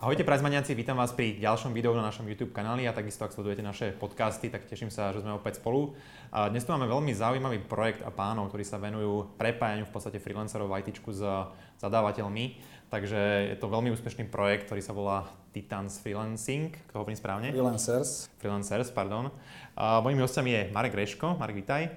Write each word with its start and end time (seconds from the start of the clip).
Ahojte 0.00 0.24
prajzmaniaci, 0.24 0.72
vítam 0.72 0.96
vás 0.96 1.12
pri 1.12 1.36
ďalšom 1.36 1.76
videu 1.76 1.92
na 1.92 2.00
našom 2.00 2.24
YouTube 2.24 2.56
kanáli 2.56 2.88
a 2.88 2.96
takisto 2.96 3.28
ak 3.28 3.36
sledujete 3.36 3.60
naše 3.60 3.92
podcasty, 3.92 4.48
tak 4.48 4.64
teším 4.64 4.88
sa, 4.88 5.12
že 5.12 5.20
sme 5.20 5.36
opäť 5.36 5.60
spolu. 5.60 5.92
A 6.32 6.48
dnes 6.48 6.64
tu 6.64 6.72
máme 6.72 6.88
veľmi 6.88 7.12
zaujímavý 7.12 7.60
projekt 7.68 8.00
a 8.00 8.08
pánov, 8.08 8.48
ktorí 8.48 8.64
sa 8.64 8.80
venujú 8.80 9.36
prepájaniu 9.36 9.84
v 9.84 9.92
podstate 9.92 10.16
freelancerov 10.16 10.72
v 10.72 10.80
IT 10.80 11.04
s 11.04 11.20
zadávateľmi. 11.84 12.56
Takže 12.88 13.52
je 13.52 13.56
to 13.60 13.68
veľmi 13.68 13.92
úspešný 13.92 14.32
projekt, 14.32 14.72
ktorý 14.72 14.80
sa 14.80 14.96
volá 14.96 15.28
Titans 15.52 16.00
Freelancing, 16.00 16.72
kto 16.88 17.04
hovorím 17.04 17.20
správne? 17.20 17.52
Freelancers. 17.52 18.32
Freelancers, 18.40 18.88
pardon. 18.96 19.28
A 19.76 20.00
mojimi 20.00 20.24
hostiami 20.24 20.50
je 20.56 20.62
Marek 20.72 20.96
Reško, 20.96 21.36
Marek, 21.36 21.60
vitaj. 21.60 21.92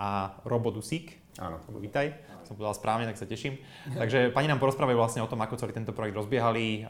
A 0.00 0.40
Robo 0.48 0.72
Dusík. 0.72 1.20
Áno. 1.36 1.60
Robo, 1.68 1.84
vitaj 1.84 2.29
som 2.50 2.58
povedal 2.58 2.74
správne, 2.74 3.06
tak 3.06 3.14
sa 3.14 3.30
teším. 3.30 3.62
Takže 3.94 4.34
pani 4.34 4.50
nám 4.50 4.58
porozprávajú 4.58 4.98
vlastne 4.98 5.22
o 5.22 5.30
tom, 5.30 5.38
ako 5.38 5.54
celý 5.54 5.70
tento 5.70 5.94
projekt 5.94 6.18
rozbiehali, 6.18 6.82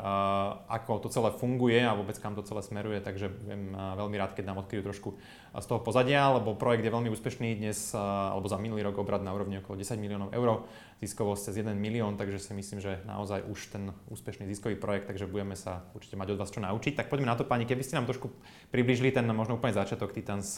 ako 0.73 1.05
to 1.05 1.13
celé 1.13 1.29
funguje 1.37 1.84
a 1.84 1.93
vôbec 1.93 2.17
kam 2.17 2.33
to 2.33 2.41
celé 2.41 2.65
smeruje, 2.65 3.05
takže 3.05 3.29
budem 3.29 3.77
veľmi 3.77 4.17
rád, 4.17 4.33
keď 4.33 4.48
nám 4.48 4.65
odkryjú 4.65 4.89
trošku 4.89 5.20
z 5.53 5.67
toho 5.69 5.84
pozadia, 5.84 6.33
lebo 6.33 6.57
projekt 6.57 6.89
je 6.89 6.97
veľmi 6.97 7.12
úspešný 7.12 7.61
dnes, 7.61 7.93
alebo 7.93 8.48
za 8.48 8.57
minulý 8.57 8.89
rok 8.89 9.05
obrad 9.05 9.20
na 9.20 9.37
úrovni 9.37 9.61
okolo 9.61 9.77
10 9.77 10.01
miliónov 10.01 10.33
eur, 10.33 10.65
ziskovosť 11.05 11.53
cez 11.53 11.61
1 11.61 11.77
milión, 11.77 12.17
takže 12.17 12.41
si 12.41 12.56
myslím, 12.56 12.81
že 12.81 13.05
naozaj 13.05 13.45
už 13.45 13.61
ten 13.69 13.92
úspešný 14.09 14.48
ziskový 14.48 14.81
projekt, 14.81 15.12
takže 15.12 15.29
budeme 15.29 15.61
sa 15.61 15.84
určite 15.92 16.17
mať 16.17 16.33
od 16.33 16.41
vás 16.41 16.48
čo 16.48 16.65
naučiť. 16.65 16.97
Tak 16.97 17.12
poďme 17.12 17.29
na 17.29 17.37
to, 17.37 17.45
pani, 17.45 17.69
keby 17.69 17.84
ste 17.84 18.01
nám 18.01 18.09
trošku 18.09 18.33
približili 18.73 19.12
ten 19.12 19.29
možno 19.29 19.61
úplne 19.61 19.77
začiatok 19.77 20.17
Titans 20.17 20.56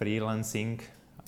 freelancing, 0.00 0.80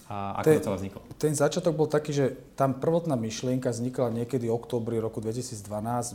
a 0.04 0.40
ako 0.40 0.44
ten, 0.44 0.56
to 0.60 0.66
celé 0.68 0.76
vzniklo? 0.76 1.00
Ten 1.16 1.32
začiatok 1.32 1.72
bol 1.72 1.88
taký, 1.88 2.12
že 2.12 2.26
tam 2.60 2.76
prvotná 2.76 3.16
myšlienka 3.16 3.72
vznikla 3.72 4.12
niekedy 4.12 4.52
v 4.52 4.56
oktobri 4.56 5.00
roku 5.00 5.24
2012. 5.24 5.64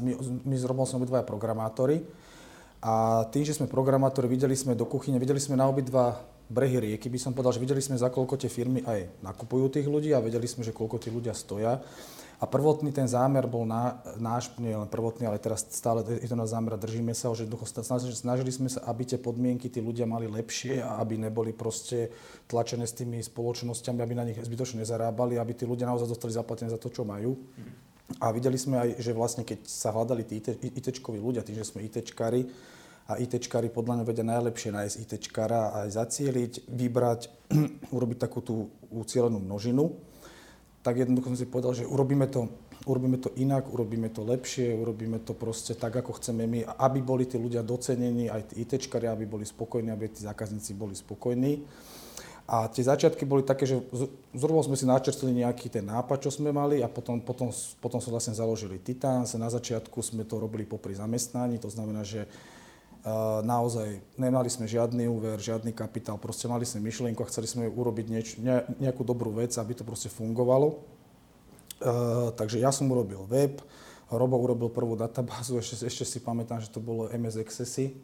My, 0.06 0.12
my 0.46 0.56
s 0.56 0.64
Robom 0.66 0.86
sme 0.86 1.02
obidvaja 1.02 1.26
programátori 1.26 2.06
a 2.80 3.26
tým, 3.34 3.44
že 3.44 3.58
sme 3.58 3.66
programátori, 3.66 4.30
videli 4.30 4.54
sme 4.54 4.78
do 4.78 4.86
kuchyne, 4.86 5.18
videli 5.18 5.42
sme 5.42 5.58
na 5.58 5.68
obidva 5.68 6.22
brehy 6.50 6.82
rieky, 6.82 7.10
by 7.10 7.20
som 7.22 7.34
povedal, 7.34 7.54
že 7.54 7.62
videli 7.62 7.82
sme, 7.82 7.98
za 7.98 8.10
koľko 8.10 8.40
tie 8.40 8.50
firmy 8.50 8.82
aj 8.82 9.22
nakupujú 9.22 9.70
tých 9.70 9.86
ľudí 9.86 10.14
a 10.14 10.24
vedeli 10.24 10.50
sme, 10.50 10.66
že 10.66 10.74
koľko 10.74 10.98
tí 10.98 11.14
ľudia 11.14 11.34
stoja. 11.38 11.78
A 12.40 12.48
prvotný 12.48 12.96
ten 12.96 13.04
zámer 13.04 13.44
bol 13.52 13.68
na, 13.68 14.00
náš, 14.16 14.56
nie 14.64 14.72
len 14.72 14.88
prvotný, 14.88 15.28
ale 15.28 15.44
teraz 15.44 15.68
stále 15.76 16.08
je 16.08 16.24
to 16.24 16.40
na 16.40 16.48
zámer 16.48 16.72
a 16.72 16.80
držíme 16.80 17.12
sa, 17.12 17.36
že 17.36 17.44
snažili 18.16 18.48
sme 18.48 18.72
sa, 18.72 18.80
aby 18.88 19.04
tie 19.04 19.20
podmienky 19.20 19.68
tí 19.68 19.84
ľudia 19.84 20.08
mali 20.08 20.24
lepšie 20.24 20.80
a 20.80 21.04
aby 21.04 21.20
neboli 21.20 21.52
proste 21.52 22.08
tlačené 22.48 22.88
s 22.88 22.96
tými 22.96 23.20
spoločnosťami, 23.20 24.00
aby 24.00 24.14
na 24.16 24.24
nich 24.24 24.40
zbytočne 24.40 24.80
nezarábali, 24.80 25.36
aby 25.36 25.52
tí 25.52 25.68
ľudia 25.68 25.84
naozaj 25.92 26.08
dostali 26.08 26.32
zaplatené 26.32 26.72
za 26.72 26.80
to, 26.80 26.88
čo 26.88 27.04
majú. 27.04 27.36
A 28.24 28.32
videli 28.32 28.56
sme 28.56 28.88
aj, 28.88 28.90
že 29.04 29.12
vlastne 29.12 29.44
keď 29.44 29.68
sa 29.68 29.92
hľadali 29.92 30.24
tí 30.24 30.40
IT, 30.40 31.04
ľudia, 31.12 31.44
tým, 31.44 31.60
že 31.60 31.68
sme 31.68 31.84
ITčkári, 31.84 32.48
a 33.10 33.18
ITčkári 33.18 33.74
podľa 33.74 34.00
mňa 34.00 34.06
vedia 34.06 34.22
najlepšie 34.22 34.70
nájsť 34.70 34.96
ITčkára 35.02 35.74
a 35.74 35.90
aj 35.90 35.98
zacieliť, 35.98 36.54
vybrať, 36.70 37.22
urobiť 37.96 38.18
takú 38.22 38.40
tú 38.40 38.70
ucielenú 38.94 39.42
množinu 39.42 39.98
tak 40.80 40.96
jednoducho 40.98 41.36
som 41.36 41.40
si 41.40 41.48
povedal, 41.48 41.76
že 41.76 41.84
urobíme 41.84 42.28
to, 42.32 42.48
urobíme 42.88 43.20
to 43.20 43.30
inak, 43.36 43.68
urobíme 43.68 44.08
to 44.10 44.24
lepšie, 44.24 44.72
urobíme 44.80 45.20
to 45.22 45.36
proste 45.36 45.76
tak, 45.76 46.00
ako 46.00 46.16
chceme 46.16 46.48
my, 46.48 46.64
aby 46.80 47.00
boli 47.04 47.28
tí 47.28 47.36
ľudia 47.36 47.60
docenení, 47.60 48.32
aj 48.32 48.54
tí 48.54 48.64
ITčkari, 48.64 49.12
aby 49.12 49.28
boli 49.28 49.44
spokojní, 49.44 49.92
aby 49.92 50.08
tí 50.08 50.24
zákazníci 50.24 50.72
boli 50.74 50.96
spokojní. 50.96 51.68
A 52.50 52.66
tie 52.66 52.82
začiatky 52.82 53.30
boli 53.30 53.46
také, 53.46 53.70
že 53.70 53.78
zhruba 54.34 54.66
sme 54.66 54.74
si 54.74 54.82
načrtli 54.82 55.30
nejaký 55.38 55.70
ten 55.70 55.86
nápad, 55.86 56.18
čo 56.26 56.34
sme 56.34 56.50
mali 56.50 56.82
a 56.82 56.90
potom, 56.90 57.22
potom, 57.22 57.54
potom 57.78 58.02
sme 58.02 58.18
vlastne 58.18 58.34
založili 58.34 58.82
Titans. 58.82 59.38
Na 59.38 59.54
začiatku 59.54 60.02
sme 60.02 60.26
to 60.26 60.42
robili 60.42 60.66
popri 60.66 60.98
zamestnaní, 60.98 61.62
to 61.62 61.70
znamená, 61.70 62.02
že 62.02 62.26
naozaj 63.48 64.04
nemali 64.20 64.52
sme 64.52 64.68
žiadny 64.68 65.08
úver, 65.08 65.40
žiadny 65.40 65.72
kapitál, 65.72 66.20
proste 66.20 66.52
mali 66.52 66.68
sme 66.68 66.84
myšlienku 66.84 67.24
a 67.24 67.30
chceli 67.32 67.48
sme 67.48 67.64
urobiť 67.72 68.06
nieč, 68.12 68.28
ne, 68.44 68.68
nejakú 68.84 69.08
dobrú 69.08 69.32
vec, 69.32 69.56
aby 69.56 69.72
to 69.72 69.88
proste 69.88 70.12
fungovalo. 70.12 70.84
Uh, 71.80 72.36
takže 72.36 72.60
ja 72.60 72.76
som 72.76 72.92
urobil 72.92 73.24
web, 73.24 73.64
Robo 74.10 74.42
urobil 74.42 74.74
prvú 74.74 74.98
databázu, 74.98 75.62
ešte, 75.62 75.86
ešte 75.86 76.04
si 76.04 76.20
pamätám, 76.20 76.60
že 76.60 76.74
to 76.74 76.82
bolo 76.82 77.08
MS 77.14 77.40
Accessy. 77.40 77.96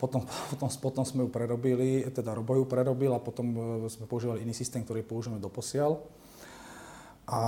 Potom, 0.00 0.26
potom, 0.50 0.66
potom 0.82 1.04
sme 1.06 1.22
ju 1.22 1.30
prerobili, 1.30 2.02
teda 2.10 2.34
Robo 2.34 2.58
ju 2.58 2.66
prerobil 2.66 3.14
a 3.14 3.22
potom 3.22 3.46
uh, 3.54 3.62
sme 3.86 4.10
používali 4.10 4.42
iný 4.42 4.56
systém, 4.56 4.82
ktorý 4.82 5.06
používame 5.06 5.38
doposiaľ. 5.38 6.02
A 7.30 7.40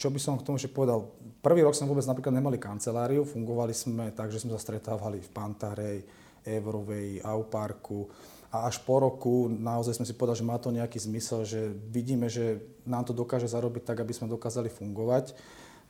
čo 0.00 0.08
by 0.08 0.16
som 0.16 0.40
k 0.40 0.44
tomu 0.48 0.56
ešte 0.56 0.72
povedal? 0.72 1.12
Prvý 1.44 1.60
rok 1.60 1.76
sme 1.76 1.92
vôbec 1.92 2.08
napríklad 2.08 2.32
nemali 2.32 2.56
kanceláriu, 2.56 3.28
fungovali 3.28 3.76
sme 3.76 4.16
tak, 4.16 4.32
že 4.32 4.40
sme 4.40 4.56
sa 4.56 4.60
stretávali 4.60 5.20
v 5.20 5.28
Pantarej, 5.28 5.98
Evrovej, 6.40 7.20
Auparku 7.20 8.08
a 8.48 8.64
až 8.64 8.80
po 8.80 8.96
roku 8.96 9.52
naozaj 9.52 10.00
sme 10.00 10.08
si 10.08 10.16
povedali, 10.16 10.40
že 10.40 10.48
má 10.48 10.56
to 10.56 10.72
nejaký 10.72 10.96
zmysel, 10.96 11.44
že 11.44 11.68
vidíme, 11.92 12.32
že 12.32 12.64
nám 12.88 13.04
to 13.04 13.12
dokáže 13.12 13.44
zarobiť 13.44 13.84
tak, 13.84 14.00
aby 14.00 14.16
sme 14.16 14.32
dokázali 14.32 14.72
fungovať 14.72 15.36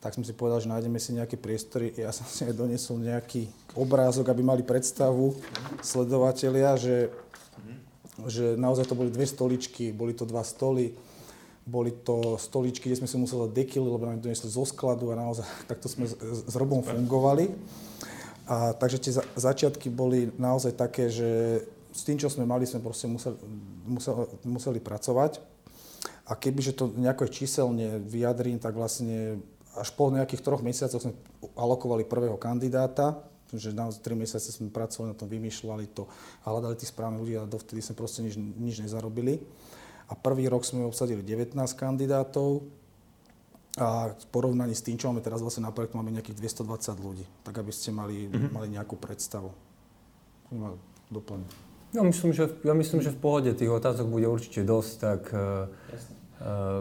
tak 0.00 0.16
sme 0.16 0.24
si 0.24 0.32
povedali, 0.32 0.64
že 0.64 0.72
nájdeme 0.72 0.96
si 0.96 1.12
nejaké 1.12 1.36
priestory. 1.36 1.92
Ja 1.92 2.08
som 2.08 2.24
si 2.24 2.48
aj 2.48 2.56
donesol 2.56 3.04
nejaký 3.04 3.52
obrázok, 3.76 4.32
aby 4.32 4.40
mali 4.40 4.64
predstavu 4.64 5.36
sledovatelia, 5.84 6.72
že, 6.80 7.12
že 8.24 8.56
naozaj 8.56 8.88
to 8.88 8.96
boli 8.96 9.12
dve 9.12 9.28
stoličky, 9.28 9.92
boli 9.92 10.16
to 10.16 10.24
dva 10.24 10.40
stoly, 10.40 10.96
boli 11.70 11.94
to 12.02 12.34
stoličky, 12.34 12.90
kde 12.90 13.06
sme 13.06 13.08
si 13.08 13.14
museli 13.14 13.46
dekily, 13.54 13.86
lebo 13.86 14.02
nám 14.02 14.18
donesli 14.18 14.50
zo 14.50 14.66
skladu 14.66 15.14
a 15.14 15.22
naozaj 15.22 15.46
takto 15.70 15.86
sme 15.86 16.10
s, 16.10 16.18
s 16.18 16.54
Robom 16.58 16.82
fungovali. 16.82 17.54
A, 18.50 18.74
takže 18.74 18.98
tie 18.98 19.12
za, 19.14 19.22
začiatky 19.38 19.86
boli 19.86 20.34
naozaj 20.34 20.74
také, 20.74 21.06
že 21.06 21.62
s 21.94 22.02
tým, 22.02 22.18
čo 22.18 22.26
sme 22.26 22.42
mali, 22.42 22.66
sme 22.66 22.82
proste 22.82 23.06
museli, 23.06 23.38
museli, 23.86 24.26
museli 24.42 24.80
pracovať. 24.82 25.38
A 26.26 26.34
kebyže 26.34 26.74
to 26.74 26.90
nejako 26.94 27.30
číselne 27.30 28.02
vyjadrím, 28.02 28.58
tak 28.58 28.74
vlastne 28.74 29.42
až 29.74 29.94
po 29.94 30.10
nejakých 30.10 30.42
troch 30.42 30.62
mesiacoch 30.62 31.02
sme 31.02 31.14
alokovali 31.54 32.06
prvého 32.06 32.38
kandidáta, 32.38 33.22
že 33.50 33.74
naozaj 33.74 34.02
3 34.02 34.14
mesiace 34.14 34.50
sme 34.54 34.70
pracovali 34.70 35.10
na 35.10 35.18
tom, 35.18 35.26
vymýšľali 35.26 35.90
to 35.90 36.06
a 36.46 36.54
hľadali 36.54 36.78
tých 36.78 36.94
správnych 36.94 37.22
ľudí 37.22 37.34
a 37.34 37.50
dovtedy 37.50 37.82
sme 37.82 37.98
proste 37.98 38.22
nič, 38.22 38.38
nič 38.38 38.78
nezarobili 38.78 39.42
a 40.10 40.12
prvý 40.18 40.50
rok 40.50 40.66
sme 40.66 40.82
obsadili 40.82 41.22
19 41.22 41.54
kandidátov 41.78 42.66
a 43.78 44.10
v 44.10 44.26
porovnaní 44.34 44.74
s 44.74 44.82
tým, 44.82 44.98
čo 44.98 45.06
máme 45.06 45.22
teraz 45.22 45.38
vlastne 45.38 45.62
na 45.62 45.70
projektu, 45.70 45.94
máme 45.94 46.10
nejakých 46.10 46.42
220 46.42 46.98
ľudí, 46.98 47.24
tak 47.46 47.62
aby 47.62 47.70
ste 47.70 47.94
mali, 47.94 48.26
mm-hmm. 48.26 48.50
mali 48.50 48.66
nejakú 48.74 48.98
predstavu. 48.98 49.54
Doplň. 51.14 51.40
Ja 51.94 52.02
myslím, 52.02 52.34
že, 52.34 52.50
ja 52.66 52.74
myslím, 52.74 53.02
že 53.02 53.14
v 53.14 53.18
pohode 53.22 53.50
tých 53.54 53.70
otázok 53.70 54.10
bude 54.10 54.26
určite 54.26 54.66
dosť, 54.66 54.92
tak 54.98 55.22
uh, 55.30 55.70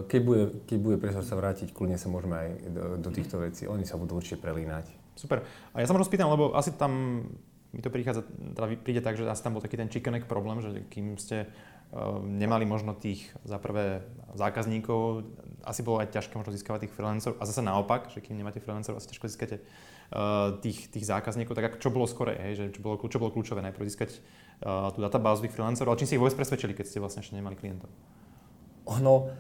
keď, 0.10 0.22
bude, 0.26 0.44
keď 0.66 0.78
bude 0.82 0.98
priestor 0.98 1.26
sa 1.26 1.38
vrátiť, 1.38 1.70
kľudne 1.70 2.02
sa 2.02 2.10
môžeme 2.10 2.36
aj 2.38 2.50
do, 2.74 2.84
do 2.98 3.10
týchto 3.14 3.38
mhm. 3.38 3.42
vecí. 3.46 3.64
Oni 3.70 3.86
sa 3.86 4.02
budú 4.02 4.18
určite 4.18 4.42
prelínať. 4.42 4.90
Super. 5.14 5.46
A 5.78 5.84
ja 5.84 5.86
sa 5.86 5.94
možno 5.94 6.10
spýtam, 6.10 6.34
lebo 6.34 6.58
asi 6.58 6.74
tam 6.74 7.26
mi 7.70 7.86
to 7.86 7.94
prichádza, 7.94 8.26
teda 8.58 8.66
príde 8.82 9.02
tak, 9.06 9.14
že 9.14 9.30
asi 9.30 9.46
tam 9.46 9.54
bol 9.54 9.62
taký 9.62 9.78
ten 9.78 9.92
chicken 9.94 10.18
egg 10.18 10.26
problém, 10.26 10.58
že 10.58 10.74
kým 10.90 11.22
ste 11.22 11.46
nemali 12.26 12.70
možno 12.70 12.94
tých 12.94 13.34
za 13.42 13.58
prvé 13.58 14.06
zákazníkov, 14.38 15.26
asi 15.66 15.82
bolo 15.82 16.00
aj 16.00 16.14
ťažké 16.14 16.38
možno 16.38 16.54
získavať 16.54 16.86
tých 16.86 16.94
freelancerov. 16.94 17.42
A 17.42 17.50
zase 17.50 17.66
naopak, 17.66 18.14
že 18.14 18.22
kým 18.22 18.38
nemáte 18.38 18.62
freelancerov, 18.62 19.02
asi 19.02 19.10
ťažko 19.10 19.26
získate 19.26 19.58
uh, 19.58 20.62
tých, 20.62 20.88
tých 20.94 21.06
zákazníkov, 21.10 21.58
tak 21.58 21.74
ako, 21.74 21.78
čo 21.82 21.90
bolo 21.90 22.06
skore, 22.06 22.38
hej, 22.38 22.54
že 22.56 22.64
čo 22.78 22.82
bolo, 22.86 23.02
čo 23.02 23.18
bolo 23.18 23.34
kľúčové, 23.34 23.66
najprv 23.66 23.90
získať 23.90 24.10
uh, 24.14 24.94
tú 24.94 25.02
databázu 25.02 25.50
tých 25.50 25.56
freelancerov, 25.58 25.98
ale 25.98 26.00
čím 26.06 26.08
si 26.08 26.14
ich 26.16 26.22
vôbec 26.22 26.38
presvedčili, 26.38 26.78
keď 26.78 26.86
ste 26.86 27.02
vlastne 27.02 27.26
ešte 27.26 27.34
nemali 27.34 27.58
klientov? 27.58 27.90
Ono, 28.86 29.34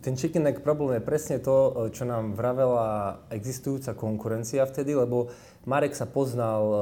ten 0.00 0.16
chicken 0.16 0.48
egg 0.48 0.64
problém 0.64 1.00
je 1.00 1.04
presne 1.04 1.36
to, 1.42 1.88
čo 1.92 2.08
nám 2.08 2.32
vravela 2.32 3.20
existujúca 3.28 3.92
konkurencia 3.92 4.64
vtedy, 4.64 4.96
lebo 4.96 5.28
Marek 5.68 5.92
sa 5.92 6.08
poznal 6.08 6.62
uh, 6.64 6.76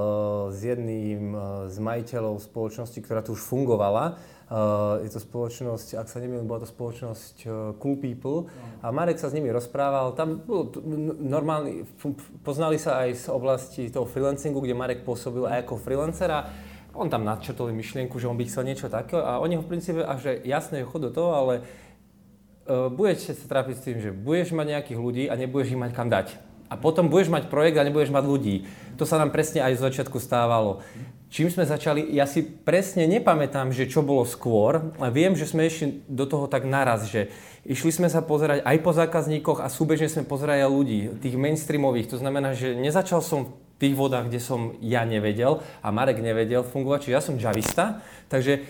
s 0.54 0.62
jedným 0.62 1.34
uh, 1.34 1.42
z 1.66 1.76
majiteľov 1.82 2.38
spoločnosti, 2.38 3.02
ktorá 3.02 3.26
tu 3.26 3.34
už 3.34 3.42
fungovala 3.42 4.37
Uh, 4.48 5.04
je 5.04 5.12
to 5.12 5.20
spoločnosť, 5.20 6.00
ak 6.00 6.08
sa 6.08 6.24
nemýlim, 6.24 6.48
bola 6.48 6.64
to 6.64 6.68
spoločnosť 6.72 7.36
uh, 7.44 7.52
Cool 7.76 8.00
People 8.00 8.48
a 8.80 8.88
Marek 8.88 9.20
sa 9.20 9.28
s 9.28 9.36
nimi 9.36 9.52
rozprával. 9.52 10.16
Tam 10.16 10.40
bol 10.40 10.72
normálny, 11.20 11.84
poznali 12.40 12.80
sa 12.80 13.04
aj 13.04 13.08
z 13.12 13.26
oblasti 13.28 13.92
toho 13.92 14.08
freelancingu, 14.08 14.64
kde 14.64 14.72
Marek 14.72 15.04
pôsobil 15.04 15.44
aj 15.44 15.68
ako 15.68 15.76
freelancer 15.76 16.32
a 16.32 16.48
on 16.96 17.12
tam 17.12 17.28
nadčrtol 17.28 17.76
myšlienku, 17.76 18.16
že 18.16 18.24
on 18.24 18.40
by 18.40 18.48
chcel 18.48 18.64
niečo 18.64 18.88
takého 18.88 19.20
a 19.20 19.36
oni 19.36 19.60
ho 19.60 19.62
v 19.62 19.68
princípe, 19.68 20.00
a 20.00 20.16
že 20.16 20.40
jasné, 20.40 20.80
chod 20.80 21.04
do 21.04 21.12
toho, 21.12 21.36
ale 21.36 21.54
uh, 21.60 22.88
budete 22.88 23.36
sa 23.36 23.44
trápiť 23.44 23.74
s 23.76 23.84
tým, 23.84 24.00
že 24.00 24.16
budeš 24.16 24.56
mať 24.56 24.80
nejakých 24.80 24.96
ľudí 24.96 25.24
a 25.28 25.36
nebudeš 25.36 25.76
ich 25.76 25.82
mať 25.84 25.92
kam 25.92 26.08
dať. 26.08 26.32
A 26.72 26.80
potom 26.80 27.12
budeš 27.12 27.28
mať 27.28 27.52
projekt 27.52 27.76
a 27.76 27.84
nebudeš 27.84 28.08
mať 28.08 28.24
ľudí. 28.24 28.64
To 28.98 29.06
sa 29.06 29.16
nám 29.16 29.30
presne 29.30 29.62
aj 29.62 29.78
z 29.78 29.84
začiatku 29.86 30.18
stávalo. 30.18 30.82
Čím 31.28 31.52
sme 31.52 31.68
začali, 31.68 32.08
ja 32.16 32.24
si 32.24 32.40
presne 32.40 33.04
nepamätám, 33.04 33.68
že 33.70 33.84
čo 33.84 34.00
bolo 34.00 34.24
skôr, 34.24 34.90
viem, 35.12 35.36
že 35.36 35.44
sme 35.44 35.68
išli 35.68 36.02
do 36.08 36.24
toho 36.24 36.48
tak 36.48 36.64
naraz, 36.64 37.04
že 37.04 37.28
išli 37.68 37.92
sme 37.92 38.08
sa 38.08 38.24
pozerať 38.24 38.64
aj 38.64 38.76
po 38.80 38.96
zákazníkoch 38.96 39.60
a 39.60 39.68
súbežne 39.68 40.08
sme 40.08 40.24
pozerali 40.24 40.64
ľudí, 40.64 41.20
tých 41.20 41.36
mainstreamových. 41.36 42.16
To 42.16 42.20
znamená, 42.20 42.56
že 42.56 42.72
nezačal 42.72 43.20
som 43.20 43.54
tých 43.76 43.92
vodách, 43.92 44.32
kde 44.32 44.40
som 44.40 44.74
ja 44.80 45.04
nevedel 45.04 45.60
a 45.84 45.92
Marek 45.92 46.18
nevedel 46.24 46.64
fungovať, 46.64 47.06
čiže 47.06 47.14
ja 47.14 47.22
som 47.22 47.36
javista, 47.36 48.00
takže 48.32 48.64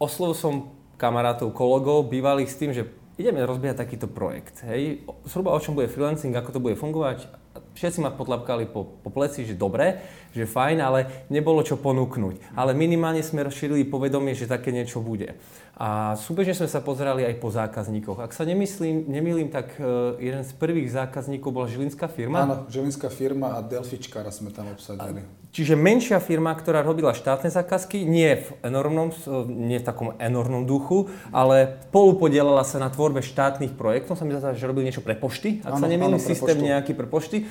oslovil 0.00 0.34
som 0.34 0.54
kamarátov, 0.96 1.52
kolegov, 1.52 2.08
bývalých 2.08 2.48
s 2.48 2.58
tým, 2.58 2.72
že 2.72 2.88
ideme 3.20 3.44
rozbiehať 3.44 3.76
takýto 3.76 4.08
projekt. 4.08 4.64
Hej. 4.64 5.04
Zhruba 5.28 5.52
o 5.52 5.60
čom 5.60 5.76
bude 5.76 5.92
freelancing, 5.92 6.32
ako 6.32 6.56
to 6.56 6.64
bude 6.64 6.80
fungovať. 6.80 7.28
Všetci 7.74 8.02
ma 8.02 8.10
potlapkali 8.10 8.66
po, 8.68 8.84
po 8.84 9.10
pleci, 9.14 9.46
že 9.46 9.54
dobre, 9.54 10.02
že 10.34 10.46
fajn, 10.46 10.78
ale 10.82 11.26
nebolo 11.30 11.62
čo 11.62 11.78
ponúknuť. 11.78 12.54
Ale 12.58 12.74
minimálne 12.74 13.22
sme 13.22 13.46
rozšírili 13.46 13.86
povedomie, 13.86 14.34
že 14.34 14.50
také 14.50 14.74
niečo 14.74 14.98
bude. 15.02 15.38
A 15.80 16.12
súbežne 16.20 16.52
sme 16.52 16.68
sa 16.68 16.84
pozerali 16.84 17.24
aj 17.24 17.40
po 17.40 17.48
zákazníkoch. 17.48 18.20
Ak 18.20 18.36
sa 18.36 18.44
nemyslím, 18.44 19.08
nemýlim, 19.08 19.48
tak 19.48 19.80
e, 19.80 20.12
jeden 20.20 20.44
z 20.44 20.52
prvých 20.60 20.92
zákazníkov 20.92 21.56
bola 21.56 21.72
Žilinská 21.72 22.04
firma. 22.04 22.44
Áno, 22.44 22.68
Žilinská 22.68 23.08
firma 23.08 23.56
a 23.56 23.64
Delfičkára 23.64 24.28
sme 24.28 24.52
tam 24.52 24.68
obsadili. 24.68 25.24
A, 25.24 25.48
čiže 25.56 25.80
menšia 25.80 26.20
firma, 26.20 26.52
ktorá 26.52 26.84
robila 26.84 27.16
štátne 27.16 27.48
zákazky, 27.48 28.04
nie 28.04 28.44
v 28.44 28.48
enormnom, 28.60 29.08
nie 29.48 29.80
v 29.80 29.84
takom 29.88 30.12
enormnom 30.20 30.68
duchu, 30.68 31.08
ale 31.32 31.80
spolupodielala 31.88 32.60
sa 32.68 32.76
na 32.76 32.92
tvorbe 32.92 33.24
štátnych 33.24 33.72
projektov. 33.72 34.20
Sa 34.20 34.28
mi 34.28 34.36
zdá, 34.36 34.52
že 34.52 34.68
robili 34.68 34.92
niečo 34.92 35.00
pre 35.00 35.16
pošty, 35.16 35.64
ak 35.64 35.80
áno, 35.80 35.80
sa 35.80 35.88
nemýlim, 35.88 36.20
systém 36.20 36.60
poštu. 36.60 36.68
nejaký 36.76 36.92
pre 36.92 37.08
pošty. 37.08 37.48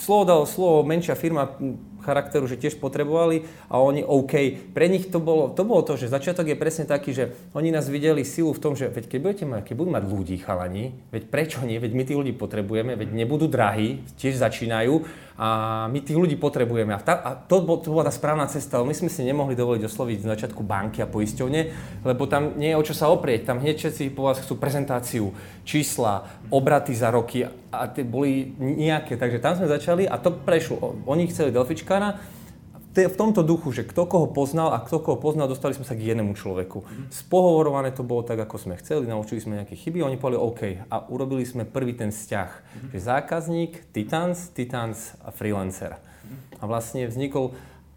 Slovo 0.00 0.24
dalo 0.24 0.48
slovo 0.48 0.80
menšia 0.80 1.12
firma, 1.12 1.52
charakteru, 2.06 2.46
že 2.46 2.54
tiež 2.54 2.78
potrebovali 2.78 3.42
a 3.66 3.82
oni 3.82 4.06
OK. 4.06 4.34
Pre 4.70 4.86
nich 4.86 5.10
to 5.10 5.18
bolo, 5.18 5.50
to 5.50 5.66
bolo 5.66 5.82
to, 5.82 5.98
že 5.98 6.06
začiatok 6.06 6.46
je 6.46 6.54
presne 6.54 6.86
taký, 6.86 7.10
že 7.10 7.34
oni 7.50 7.74
nás 7.74 7.90
videli 7.90 8.22
silu 8.22 8.54
v 8.54 8.62
tom, 8.62 8.78
že 8.78 8.86
veď 8.86 9.10
keď 9.10 9.18
budete 9.18 9.44
mať, 9.50 9.62
keď 9.66 9.74
budú 9.74 9.90
mať 9.90 10.04
ľudí 10.06 10.36
chalani, 10.38 10.94
veď 11.10 11.22
prečo 11.26 11.66
nie, 11.66 11.82
veď 11.82 11.92
my 11.98 12.02
tých 12.06 12.18
ľudí 12.22 12.32
potrebujeme, 12.38 12.94
veď 12.94 13.10
nebudú 13.10 13.50
drahí, 13.50 14.06
tiež 14.14 14.38
začínajú 14.38 15.25
a 15.36 15.84
my 15.92 16.00
tých 16.00 16.16
ľudí 16.16 16.40
potrebujeme. 16.40 16.96
A, 16.96 17.00
tá, 17.00 17.14
a 17.20 17.30
to, 17.36 17.60
bol, 17.60 17.76
to 17.80 17.92
bola 17.92 18.08
tá 18.08 18.12
správna 18.12 18.48
cesta, 18.48 18.80
my 18.80 18.96
sme 18.96 19.12
si 19.12 19.20
nemohli 19.20 19.52
dovoliť 19.52 19.84
osloviť 19.84 20.18
na 20.24 20.32
začiatku 20.32 20.64
banky 20.64 21.04
a 21.04 21.08
poisťovne, 21.08 21.60
lebo 22.08 22.24
tam 22.24 22.56
nie 22.56 22.72
je 22.72 22.80
o 22.80 22.86
čo 22.86 22.96
sa 22.96 23.12
oprieť. 23.12 23.52
Tam 23.52 23.60
hneď 23.60 23.76
všetci 23.76 24.16
po 24.16 24.28
vás 24.28 24.40
chcú 24.40 24.56
prezentáciu, 24.56 25.36
čísla, 25.68 26.24
obraty 26.48 26.96
za 26.96 27.12
roky 27.12 27.44
a 27.44 27.84
tie 27.92 28.02
boli 28.02 28.56
nejaké. 28.56 29.20
Takže 29.20 29.38
tam 29.44 29.60
sme 29.60 29.68
začali 29.68 30.08
a 30.08 30.16
to 30.16 30.32
prešlo. 30.32 31.04
Oni 31.04 31.28
chceli 31.28 31.52
Delfičkára, 31.52 32.16
v 33.04 33.18
tomto 33.20 33.44
duchu, 33.44 33.68
že 33.76 33.84
kto 33.84 34.08
koho 34.08 34.32
poznal 34.32 34.72
a 34.72 34.80
kto 34.80 35.04
koho 35.04 35.20
poznal, 35.20 35.52
dostali 35.52 35.76
sme 35.76 35.84
sa 35.84 35.92
k 35.92 36.08
jednému 36.08 36.32
človeku. 36.32 36.88
Spohovorované 37.12 37.92
to 37.92 38.00
bolo 38.00 38.24
tak, 38.24 38.40
ako 38.40 38.56
sme 38.56 38.80
chceli, 38.80 39.04
naučili 39.04 39.44
sme 39.44 39.60
nejaké 39.60 39.76
chyby, 39.76 40.00
oni 40.00 40.16
povedali 40.16 40.40
OK 40.40 40.62
a 40.88 40.96
urobili 41.12 41.44
sme 41.44 41.68
prvý 41.68 41.92
ten 41.92 42.08
vzťah, 42.08 42.50
že 42.96 42.98
zákazník, 42.98 43.92
Titans, 43.92 44.48
Titans 44.56 45.12
a 45.20 45.28
freelancer. 45.28 46.00
A 46.56 46.64
vlastne 46.64 47.04
vznikol 47.04 47.52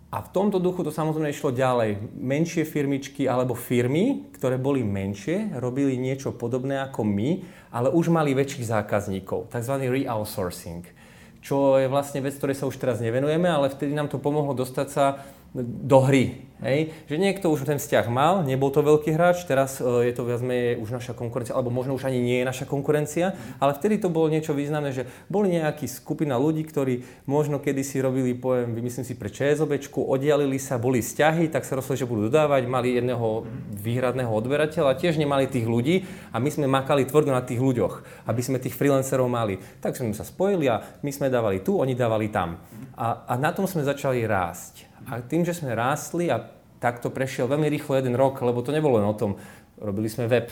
a 0.09 0.25
v 0.25 0.29
tomto 0.33 0.57
duchu 0.57 0.81
to 0.81 0.89
samozrejme 0.89 1.29
išlo 1.29 1.53
ďalej. 1.53 2.17
Menšie 2.17 2.65
firmičky 2.65 3.29
alebo 3.29 3.53
firmy, 3.53 4.25
ktoré 4.33 4.57
boli 4.57 4.81
menšie, 4.81 5.53
robili 5.61 6.01
niečo 6.01 6.33
podobné 6.33 6.81
ako 6.81 7.05
my, 7.05 7.45
ale 7.69 7.93
už 7.93 8.09
mali 8.09 8.33
väčších 8.33 8.65
zákazníkov, 8.73 9.53
tzv. 9.53 9.73
re-outsourcing 9.85 10.98
čo 11.39 11.79
je 11.79 11.87
vlastne 11.87 12.19
vec, 12.19 12.35
ktorej 12.35 12.59
sa 12.59 12.67
už 12.67 12.75
teraz 12.75 12.99
nevenujeme, 12.99 13.47
ale 13.47 13.71
vtedy 13.71 13.95
nám 13.95 14.11
to 14.11 14.19
pomohlo 14.19 14.51
dostať 14.51 14.87
sa 14.91 15.23
do 15.57 15.99
hry. 16.05 16.49
Hej? 16.59 16.91
Že 17.07 17.15
niekto 17.23 17.47
už 17.47 17.63
ten 17.63 17.79
vzťah 17.79 18.11
mal, 18.11 18.43
nebol 18.43 18.67
to 18.67 18.83
veľký 18.83 19.15
hráč, 19.15 19.47
teraz 19.47 19.79
uh, 19.79 20.03
je 20.03 20.11
to 20.11 20.27
viac 20.27 20.43
menej 20.43 20.75
už 20.83 20.91
naša 20.91 21.15
konkurencia, 21.15 21.55
alebo 21.55 21.71
možno 21.71 21.95
už 21.95 22.11
ani 22.11 22.19
nie 22.19 22.43
je 22.43 22.49
naša 22.49 22.65
konkurencia, 22.67 23.31
ale 23.63 23.71
vtedy 23.79 23.99
to 24.03 24.11
bolo 24.11 24.27
niečo 24.27 24.51
významné, 24.51 24.91
že 24.91 25.07
boli 25.31 25.55
nejaký 25.55 25.87
skupina 25.87 26.35
ľudí, 26.35 26.67
ktorí 26.67 27.07
možno 27.25 27.63
kedysi 27.63 28.03
robili, 28.03 28.35
poviem, 28.35 28.75
vymyslím 28.75 29.07
si 29.07 29.15
pre 29.15 29.31
ČSOBčku, 29.31 30.03
oddialili 30.03 30.59
sa, 30.59 30.75
boli 30.75 30.99
vzťahy, 30.99 31.47
tak 31.47 31.63
sa 31.63 31.79
rozhodli, 31.79 32.03
že 32.03 32.09
budú 32.09 32.27
dodávať, 32.27 32.67
mali 32.67 32.99
jedného 32.99 33.47
výhradného 33.79 34.29
odberateľa, 34.29 34.99
tiež 34.99 35.15
nemali 35.15 35.47
tých 35.47 35.63
ľudí 35.63 36.03
a 36.35 36.43
my 36.43 36.49
sme 36.51 36.67
makali 36.67 37.07
tvrdo 37.07 37.31
na 37.31 37.39
tých 37.39 37.63
ľuďoch, 37.63 38.27
aby 38.27 38.41
sme 38.43 38.59
tých 38.59 38.75
freelancerov 38.75 39.31
mali. 39.31 39.63
Tak 39.79 39.95
sme 39.95 40.11
sa 40.11 40.27
spojili 40.27 40.67
a 40.67 40.83
my 40.99 41.11
sme 41.15 41.31
dávali 41.31 41.63
tu, 41.63 41.79
oni 41.79 41.95
dávali 41.95 42.27
tam. 42.27 42.59
A, 42.99 43.23
a 43.23 43.33
na 43.39 43.55
tom 43.55 43.63
sme 43.63 43.87
začali 43.87 44.27
rásť. 44.27 44.88
A 45.07 45.23
tým, 45.23 45.47
že 45.47 45.55
sme 45.55 45.71
rástli 45.71 46.27
a 46.27 46.43
takto 46.83 47.07
prešiel 47.13 47.47
veľmi 47.47 47.71
rýchlo 47.71 47.95
jeden 47.95 48.15
rok, 48.19 48.39
lebo 48.43 48.59
to 48.59 48.75
nebolo 48.75 48.99
len 48.99 49.07
o 49.07 49.15
tom, 49.15 49.39
robili 49.79 50.11
sme 50.11 50.27
web, 50.27 50.51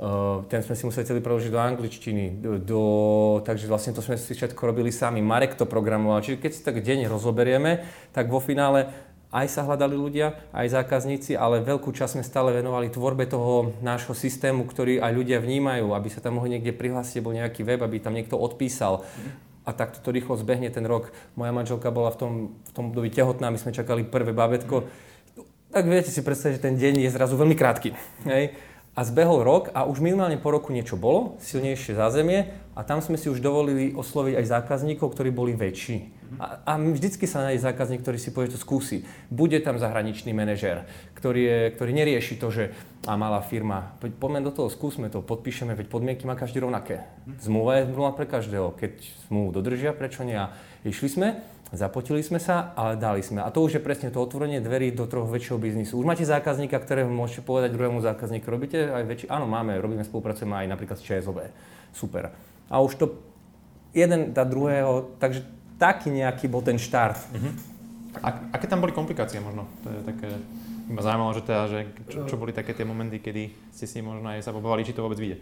Uh, 0.00 0.48
ten 0.48 0.64
sme 0.64 0.72
si 0.72 0.88
museli 0.88 1.04
celý 1.04 1.20
preložiť 1.20 1.52
do 1.52 1.60
angličtiny, 1.60 2.40
do, 2.64 2.82
takže 3.44 3.68
vlastne 3.68 3.92
to 3.92 4.00
sme 4.00 4.16
si 4.16 4.32
všetko 4.32 4.72
robili 4.72 4.88
sami. 4.88 5.20
Marek 5.20 5.60
to 5.60 5.68
programoval, 5.68 6.24
čiže 6.24 6.40
keď 6.40 6.50
si 6.56 6.64
tak 6.64 6.80
deň 6.80 7.04
rozoberieme, 7.04 7.84
tak 8.08 8.32
vo 8.32 8.40
finále 8.40 8.88
aj 9.28 9.46
sa 9.52 9.60
hľadali 9.68 10.00
ľudia, 10.00 10.40
aj 10.56 10.72
zákazníci, 10.72 11.36
ale 11.36 11.60
veľkú 11.60 11.92
časť 11.92 12.16
sme 12.16 12.24
stále 12.24 12.50
venovali 12.56 12.88
tvorbe 12.88 13.28
toho 13.28 13.76
nášho 13.84 14.16
systému, 14.16 14.64
ktorý 14.64 15.04
aj 15.04 15.12
ľudia 15.12 15.36
vnímajú, 15.36 15.92
aby 15.92 16.08
sa 16.08 16.24
tam 16.24 16.40
mohli 16.40 16.56
niekde 16.56 16.72
prihlásiť, 16.72 17.20
bol 17.20 17.36
nejaký 17.36 17.60
web, 17.68 17.84
aby 17.84 18.00
tam 18.00 18.16
niekto 18.16 18.40
odpísal 18.40 19.04
a 19.64 19.70
takto 19.76 20.00
to 20.00 20.10
rýchlo 20.14 20.36
zbehne 20.40 20.68
ten 20.72 20.84
rok. 20.88 21.12
Moja 21.36 21.52
manželka 21.52 21.92
bola 21.92 22.10
v 22.10 22.18
tom, 22.18 22.32
v 22.64 22.72
tom 22.72 22.84
období 22.90 23.12
tehotná, 23.12 23.52
my 23.52 23.58
sme 23.60 23.76
čakali 23.76 24.04
prvé 24.06 24.32
babetko. 24.32 24.88
Tak 25.70 25.86
viete 25.86 26.10
si 26.10 26.24
predstaviť, 26.24 26.58
že 26.58 26.64
ten 26.64 26.74
deň 26.74 27.06
je 27.06 27.10
zrazu 27.14 27.38
veľmi 27.38 27.54
krátky. 27.54 27.94
Hej? 28.26 28.58
A 28.98 29.00
zbehol 29.06 29.46
rok 29.46 29.70
a 29.70 29.86
už 29.86 30.02
minimálne 30.02 30.34
po 30.34 30.50
roku 30.50 30.74
niečo 30.74 30.98
bolo, 30.98 31.38
silnejšie 31.38 31.94
zázemie 31.94 32.50
a 32.74 32.82
tam 32.82 32.98
sme 32.98 33.14
si 33.14 33.30
už 33.30 33.38
dovolili 33.38 33.94
osloviť 33.94 34.34
aj 34.42 34.50
zákazníkov, 34.50 35.14
ktorí 35.14 35.30
boli 35.30 35.54
väčší. 35.54 36.19
A, 36.38 36.62
a 36.62 36.72
vždycky 36.78 37.26
sa 37.26 37.42
nájde 37.42 37.66
zákazník, 37.66 38.06
ktorý 38.06 38.18
si 38.20 38.30
povie, 38.30 38.52
že 38.52 38.60
to 38.60 38.62
skúsi. 38.62 39.02
Bude 39.32 39.58
tam 39.58 39.82
zahraničný 39.82 40.30
manažér, 40.30 40.86
ktorý, 41.18 41.42
je, 41.42 41.58
ktorý 41.74 41.90
nerieši 41.90 42.38
to, 42.38 42.54
že 42.54 42.64
a 43.08 43.16
malá 43.16 43.40
firma, 43.40 43.96
poďme 43.98 44.44
do 44.44 44.52
toho, 44.52 44.68
skúsme 44.68 45.08
to, 45.08 45.24
podpíšeme, 45.24 45.72
veď 45.72 45.88
podmienky 45.88 46.28
má 46.28 46.36
každý 46.36 46.60
rovnaké. 46.60 47.08
Zmluva 47.40 47.80
je 47.80 47.88
zmluva 47.88 48.12
pre 48.12 48.28
každého. 48.28 48.76
Keď 48.76 48.92
zmluvu 49.32 49.56
dodržia, 49.56 49.96
prečo 49.96 50.20
nie? 50.20 50.36
A 50.36 50.52
išli 50.84 51.08
sme, 51.08 51.40
zapotili 51.72 52.20
sme 52.20 52.36
sa, 52.36 52.76
ale 52.76 53.00
dali 53.00 53.24
sme. 53.24 53.40
A 53.40 53.48
to 53.48 53.64
už 53.64 53.80
je 53.80 53.82
presne 53.82 54.12
to 54.12 54.20
otvorenie 54.20 54.60
dverí 54.60 54.92
do 54.92 55.08
trochu 55.08 55.32
väčšieho 55.32 55.56
biznisu. 55.56 55.96
Už 55.96 56.04
máte 56.04 56.28
zákazníka, 56.28 56.76
ktorého 56.76 57.08
môžete 57.08 57.40
povedať 57.40 57.72
druhému 57.72 58.04
zákazníku, 58.04 58.44
robíte 58.52 58.92
aj 58.92 59.04
väčší, 59.08 59.26
áno, 59.32 59.48
máme, 59.48 59.80
robíme, 59.80 60.04
spolupracujeme 60.04 60.60
aj 60.60 60.66
napríklad 60.68 61.00
s 61.00 61.06
ČSOB. 61.08 61.48
Super. 61.96 62.36
A 62.68 62.84
už 62.84 63.00
to 63.00 63.06
jeden 63.96 64.36
dá 64.36 64.44
druhého, 64.44 65.16
takže 65.16 65.40
taký 65.80 66.12
nejaký 66.12 66.44
bol 66.52 66.60
ten 66.60 66.76
štart. 66.76 67.16
Uh-huh. 67.32 67.52
A, 68.20 68.52
aké 68.52 68.68
tam 68.68 68.84
boli 68.84 68.92
komplikácie 68.92 69.40
možno? 69.40 69.64
To 69.80 69.88
je 69.88 70.00
také, 70.04 70.28
ma 70.92 71.00
zaujímalo, 71.00 71.32
že, 71.32 71.42
teda, 71.48 71.62
že 71.72 71.80
čo, 72.12 72.18
čo 72.28 72.36
boli 72.36 72.52
také 72.52 72.76
tie 72.76 72.84
momenty, 72.84 73.16
kedy 73.16 73.72
ste 73.72 73.88
si 73.88 74.04
možno 74.04 74.28
aj 74.28 74.44
sa 74.44 74.52
pobavali, 74.52 74.84
či 74.84 74.92
to 74.92 75.00
vôbec 75.00 75.16
vyjde. 75.16 75.40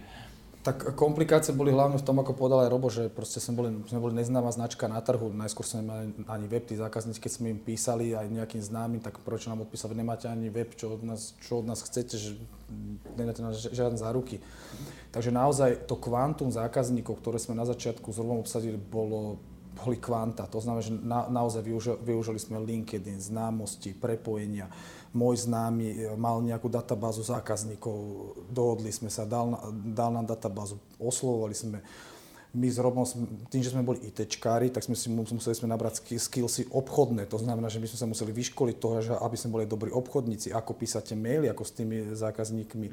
Tak 0.58 0.98
komplikácie 0.98 1.56
boli 1.56 1.72
hlavne 1.72 1.96
v 1.96 2.04
tom, 2.04 2.18
ako 2.20 2.36
povedal 2.36 2.66
aj 2.66 2.70
Robo, 2.74 2.92
že 2.92 3.08
proste 3.08 3.40
sme 3.40 3.54
boli, 3.56 3.68
sme 3.88 4.02
boli 4.04 4.12
neznáma 4.18 4.52
značka 4.52 4.84
na 4.84 5.00
trhu. 5.00 5.32
Najskôr 5.32 5.64
sme 5.64 5.80
nemali 5.80 6.02
ani 6.28 6.46
web, 6.50 6.66
tí 6.66 6.74
zákazníci, 6.76 7.22
keď 7.24 7.32
sme 7.32 7.46
im 7.56 7.60
písali 7.62 8.12
aj 8.12 8.26
nejakým 8.28 8.60
známym, 8.60 9.00
tak 9.00 9.22
prečo 9.22 9.48
nám 9.48 9.64
odpísali, 9.64 9.96
nemáte 9.96 10.28
ani 10.28 10.52
web, 10.52 10.68
čo 10.76 10.92
od 10.92 11.06
nás, 11.06 11.32
čo 11.40 11.62
od 11.62 11.66
nás 11.70 11.80
chcete, 11.80 12.20
že 12.20 12.36
nemáte 13.16 13.40
na 13.40 13.54
žiadne 13.54 13.96
záruky. 13.96 14.44
Takže 15.14 15.32
naozaj 15.32 15.88
to 15.88 15.96
kvantum 15.96 16.52
zákazníkov, 16.52 17.22
ktoré 17.22 17.40
sme 17.40 17.56
na 17.56 17.64
začiatku 17.64 18.10
s 18.12 18.20
Robom 18.20 18.42
obsadili, 18.44 18.76
bolo 18.76 19.40
boli 19.78 19.96
kvanta. 20.02 20.50
To 20.50 20.58
znamená, 20.58 20.82
že 20.82 20.92
na, 20.92 21.30
naozaj 21.30 21.62
využili, 21.62 21.98
využili 22.02 22.38
sme 22.42 22.58
LinkedIn, 22.58 23.22
známosti, 23.22 23.94
prepojenia. 23.94 24.66
Môj 25.14 25.46
známy 25.48 25.86
e, 25.86 25.96
mal 26.18 26.42
nejakú 26.42 26.66
databázu 26.66 27.22
zákazníkov, 27.22 27.96
dohodli 28.50 28.90
sme 28.90 29.08
sa, 29.08 29.24
dal, 29.24 29.56
dal 29.72 30.10
nám 30.12 30.26
databázu, 30.26 30.76
oslovovali 30.98 31.54
sme 31.54 31.78
my 32.56 32.64
s 32.72 32.80
Robom, 32.80 33.04
tým, 33.52 33.60
že 33.60 33.76
sme 33.76 33.84
boli 33.84 34.00
ITčkári, 34.08 34.72
tak 34.72 34.80
sme 34.80 34.96
si 34.96 35.12
museli 35.12 35.52
sme 35.52 35.68
nabrať 35.68 36.00
skillsy 36.16 36.72
obchodné. 36.72 37.28
To 37.28 37.36
znamená, 37.36 37.68
že 37.68 37.76
my 37.76 37.84
sme 37.84 37.98
sa 38.00 38.08
museli 38.08 38.32
vyškoliť 38.32 38.76
toho, 38.80 39.04
že 39.04 39.12
aby 39.20 39.36
sme 39.36 39.52
boli 39.52 39.64
dobrí 39.68 39.92
obchodníci, 39.92 40.56
ako 40.56 40.72
písate 40.72 41.12
maily, 41.12 41.52
ako 41.52 41.68
s 41.68 41.76
tými 41.76 42.16
zákazníkmi 42.16 42.88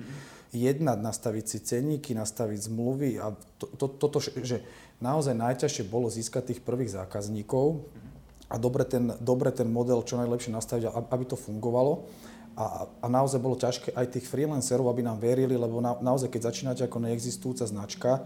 jednať, 0.51 0.97
nastaviť 0.99 1.45
si 1.47 1.57
ceníky, 1.63 2.11
nastaviť 2.11 2.67
zmluvy 2.67 3.09
a 3.23 3.31
to, 3.55 3.65
to, 3.79 3.85
toto, 3.95 4.19
že 4.19 4.59
naozaj 4.99 5.31
najťažšie 5.31 5.87
bolo 5.87 6.11
získať 6.11 6.51
tých 6.51 6.59
prvých 6.59 6.91
zákazníkov 6.91 7.79
a 8.51 8.55
dobre 8.59 8.83
ten, 8.83 9.15
dobre 9.23 9.55
ten 9.55 9.71
model 9.71 10.03
čo 10.03 10.19
najlepšie 10.19 10.51
nastaviť, 10.51 10.91
aby 10.91 11.23
to 11.23 11.39
fungovalo. 11.39 12.03
A, 12.55 12.87
a 13.03 13.07
naozaj 13.11 13.43
bolo 13.43 13.59
ťažké 13.59 13.91
aj 13.91 14.15
tých 14.15 14.31
freelancerov, 14.31 14.87
aby 14.87 15.03
nám 15.03 15.19
verili, 15.19 15.59
lebo 15.59 15.83
na, 15.83 15.99
naozaj, 15.99 16.31
keď 16.31 16.51
začínate 16.51 16.81
ako 16.87 17.03
neexistujúca 17.03 17.67
značka 17.67 18.23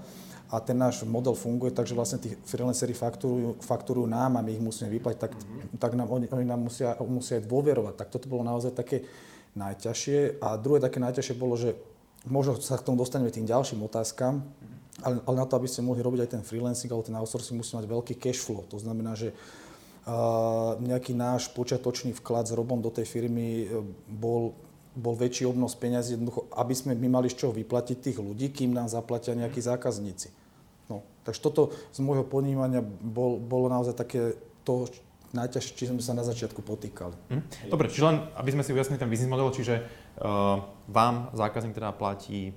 a 0.50 0.58
ten 0.58 0.74
náš 0.74 1.06
model 1.06 1.38
funguje, 1.38 1.70
takže 1.70 1.94
vlastne 1.94 2.18
tí 2.18 2.34
freelanceri 2.46 2.98
fakturujú, 2.98 3.62
fakturujú 3.62 4.10
nám 4.10 4.42
a 4.42 4.46
my 4.46 4.50
ich 4.58 4.64
musíme 4.64 4.90
vyplatiť, 4.90 5.20
tak, 5.22 5.34
mm-hmm. 5.38 5.78
tak 5.78 5.92
nám, 5.94 6.10
oni, 6.10 6.26
oni 6.26 6.46
nám 6.46 6.66
musia, 6.66 6.98
musia 7.06 7.38
aj 7.38 7.46
dôverovať. 7.46 7.94
Tak 7.94 8.08
toto 8.10 8.26
bolo 8.26 8.42
naozaj 8.42 8.74
také 8.74 9.06
najťažšie. 9.54 10.42
A 10.42 10.58
druhé 10.58 10.82
také 10.82 10.98
najťažšie 10.98 11.36
bolo, 11.38 11.54
že 11.54 11.78
možno 12.26 12.58
sa 12.58 12.82
k 12.82 12.86
tomu 12.86 12.98
dostaneme 12.98 13.30
tým 13.30 13.46
ďalším 13.46 13.86
otázkam, 13.86 14.42
ale, 15.06 15.22
ale 15.24 15.36
na 15.38 15.46
to, 15.46 15.56
aby 15.56 15.70
ste 15.70 15.86
mohli 15.86 16.02
robiť 16.02 16.26
aj 16.26 16.32
ten 16.34 16.44
freelancing 16.44 16.90
alebo 16.90 17.06
ten 17.06 17.16
outsourcing, 17.16 17.56
musíte 17.56 17.80
mať 17.80 17.88
veľký 17.88 18.14
cash 18.18 18.42
flow. 18.42 18.66
To 18.74 18.82
znamená, 18.82 19.14
že 19.14 19.32
nejaký 20.80 21.14
náš 21.14 21.52
počiatočný 21.54 22.16
vklad 22.18 22.50
s 22.50 22.56
Robom 22.56 22.82
do 22.82 22.90
tej 22.90 23.06
firmy 23.06 23.48
e, 23.66 23.84
bol, 24.10 24.58
bol 25.00 25.16
väčší 25.16 25.48
obnos 25.48 25.80
peňazí, 25.80 26.20
jednoducho, 26.20 26.52
aby 26.60 26.76
sme 26.76 26.92
my 27.00 27.08
mali 27.08 27.32
z 27.32 27.40
čoho 27.40 27.56
vyplatiť 27.56 27.98
tých 28.04 28.18
ľudí, 28.20 28.52
kým 28.52 28.76
nám 28.76 28.92
zaplatia 28.92 29.32
nejakí 29.32 29.64
zákazníci. 29.64 30.36
No, 30.92 31.08
takže 31.24 31.40
toto 31.40 31.72
z 31.96 32.04
môjho 32.04 32.28
ponímania 32.28 32.84
bol, 32.84 33.40
bolo 33.40 33.72
naozaj 33.72 33.96
také 33.96 34.36
to, 34.68 34.92
najťažšie, 35.32 35.74
či 35.78 35.86
sme 35.90 36.02
sa 36.02 36.18
na 36.18 36.26
začiatku 36.26 36.66
potýkali. 36.66 37.16
Hm? 37.30 37.42
Dobre, 37.70 37.88
čiže 37.88 38.06
len, 38.10 38.18
aby 38.34 38.50
sme 38.52 38.66
si 38.66 38.74
ujasnili 38.74 39.00
ten 39.00 39.10
biznis 39.10 39.30
model, 39.30 39.54
čiže 39.54 39.86
uh, 39.86 40.60
vám 40.90 41.30
zákazník 41.38 41.78
teda 41.78 41.94
platí 41.94 42.52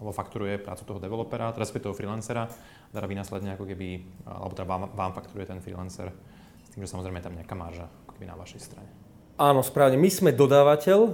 alebo 0.00 0.10
fakturuje 0.10 0.60
prácu 0.60 0.82
toho 0.84 1.00
developera, 1.00 1.54
respektíve 1.54 1.88
toho 1.88 1.96
freelancera, 1.96 2.50
teda 2.92 3.06
vy 3.08 3.14
následne 3.16 3.56
ako 3.56 3.64
keby, 3.64 3.88
alebo 4.28 4.52
teda 4.52 4.66
vám, 4.68 4.82
vám 4.92 5.12
fakturuje 5.16 5.48
ten 5.48 5.60
freelancer 5.64 6.12
s 6.60 6.68
tým, 6.74 6.84
že 6.84 6.92
samozrejme 6.92 7.20
je 7.20 7.26
tam 7.28 7.36
nejaká 7.36 7.54
marža 7.56 7.86
ako 8.04 8.12
keby 8.18 8.26
na 8.28 8.36
vašej 8.36 8.60
strane. 8.60 9.03
Áno, 9.34 9.66
správne. 9.66 9.98
My 9.98 10.06
sme 10.14 10.30
dodávateľ, 10.30 11.00
e, 11.02 11.10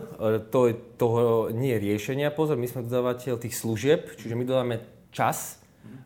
to 0.52 0.68
je 0.68 0.74
toho 1.00 1.48
nie 1.56 1.72
riešenia, 1.80 2.28
pozor, 2.28 2.60
my 2.60 2.68
sme 2.68 2.84
dodávateľ 2.84 3.40
tých 3.40 3.56
služieb, 3.56 4.12
čiže 4.20 4.36
my 4.36 4.44
dodáme 4.44 4.84
čas 5.08 5.56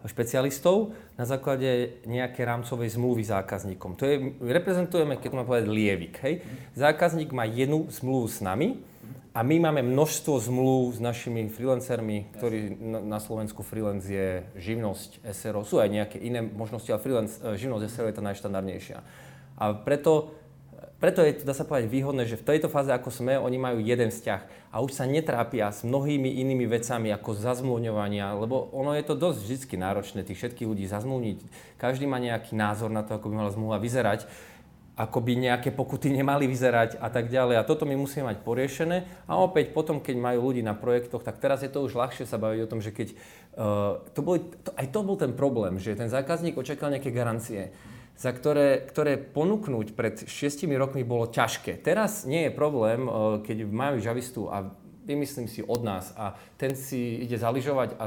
špecialistov 0.06 0.94
na 1.18 1.26
základe 1.26 1.98
nejaké 2.06 2.46
rámcovej 2.46 2.94
zmluvy 2.94 3.24
zákazníkom. 3.26 3.98
To 3.98 4.04
je, 4.06 4.16
reprezentujeme, 4.46 5.18
keď 5.18 5.28
to 5.32 5.38
mám 5.42 5.48
povedať, 5.48 5.66
lievik. 5.66 6.14
Hej? 6.22 6.44
Zákazník 6.78 7.34
má 7.34 7.48
jednu 7.48 7.90
zmluvu 7.90 8.30
s 8.30 8.38
nami, 8.38 8.78
a 9.34 9.42
my 9.42 9.66
máme 9.66 9.82
množstvo 9.82 10.38
zmluv 10.46 10.94
s 10.94 11.02
našimi 11.02 11.50
freelancermi, 11.50 12.38
ktorí 12.38 12.78
na 12.86 13.18
Slovensku 13.18 13.66
freelance 13.66 14.06
je 14.06 14.46
živnosť 14.54 15.26
SRO. 15.34 15.66
Sú 15.66 15.82
aj 15.82 15.90
nejaké 15.90 16.22
iné 16.22 16.38
možnosti, 16.38 16.86
ale 16.86 17.02
freelance, 17.02 17.42
e, 17.42 17.58
živnosť 17.58 17.82
SRO 17.90 18.06
je 18.06 18.14
tá 18.14 18.22
najštandardnejšia. 18.22 19.02
A 19.58 19.74
preto, 19.74 20.38
preto 21.02 21.20
je 21.20 21.36
to, 21.36 21.42
dá 21.44 21.52
sa 21.52 21.66
povedať, 21.66 21.90
výhodné, 21.90 22.24
že 22.24 22.40
v 22.40 22.46
tejto 22.54 22.72
fáze, 22.72 22.88
ako 22.88 23.10
sme, 23.10 23.36
oni 23.36 23.58
majú 23.60 23.78
jeden 23.82 24.08
vzťah 24.08 24.72
a 24.72 24.80
už 24.80 24.94
sa 24.96 25.04
netrápia 25.04 25.68
s 25.68 25.84
mnohými 25.84 26.40
inými 26.40 26.64
vecami, 26.70 27.12
ako 27.12 27.36
zazmluvňovania, 27.36 28.34
lebo 28.38 28.72
ono 28.72 28.96
je 28.96 29.04
to 29.04 29.14
dosť 29.18 29.38
vždy 29.44 29.76
náročné, 29.78 30.20
tých 30.24 30.38
všetkých 30.40 30.70
ľudí 30.70 30.86
zazmluvniť. 30.88 31.38
Každý 31.76 32.08
má 32.08 32.16
nejaký 32.22 32.56
názor 32.56 32.88
na 32.88 33.02
to, 33.02 33.18
ako 33.18 33.28
by 33.30 33.34
mala 33.36 33.54
zmluva 33.54 33.78
vyzerať 33.82 34.26
ako 34.94 35.18
by 35.26 35.34
nejaké 35.34 35.74
pokuty 35.74 36.14
nemali 36.14 36.46
vyzerať 36.46 37.02
a 37.02 37.10
tak 37.10 37.26
ďalej. 37.26 37.58
A 37.58 37.66
toto 37.66 37.82
my 37.82 37.98
musíme 37.98 38.30
mať 38.30 38.46
poriešené. 38.46 39.26
A 39.26 39.42
opäť 39.42 39.74
potom, 39.74 39.98
keď 39.98 40.14
majú 40.14 40.50
ľudí 40.50 40.62
na 40.62 40.70
projektoch, 40.78 41.26
tak 41.26 41.42
teraz 41.42 41.66
je 41.66 41.70
to 41.70 41.82
už 41.82 41.98
ľahšie 41.98 42.30
sa 42.30 42.38
baviť 42.38 42.60
o 42.62 42.70
tom, 42.70 42.78
že 42.78 42.94
keď... 42.94 43.08
Uh, 43.58 43.98
to 44.14 44.22
boli, 44.22 44.46
to, 44.62 44.70
aj 44.78 44.86
to 44.94 45.00
bol 45.02 45.18
ten 45.18 45.34
problém, 45.34 45.82
že 45.82 45.98
ten 45.98 46.06
zákazník 46.06 46.54
očakal 46.54 46.94
nejaké 46.94 47.10
garancie, 47.10 47.74
za 48.14 48.30
ktoré, 48.30 48.82
ktoré 48.86 49.18
ponúknuť 49.18 49.94
pred 49.98 50.14
6 50.26 50.66
rokmi 50.78 51.02
bolo 51.02 51.26
ťažké. 51.26 51.82
Teraz 51.82 52.24
nie 52.24 52.46
je 52.48 52.52
problém, 52.54 53.06
uh, 53.06 53.38
keď 53.42 53.66
majú 53.66 53.98
žavistu 53.98 54.48
a 54.48 54.70
vymyslím 55.04 55.46
si 55.46 55.60
od 55.60 55.84
nás 55.84 56.16
a 56.16 56.38
ten 56.56 56.72
si 56.72 57.20
ide 57.20 57.36
zaližovať 57.36 58.00
a 58.00 58.04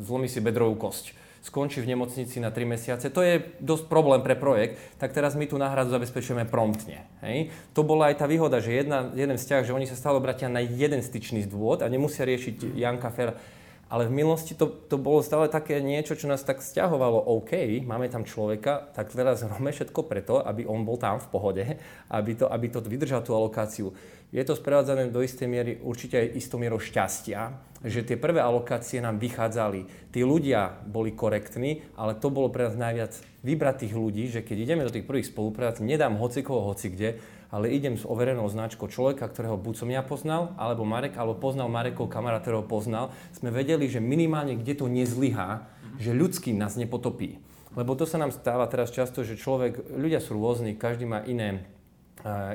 zlomí 0.00 0.30
si 0.30 0.38
bedrovú 0.38 0.78
kosť 0.78 1.26
skončí 1.46 1.78
v 1.78 1.94
nemocnici 1.94 2.42
na 2.42 2.50
3 2.50 2.66
mesiace, 2.66 3.06
to 3.06 3.22
je 3.22 3.38
dosť 3.62 3.86
problém 3.86 4.18
pre 4.18 4.34
projekt, 4.34 4.82
tak 4.98 5.14
teraz 5.14 5.38
my 5.38 5.46
tú 5.46 5.54
náhradu 5.54 5.94
zabezpečujeme 5.94 6.42
promptne. 6.50 7.06
Hej. 7.22 7.54
To 7.78 7.86
bola 7.86 8.10
aj 8.10 8.18
tá 8.18 8.26
výhoda, 8.26 8.58
že 8.58 8.74
jedna, 8.74 9.14
jeden 9.14 9.38
vzťah, 9.38 9.62
že 9.62 9.70
oni 9.70 9.86
sa 9.86 9.94
stále 9.94 10.18
obratia 10.18 10.50
na 10.50 10.58
jeden 10.58 11.06
styčný 11.06 11.46
dôvod 11.46 11.86
a 11.86 11.90
nemusia 11.92 12.26
riešiť 12.26 12.74
Janka 12.74 13.14
Fer. 13.14 13.38
Ale 13.86 14.10
v 14.10 14.18
minulosti 14.18 14.58
to, 14.58 14.66
to 14.66 14.98
bolo 14.98 15.22
stále 15.22 15.46
také 15.46 15.78
niečo, 15.78 16.18
čo 16.18 16.26
nás 16.26 16.42
tak 16.42 16.58
stiahovalo. 16.58 17.22
OK, 17.38 17.54
máme 17.86 18.10
tam 18.10 18.26
človeka, 18.26 18.90
tak 18.90 19.14
teraz 19.14 19.46
robíme 19.46 19.70
všetko 19.70 20.00
preto, 20.10 20.42
aby 20.42 20.66
on 20.66 20.82
bol 20.82 20.98
tam 20.98 21.22
v 21.22 21.30
pohode, 21.30 21.64
aby 22.10 22.32
to, 22.34 22.50
aby 22.50 22.66
to 22.66 22.82
vydržal 22.82 23.22
tú 23.22 23.30
alokáciu. 23.38 23.94
Je 24.34 24.42
to 24.42 24.58
sprevádzané 24.58 25.14
do 25.14 25.22
istej 25.22 25.46
miery 25.46 25.78
určite 25.78 26.18
aj 26.18 26.34
istou 26.34 26.58
mierou 26.58 26.82
šťastia, 26.82 27.54
že 27.86 28.02
tie 28.02 28.18
prvé 28.18 28.42
alokácie 28.42 28.98
nám 28.98 29.22
vychádzali. 29.22 30.10
Tí 30.10 30.26
ľudia 30.26 30.82
boli 30.82 31.14
korektní, 31.14 31.86
ale 31.94 32.18
to 32.18 32.26
bolo 32.34 32.50
pre 32.50 32.66
nás 32.66 32.74
najviac 32.74 33.14
vybrať 33.46 33.86
tých 33.86 33.94
ľudí, 33.94 34.26
že 34.26 34.42
keď 34.42 34.56
ideme 34.66 34.82
do 34.82 34.90
tých 34.90 35.06
prvých 35.06 35.30
spoluprác, 35.30 35.78
nedám 35.78 36.18
hocikoho 36.18 36.66
hoci 36.66 36.90
kde, 36.90 37.22
ale 37.56 37.72
idem 37.72 37.96
s 37.96 38.04
overenou 38.04 38.44
značkou 38.52 38.84
človeka, 38.84 39.32
ktorého 39.32 39.56
buď 39.56 39.74
som 39.80 39.88
ja 39.88 40.04
poznal, 40.04 40.52
alebo 40.60 40.84
Marek, 40.84 41.16
alebo 41.16 41.40
poznal 41.40 41.72
Marekov 41.72 42.12
kamarát, 42.12 42.44
ktorého 42.44 42.68
poznal. 42.68 43.16
Sme 43.32 43.48
vedeli, 43.48 43.88
že 43.88 43.96
minimálne 43.96 44.60
kde 44.60 44.76
to 44.76 44.92
nezlyhá, 44.92 45.64
že 45.96 46.12
ľudským 46.12 46.60
nás 46.60 46.76
nepotopí. 46.76 47.40
Lebo 47.72 47.96
to 47.96 48.04
sa 48.04 48.20
nám 48.20 48.28
stáva 48.36 48.68
teraz 48.68 48.92
často, 48.92 49.24
že 49.24 49.40
človek, 49.40 49.88
ľudia 49.88 50.20
sú 50.20 50.36
rôzni, 50.36 50.76
každý 50.76 51.08
má 51.08 51.24
iné, 51.24 51.64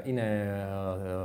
iné 0.06 0.30
e, 0.30 0.54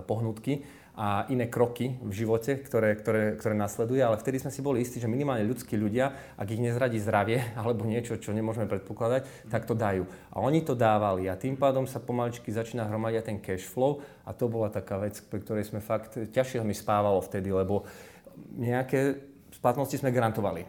pohnutky 0.08 0.64
a 0.96 1.28
iné 1.28 1.44
kroky 1.52 2.00
v 2.00 2.12
živote, 2.24 2.56
ktoré, 2.56 2.96
ktoré, 2.96 3.36
ktoré 3.36 3.52
nasleduje, 3.52 4.00
ale 4.00 4.16
vtedy 4.16 4.40
sme 4.40 4.48
si 4.48 4.64
boli 4.64 4.80
istí, 4.80 4.96
že 4.96 5.12
minimálne 5.12 5.44
ľudskí 5.44 5.76
ľudia, 5.76 6.34
ak 6.40 6.48
ich 6.48 6.64
nezradí 6.64 6.96
zdravie 6.96 7.44
alebo 7.60 7.84
niečo, 7.84 8.16
čo 8.16 8.32
nemôžeme 8.32 8.64
predpokladať, 8.64 9.52
tak 9.52 9.68
to 9.68 9.76
dajú. 9.76 10.08
A 10.32 10.40
oni 10.40 10.64
to 10.64 10.72
dávali 10.72 11.28
a 11.28 11.36
tým 11.36 11.60
pádom 11.60 11.84
sa 11.84 12.00
pomaličky 12.00 12.48
začína 12.48 12.88
hromadiť 12.88 13.28
ten 13.28 13.38
cash 13.44 13.68
flow 13.68 14.00
a 14.24 14.32
to 14.32 14.48
bola 14.48 14.72
taká 14.72 14.96
vec, 14.96 15.20
pri 15.20 15.44
ktorej 15.44 15.68
sme 15.68 15.84
fakt, 15.84 16.16
ťažšie 16.16 16.64
mi 16.64 16.72
spávalo 16.72 17.20
vtedy, 17.20 17.52
lebo 17.52 17.84
nejaké 18.56 19.20
splatnosti 19.52 20.00
sme 20.00 20.12
garantovali 20.16 20.64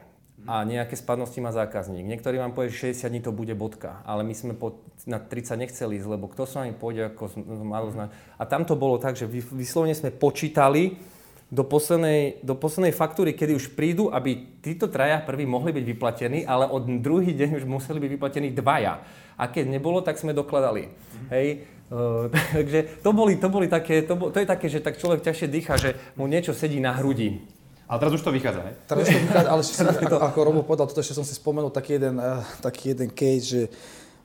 a 0.47 0.63
nejaké 0.63 0.95
spadnosti 0.95 1.39
má 1.43 1.51
zákazník. 1.51 2.07
Niektorí 2.07 2.39
vám 2.39 2.55
povie, 2.55 2.71
že 2.71 2.93
60 2.95 3.11
dní 3.11 3.21
to 3.25 3.35
bude 3.35 3.51
bodka, 3.57 3.99
ale 4.07 4.23
my 4.23 4.31
sme 4.31 4.53
po, 4.55 4.79
na 5.07 5.23
30 5.23 5.55
nechceli 5.55 5.97
ísť, 5.97 6.07
lebo 6.11 6.27
kto 6.27 6.43
sa 6.43 6.61
vami 6.61 6.75
pôjde 6.75 7.15
ako 7.15 7.31
malo 7.63 7.89
znať. 7.95 8.11
A 8.35 8.43
tam 8.43 8.67
to 8.67 8.75
bolo 8.75 8.99
tak, 8.99 9.15
že 9.15 9.25
vyslovene 9.31 9.95
sme 9.95 10.11
počítali 10.11 10.99
do 11.47 11.63
poslednej, 11.63 12.43
do 12.43 12.59
poslednej 12.59 12.91
faktúry, 12.91 13.31
kedy 13.31 13.55
už 13.55 13.71
prídu, 13.71 14.11
aby 14.11 14.59
títo 14.59 14.91
traja 14.91 15.23
prví 15.23 15.47
mohli 15.47 15.71
byť 15.71 15.85
vyplatení, 15.87 16.39
ale 16.43 16.67
od 16.67 16.83
druhý 16.99 17.31
deň 17.31 17.63
už 17.63 17.63
museli 17.63 18.03
byť 18.03 18.11
vyplatení 18.19 18.51
dvaja. 18.51 18.99
A 19.39 19.47
keď 19.47 19.71
nebolo, 19.71 20.03
tak 20.03 20.19
sme 20.19 20.35
dokladali. 20.35 20.91
Mm-hmm. 20.91 21.29
Hej, 21.31 21.49
Uh, 21.87 22.27
takže 22.59 22.99
to 22.99 23.15
boli, 23.15 23.39
to 23.39 23.47
boli 23.47 23.71
také, 23.71 24.03
to, 24.03 24.19
bol, 24.19 24.27
to 24.27 24.43
je 24.43 24.47
také, 24.47 24.67
že 24.67 24.83
tak 24.83 24.99
človek 24.99 25.23
ťažšie 25.23 25.47
dýcha, 25.47 25.79
že 25.79 25.95
mu 26.19 26.27
niečo 26.27 26.51
sedí 26.51 26.83
na 26.83 26.91
hrudi. 26.91 27.39
Ale 27.87 28.03
teraz 28.03 28.19
už 28.19 28.27
to 28.27 28.35
vychádza, 28.35 28.59
ne? 28.59 28.75
Teraz 28.83 29.07
to 29.07 29.15
vychádza, 29.15 29.47
ale 29.47 29.61
si, 29.71 29.71
ako, 29.79 30.19
ako 30.19 30.39
Robo 30.43 30.61
povedal, 30.67 30.91
toto 30.91 30.99
ešte 30.99 31.15
som 31.15 31.23
si 31.23 31.31
spomenul 31.31 31.71
taký 31.71 31.95
jeden, 31.95 32.19
uh, 32.19 32.43
taký 32.59 32.91
jeden 32.91 33.07
case, 33.15 33.45
že 33.47 33.61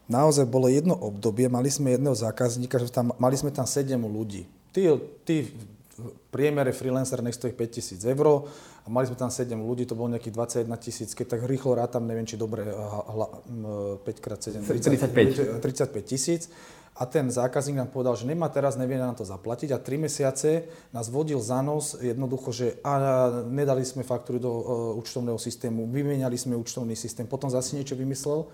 naozaj 0.07 0.47
bolo 0.47 0.67
jedno 0.71 0.95
obdobie, 0.95 1.47
mali 1.47 1.71
sme 1.71 1.95
jedného 1.95 2.15
zákazníka, 2.17 2.79
že 2.79 2.91
tam, 2.91 3.15
mali 3.19 3.37
sme 3.39 3.51
tam 3.55 3.67
7 3.67 3.95
ľudí. 3.99 4.47
Tí, 4.73 4.89
tí 5.27 5.53
v 5.93 6.09
priemere 6.33 6.73
freelancer 6.73 7.21
nech 7.21 7.37
stojí 7.37 7.53
5000 7.53 8.01
eur 8.17 8.49
a 8.83 8.87
mali 8.91 9.07
sme 9.07 9.15
tam 9.15 9.31
7 9.31 9.53
ľudí, 9.53 9.87
to 9.87 9.95
bolo 9.95 10.11
nejakých 10.17 10.65
21 10.67 10.73
tisíc, 10.81 11.11
keď 11.15 11.39
tak 11.39 11.41
rýchlo 11.47 11.77
rátam, 11.77 12.09
neviem 12.09 12.27
či 12.27 12.41
dobre, 12.41 12.67
5 12.67 14.03
x 14.03 14.27
7, 14.59 14.65
35 15.61 16.03
tisíc 16.03 16.51
a 16.93 17.09
ten 17.09 17.25
zákazník 17.25 17.81
nám 17.81 17.89
povedal, 17.89 18.13
že 18.21 18.29
nemá 18.29 18.53
teraz, 18.53 18.77
nevie 18.77 19.01
nám 19.01 19.17
to 19.17 19.25
zaplatiť 19.25 19.73
a 19.73 19.81
tri 19.81 19.97
mesiace 19.97 20.69
nás 20.93 21.09
vodil 21.09 21.41
za 21.41 21.65
nos 21.65 21.97
jednoducho, 21.97 22.53
že 22.53 22.67
a, 22.85 23.33
nedali 23.49 23.81
sme 23.81 24.05
faktúry 24.05 24.37
do 24.37 24.53
uh, 24.53 24.63
účtovného 25.01 25.41
systému, 25.41 25.89
vymieniali 25.89 26.37
sme 26.37 26.53
účtovný 26.53 26.93
systém, 26.93 27.25
potom 27.25 27.49
zase 27.49 27.81
niečo 27.81 27.97
vymyslel. 27.97 28.45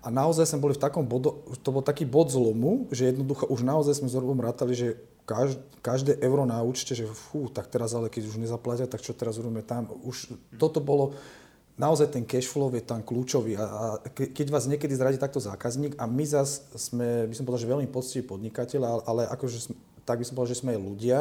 A 0.00 0.08
naozaj 0.08 0.48
sme 0.48 0.64
boli 0.64 0.72
v 0.72 0.80
takom 0.80 1.04
bodu, 1.04 1.36
to 1.60 1.68
bol 1.68 1.84
taký 1.84 2.08
bod 2.08 2.32
zlomu, 2.32 2.88
že 2.88 3.12
jednoducho 3.12 3.44
už 3.52 3.60
naozaj 3.60 4.00
sme 4.00 4.08
s 4.08 4.16
Robom 4.16 4.40
rátali, 4.40 4.72
že 4.72 4.96
každé 5.84 6.18
euro 6.24 6.48
na 6.48 6.58
účte, 6.64 6.96
že 6.96 7.06
fú, 7.06 7.52
tak 7.52 7.70
teraz 7.70 7.94
ale 7.94 8.10
keď 8.10 8.32
už 8.32 8.40
nezaplatia, 8.40 8.90
tak 8.90 9.04
čo 9.04 9.14
teraz 9.14 9.38
urobíme 9.38 9.62
tam. 9.62 9.86
Už 10.02 10.32
toto 10.58 10.82
bolo, 10.82 11.14
naozaj 11.78 12.12
ten 12.12 12.24
cash 12.26 12.48
flow 12.50 12.72
je 12.72 12.82
tam 12.82 13.04
kľúčový 13.04 13.56
a, 13.56 13.64
a 13.64 14.08
keď 14.12 14.46
vás 14.50 14.66
niekedy 14.66 14.92
zradí 14.96 15.16
takto 15.16 15.38
zákazník 15.38 15.96
a 15.96 16.04
my 16.08 16.24
zase 16.26 16.66
sme, 16.76 17.30
by 17.30 17.34
som 17.36 17.44
povedal, 17.46 17.62
že 17.64 17.72
veľmi 17.72 17.88
poctiví 17.88 18.24
podnikateľ, 18.26 18.80
ale, 18.84 19.02
ale 19.06 19.22
akože 19.32 19.72
tak 20.10 20.18
by 20.18 20.26
som 20.26 20.34
povedal, 20.34 20.52
že 20.58 20.60
sme 20.66 20.74
aj 20.74 20.80
ľudia 20.82 21.18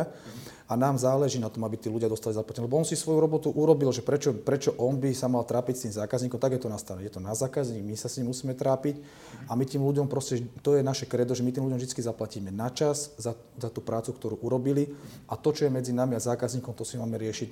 a 0.70 0.74
nám 0.78 0.98
záleží 1.02 1.38
na 1.42 1.50
tom, 1.50 1.66
aby 1.66 1.78
tí 1.78 1.90
ľudia 1.90 2.10
dostali 2.10 2.34
zaplatené. 2.34 2.66
Lebo 2.66 2.78
on 2.78 2.86
si 2.86 2.94
svoju 2.94 3.22
robotu 3.22 3.50
urobil, 3.54 3.90
že 3.94 4.06
prečo, 4.06 4.34
prečo 4.34 4.74
on 4.78 4.98
by 4.98 5.14
sa 5.14 5.30
mal 5.30 5.42
trápiť 5.42 5.74
s 5.78 5.84
tým 5.86 5.94
zákazníkom, 5.98 6.38
tak 6.38 6.58
je 6.58 6.62
to 6.62 6.70
nastavené. 6.70 7.10
Je 7.10 7.14
to 7.14 7.22
na 7.22 7.34
zákazník, 7.34 7.82
my 7.82 7.98
sa 7.98 8.06
s 8.06 8.22
ním 8.22 8.30
musíme 8.30 8.54
trápiť 8.58 9.02
a 9.50 9.58
my 9.58 9.66
tým 9.66 9.82
ľuďom 9.82 10.06
proste, 10.06 10.46
to 10.66 10.78
je 10.78 10.86
naše 10.86 11.06
kredo, 11.06 11.34
že 11.34 11.42
my 11.42 11.50
tým 11.50 11.66
ľuďom 11.66 11.82
vždy 11.82 12.06
zaplatíme 12.06 12.54
na 12.54 12.70
čas 12.70 13.14
za, 13.18 13.34
za 13.58 13.70
tú 13.74 13.82
prácu, 13.82 14.14
ktorú 14.14 14.42
urobili 14.46 14.94
a 15.26 15.34
to, 15.38 15.50
čo 15.54 15.66
je 15.66 15.74
medzi 15.74 15.90
nami 15.90 16.14
a 16.14 16.22
zákazníkom, 16.22 16.78
to 16.78 16.86
si 16.86 17.02
máme 17.02 17.18
riešiť, 17.18 17.50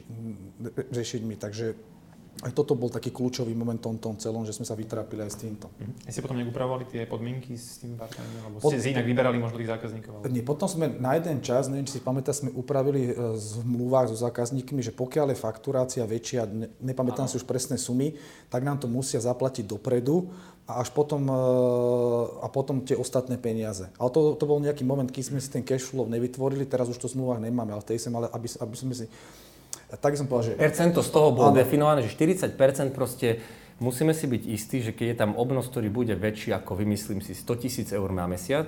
riešiť 0.94 1.22
my. 1.26 1.36
Takže 1.42 1.97
aj 2.38 2.54
toto 2.54 2.78
bol 2.78 2.94
taký 2.94 3.10
kľúčový 3.10 3.58
moment 3.58 3.82
v 3.82 3.98
tom 3.98 4.14
celom, 4.22 4.46
že 4.46 4.54
sme 4.54 4.62
sa 4.62 4.78
vytrápili 4.78 5.26
aj 5.26 5.32
s 5.34 5.38
týmto. 5.42 5.74
Mhm. 5.82 5.94
A 6.06 6.10
ste 6.14 6.22
potom 6.22 6.38
neupravovali 6.38 6.86
tie 6.86 7.10
podmienky 7.10 7.58
s 7.58 7.82
tým 7.82 7.98
partnerom, 7.98 8.30
alebo 8.46 8.62
ste 8.62 8.78
si 8.78 8.94
inak 8.94 9.10
vyberali 9.10 9.42
možno 9.42 9.58
tých 9.58 9.74
zákazníkov? 9.74 10.22
Ale... 10.22 10.30
Nie, 10.30 10.46
potom 10.46 10.70
sme 10.70 10.86
na 11.02 11.18
jeden 11.18 11.42
čas, 11.42 11.66
neviem, 11.66 11.90
či 11.90 11.98
si 11.98 12.02
pamätá, 12.02 12.30
sme 12.38 12.54
upravili 12.54 13.10
v 13.10 13.34
e, 13.34 13.42
zmluvách 13.42 14.14
so 14.14 14.18
zákazníkmi, 14.22 14.86
že 14.86 14.94
pokiaľ 14.94 15.34
je 15.34 15.38
fakturácia 15.42 16.04
väčšia, 16.06 16.46
ne, 16.46 16.68
nepamätám 16.78 17.26
si 17.26 17.42
už 17.42 17.46
presné 17.50 17.82
sumy, 17.82 18.14
tak 18.54 18.62
nám 18.62 18.78
to 18.78 18.86
musia 18.86 19.18
zaplatiť 19.18 19.66
dopredu 19.66 20.30
a 20.70 20.84
až 20.86 20.94
potom, 20.94 21.26
e, 21.26 21.42
a 22.44 22.48
potom 22.54 22.86
tie 22.86 22.94
ostatné 22.94 23.42
peniaze. 23.42 23.90
Ale 23.98 24.14
to, 24.14 24.38
to 24.38 24.46
bol 24.46 24.62
nejaký 24.62 24.86
moment, 24.86 25.10
keď 25.10 25.34
sme 25.34 25.40
si 25.42 25.50
ten 25.50 25.66
cash 25.66 25.90
flow 25.90 26.06
nevytvorili, 26.06 26.70
teraz 26.70 26.86
už 26.86 27.02
to 27.02 27.10
v 27.10 27.18
zmluvách 27.18 27.42
nemáme, 27.42 27.74
ale 27.74 27.82
tej 27.82 27.98
sem, 27.98 28.14
ale 28.14 28.30
aby, 28.30 28.46
aby 28.46 28.76
sme 28.78 28.94
si 28.94 29.10
tak 29.96 30.20
som 30.20 30.28
povedal, 30.28 30.52
že... 30.52 30.60
Percento 30.60 31.00
z 31.00 31.10
toho 31.16 31.32
bolo 31.32 31.56
definované, 31.56 32.04
že 32.04 32.12
40% 32.12 32.52
proste 32.92 33.40
musíme 33.80 34.12
si 34.12 34.28
byť 34.28 34.44
istí, 34.44 34.84
že 34.84 34.92
keď 34.92 35.08
je 35.14 35.18
tam 35.18 35.32
obnos, 35.40 35.72
ktorý 35.72 35.88
bude 35.88 36.12
väčší 36.20 36.52
ako 36.52 36.76
vymyslím 36.76 37.24
si 37.24 37.32
100 37.32 37.64
tisíc 37.64 37.88
eur 37.96 38.12
na 38.12 38.28
mesiac, 38.28 38.68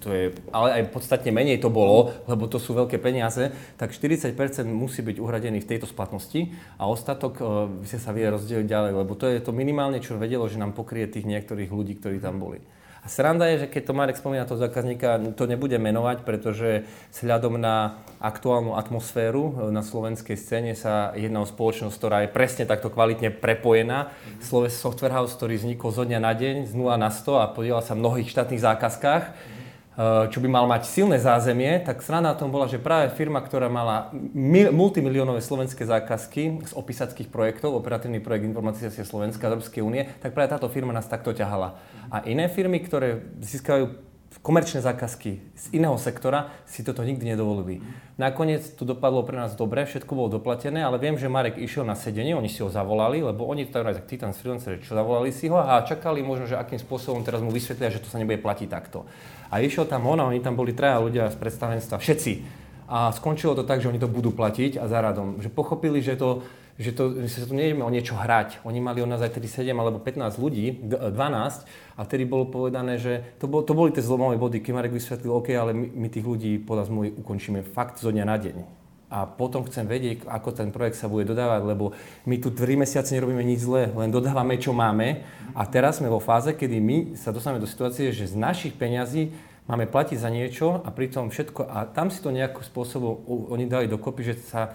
to 0.00 0.12
je, 0.12 0.24
ale 0.52 0.82
aj 0.82 0.92
podstatne 0.92 1.32
menej 1.32 1.62
to 1.62 1.72
bolo, 1.72 2.12
lebo 2.28 2.44
to 2.50 2.60
sú 2.60 2.76
veľké 2.76 3.00
peniaze, 3.00 3.52
tak 3.80 3.96
40% 3.96 4.34
musí 4.68 5.00
byť 5.00 5.16
uhradený 5.16 5.64
v 5.64 5.70
tejto 5.70 5.88
splatnosti 5.88 6.52
a 6.76 6.84
ostatok 6.90 7.32
uh, 7.40 7.70
sa 7.86 8.12
vie 8.12 8.28
rozdeliť 8.28 8.66
ďalej, 8.68 8.92
lebo 8.92 9.12
to 9.16 9.30
je 9.30 9.40
to 9.40 9.56
minimálne, 9.56 10.02
čo 10.02 10.20
vedelo, 10.20 10.44
že 10.50 10.60
nám 10.60 10.76
pokrie 10.76 11.08
tých 11.08 11.24
niektorých 11.24 11.72
ľudí, 11.72 11.96
ktorí 11.96 12.20
tam 12.20 12.42
boli. 12.42 12.60
A 13.06 13.08
sranda 13.08 13.46
je, 13.54 13.62
že 13.62 13.70
keď 13.70 13.82
to 13.86 13.94
Marek 13.94 14.18
spomína 14.18 14.50
toho 14.50 14.58
zákazníka, 14.58 15.38
to 15.38 15.46
nebude 15.46 15.78
menovať, 15.78 16.26
pretože 16.26 16.82
vzhľadom 17.14 17.54
na 17.54 18.02
aktuálnu 18.18 18.74
atmosféru 18.74 19.70
e, 19.70 19.70
na 19.70 19.86
slovenskej 19.86 20.34
scéne 20.34 20.74
sa 20.74 21.14
jedná 21.14 21.38
o 21.38 21.46
spoločnosť, 21.46 21.94
ktorá 21.94 22.26
je 22.26 22.34
presne 22.34 22.66
takto 22.66 22.90
kvalitne 22.90 23.30
prepojená. 23.30 24.10
Sloves 24.42 24.74
Software 24.74 25.14
House, 25.14 25.38
ktorý 25.38 25.54
vznikol 25.54 25.94
zo 25.94 26.02
dňa 26.02 26.18
na 26.18 26.34
deň, 26.34 26.66
z 26.66 26.74
0 26.74 26.98
na 26.98 27.14
100 27.14 27.46
a 27.46 27.46
podiela 27.54 27.78
sa 27.78 27.94
v 27.94 28.02
mnohých 28.02 28.26
štátnych 28.26 28.58
zákazkách, 28.66 29.54
čo 30.28 30.38
by 30.44 30.48
mal 30.52 30.68
mať 30.68 30.84
silné 30.84 31.16
zázemie, 31.16 31.80
tak 31.80 32.04
sranda 32.04 32.32
na 32.32 32.36
tom 32.36 32.52
bola, 32.52 32.68
že 32.68 32.76
práve 32.76 33.08
firma, 33.16 33.40
ktorá 33.40 33.72
mala 33.72 34.12
multimiliónové 34.70 35.40
slovenské 35.40 35.88
zákazky 35.88 36.68
z 36.68 36.72
opísackých 36.76 37.32
projektov, 37.32 37.72
operatívny 37.72 38.20
projekt 38.20 38.44
Informatizácia 38.44 39.08
Slovenska 39.08 39.48
Európskej 39.48 39.80
únie, 39.80 40.04
tak 40.20 40.36
práve 40.36 40.52
táto 40.52 40.68
firma 40.68 40.92
nás 40.92 41.08
takto 41.08 41.32
ťahala. 41.32 41.80
A 42.12 42.20
iné 42.28 42.52
firmy, 42.52 42.84
ktoré 42.84 43.24
získajú 43.40 43.96
komerčné 44.46 44.78
zákazky 44.78 45.42
z 45.58 45.64
iného 45.74 45.98
sektora 45.98 46.54
si 46.70 46.86
toto 46.86 47.02
nikdy 47.02 47.34
nedovolili. 47.34 47.82
Nakoniec 48.14 48.62
to 48.78 48.86
dopadlo 48.86 49.26
pre 49.26 49.34
nás 49.34 49.58
dobre, 49.58 49.82
všetko 49.82 50.14
bolo 50.14 50.38
doplatené, 50.38 50.86
ale 50.86 51.02
viem, 51.02 51.18
že 51.18 51.26
Marek 51.26 51.58
išiel 51.58 51.82
na 51.82 51.98
sedenie, 51.98 52.38
oni 52.38 52.46
si 52.46 52.62
ho 52.62 52.70
zavolali, 52.70 53.26
lebo 53.26 53.42
oni 53.42 53.66
to 53.66 53.82
tak 53.82 54.06
Titan 54.06 54.30
freelancer, 54.30 54.78
čo 54.78 54.94
zavolali 54.94 55.34
si 55.34 55.50
ho 55.50 55.58
a 55.58 55.82
čakali 55.82 56.22
možno, 56.22 56.46
že 56.46 56.54
akým 56.54 56.78
spôsobom 56.78 57.26
teraz 57.26 57.42
mu 57.42 57.50
vysvetlia, 57.50 57.90
že 57.90 57.98
to 57.98 58.06
sa 58.06 58.22
nebude 58.22 58.38
platiť 58.38 58.70
takto. 58.70 59.02
A 59.50 59.58
išiel 59.58 59.90
tam 59.90 60.06
on 60.06 60.22
a 60.22 60.30
oni 60.30 60.38
tam 60.38 60.54
boli 60.54 60.70
traja 60.70 61.02
ľudia 61.02 61.26
z 61.26 61.36
predstavenstva, 61.42 61.98
všetci. 61.98 62.32
A 62.86 63.10
skončilo 63.10 63.58
to 63.58 63.66
tak, 63.66 63.82
že 63.82 63.90
oni 63.90 63.98
to 63.98 64.06
budú 64.06 64.30
platiť 64.30 64.78
a 64.78 64.86
zaradom. 64.86 65.42
Že 65.42 65.50
pochopili, 65.50 65.98
že 65.98 66.14
to 66.14 66.46
že, 66.76 66.92
to, 66.92 67.24
že 67.24 67.40
sa 67.40 67.48
tu 67.48 67.56
nejdeme 67.56 67.80
o 67.80 67.88
niečo 67.88 68.12
hrať. 68.12 68.60
Oni 68.68 68.84
mali 68.84 69.00
od 69.00 69.08
nás 69.08 69.24
aj 69.24 69.32
7 69.32 69.72
alebo 69.72 69.96
15 69.96 70.36
ľudí, 70.36 70.76
12, 70.84 71.16
a 71.96 72.00
vtedy 72.04 72.28
bolo 72.28 72.44
povedané, 72.52 73.00
že 73.00 73.24
to, 73.40 73.48
bol, 73.48 73.64
to 73.64 73.72
boli 73.72 73.96
tie 73.96 74.04
zlomové 74.04 74.36
body, 74.36 74.60
keď 74.60 74.72
Marek 74.76 74.92
vysvetlil, 74.92 75.32
OK, 75.32 75.48
ale 75.56 75.72
my, 75.72 75.86
my 75.96 76.08
tých 76.12 76.28
ľudí 76.28 76.60
podľa 76.60 76.92
zmluvy 76.92 77.08
ukončíme 77.24 77.64
fakt 77.64 77.96
zo 77.96 78.12
dňa 78.12 78.24
na 78.28 78.36
deň. 78.36 78.56
A 79.06 79.24
potom 79.24 79.62
chcem 79.64 79.86
vedieť, 79.86 80.26
ako 80.26 80.50
ten 80.50 80.68
projekt 80.74 80.98
sa 80.98 81.06
bude 81.06 81.24
dodávať, 81.24 81.62
lebo 81.62 81.94
my 82.26 82.36
tu 82.42 82.52
3 82.52 82.82
mesiace 82.82 83.14
nerobíme 83.16 83.40
nič 83.40 83.64
zlé, 83.64 83.88
len 83.94 84.12
dodávame, 84.12 84.58
čo 84.60 84.76
máme. 84.76 85.24
A 85.54 85.62
teraz 85.64 86.02
sme 86.02 86.10
vo 86.10 86.20
fáze, 86.20 86.52
kedy 86.52 86.76
my 86.82 86.96
sa 87.16 87.32
dostaneme 87.32 87.62
do 87.62 87.70
situácie, 87.70 88.10
že 88.12 88.28
z 88.28 88.36
našich 88.36 88.74
peňazí 88.74 89.32
máme 89.70 89.86
platiť 89.86 90.18
za 90.18 90.28
niečo 90.28 90.82
a 90.82 90.90
pritom 90.90 91.30
všetko, 91.30 91.64
a 91.64 91.86
tam 91.86 92.10
si 92.10 92.18
to 92.18 92.34
nejakým 92.34 92.66
spôsobom 92.66 93.22
oni 93.50 93.70
dali 93.70 93.86
dokopy, 93.86 94.22
že 94.26 94.34
sa 94.42 94.74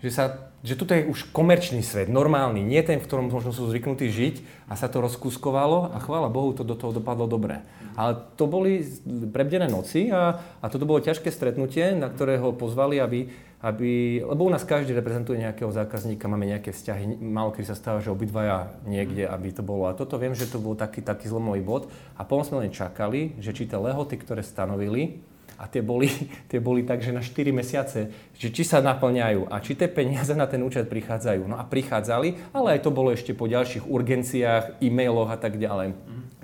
že, 0.00 0.10
sa, 0.10 0.48
že 0.64 0.76
toto 0.80 0.96
je 0.96 1.04
už 1.04 1.28
komerčný 1.30 1.84
svet, 1.84 2.08
normálny, 2.08 2.64
nie 2.64 2.80
ten, 2.80 2.96
v 3.00 3.04
ktorom 3.04 3.28
možno 3.28 3.52
sú 3.52 3.68
zvyknutí 3.68 4.08
žiť 4.08 4.68
a 4.72 4.76
sa 4.76 4.88
to 4.88 5.04
rozkuskovalo 5.04 5.92
a 5.92 6.00
chvála 6.00 6.32
Bohu, 6.32 6.56
to 6.56 6.64
do 6.64 6.72
toho 6.72 6.96
dopadlo 6.96 7.28
dobre. 7.28 7.60
Ale 8.00 8.16
to 8.40 8.48
boli 8.48 8.80
prebdené 9.28 9.68
noci 9.68 10.08
a, 10.08 10.40
a 10.64 10.66
toto 10.72 10.88
bolo 10.88 11.04
ťažké 11.04 11.28
stretnutie, 11.28 11.92
na 11.92 12.08
ktoré 12.08 12.40
ho 12.40 12.56
pozvali, 12.56 12.96
aby, 12.96 13.28
aby, 13.60 14.22
lebo 14.24 14.48
u 14.48 14.50
nás 14.52 14.64
každý 14.64 14.96
reprezentuje 14.96 15.36
nejakého 15.36 15.68
zákazníka, 15.68 16.32
máme 16.32 16.48
nejaké 16.48 16.72
vzťahy, 16.72 17.20
málo 17.20 17.52
kedy 17.52 17.68
sa 17.68 17.76
stáva, 17.76 18.00
že 18.00 18.08
obidvaja 18.08 18.72
niekde, 18.88 19.28
aby 19.28 19.52
to 19.52 19.60
bolo. 19.60 19.84
A 19.84 19.92
toto 19.92 20.16
viem, 20.16 20.32
že 20.32 20.48
to 20.48 20.56
bol 20.56 20.72
taký, 20.72 21.04
taký 21.04 21.28
zlomový 21.28 21.60
bod. 21.60 21.92
A 22.16 22.24
potom 22.24 22.40
sme 22.40 22.64
len 22.64 22.72
čakali, 22.72 23.36
že 23.36 23.52
či 23.52 23.68
tie 23.68 23.76
lehoty, 23.76 24.16
ktoré 24.16 24.40
stanovili, 24.40 25.20
a 25.60 25.68
tie 25.68 25.84
boli, 25.84 26.08
tie 26.50 26.56
boli 26.56 26.88
tak, 26.88 27.04
že 27.04 27.12
na 27.12 27.20
4 27.20 27.52
mesiace, 27.52 28.08
že 28.32 28.48
či 28.48 28.64
sa 28.64 28.80
naplňajú 28.80 29.52
a 29.52 29.60
či 29.60 29.76
tie 29.76 29.92
peniaze 29.92 30.32
na 30.32 30.48
ten 30.48 30.64
účet 30.64 30.88
prichádzajú. 30.88 31.44
No 31.44 31.60
a 31.60 31.68
prichádzali, 31.68 32.56
ale 32.56 32.80
aj 32.80 32.88
to 32.88 32.90
bolo 32.90 33.12
ešte 33.12 33.36
po 33.36 33.44
ďalších 33.44 33.84
urgenciách, 33.84 34.80
e-mailoch 34.80 35.28
a 35.28 35.36
tak 35.36 35.60
ďalej. 35.60 35.92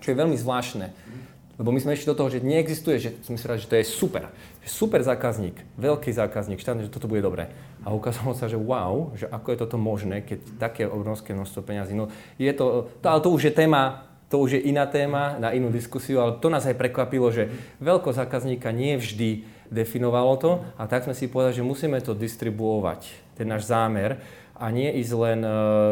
Čo 0.05 0.12
je 0.12 0.20
veľmi 0.20 0.37
zvláštne. 0.37 0.92
Lebo 1.57 1.72
my 1.72 1.81
sme 1.81 1.96
ešte 1.96 2.12
do 2.12 2.18
toho, 2.20 2.29
že 2.29 2.44
neexistuje, 2.44 3.00
že 3.00 3.11
sme 3.24 3.40
si 3.40 3.48
že 3.48 3.64
to 3.64 3.81
je 3.81 3.88
super. 3.88 4.29
Že 4.61 4.70
super 4.76 5.00
zákazník, 5.00 5.57
veľký 5.81 6.12
zákazník, 6.12 6.61
štátne, 6.61 6.85
že 6.85 6.92
toto 6.92 7.09
bude 7.09 7.24
dobré. 7.24 7.48
A 7.81 7.96
ukázalo 7.96 8.37
sa, 8.37 8.44
že 8.44 8.61
wow, 8.61 9.16
že 9.16 9.24
ako 9.24 9.57
je 9.57 9.59
toto 9.64 9.81
možné, 9.81 10.20
keď 10.20 10.61
také 10.61 10.85
obrovské 10.85 11.33
množstvo 11.33 11.64
peňazí. 11.64 11.96
No 11.96 12.12
je 12.37 12.52
to, 12.52 12.92
to, 13.00 13.07
ale 13.09 13.24
to 13.24 13.33
už 13.33 13.48
je 13.48 13.52
téma 13.57 14.05
to 14.26 14.42
už 14.42 14.58
je 14.58 14.60
iná 14.66 14.86
téma, 14.90 15.38
na 15.38 15.54
inú 15.54 15.70
diskusiu, 15.70 16.18
ale 16.18 16.42
to 16.42 16.50
nás 16.50 16.66
aj 16.66 16.74
prekvapilo, 16.74 17.30
že 17.30 17.50
veľkosť 17.78 18.26
zákazníka 18.26 18.74
nie 18.74 18.98
vždy 18.98 19.46
definovalo 19.70 20.34
to 20.38 20.50
a 20.78 20.86
tak 20.90 21.06
sme 21.06 21.14
si 21.14 21.30
povedali, 21.30 21.54
že 21.54 21.66
musíme 21.66 21.98
to 22.02 22.14
distribuovať, 22.14 23.06
ten 23.38 23.46
náš 23.46 23.70
zámer 23.70 24.18
a 24.56 24.66
nie 24.72 24.88
ísť 24.98 25.12
len 25.14 25.40
e, 25.44 25.50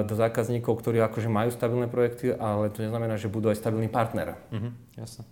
do 0.08 0.14
zákazníkov, 0.16 0.80
ktorí 0.80 0.98
akože 1.04 1.28
majú 1.28 1.52
stabilné 1.52 1.86
projekty, 1.86 2.32
ale 2.32 2.72
to 2.72 2.80
neznamená, 2.80 3.20
že 3.20 3.28
budú 3.28 3.52
aj 3.52 3.60
stabilný 3.60 3.92
partner. 3.92 4.40
Mhm, 4.50 4.70
jasne. 4.98 5.22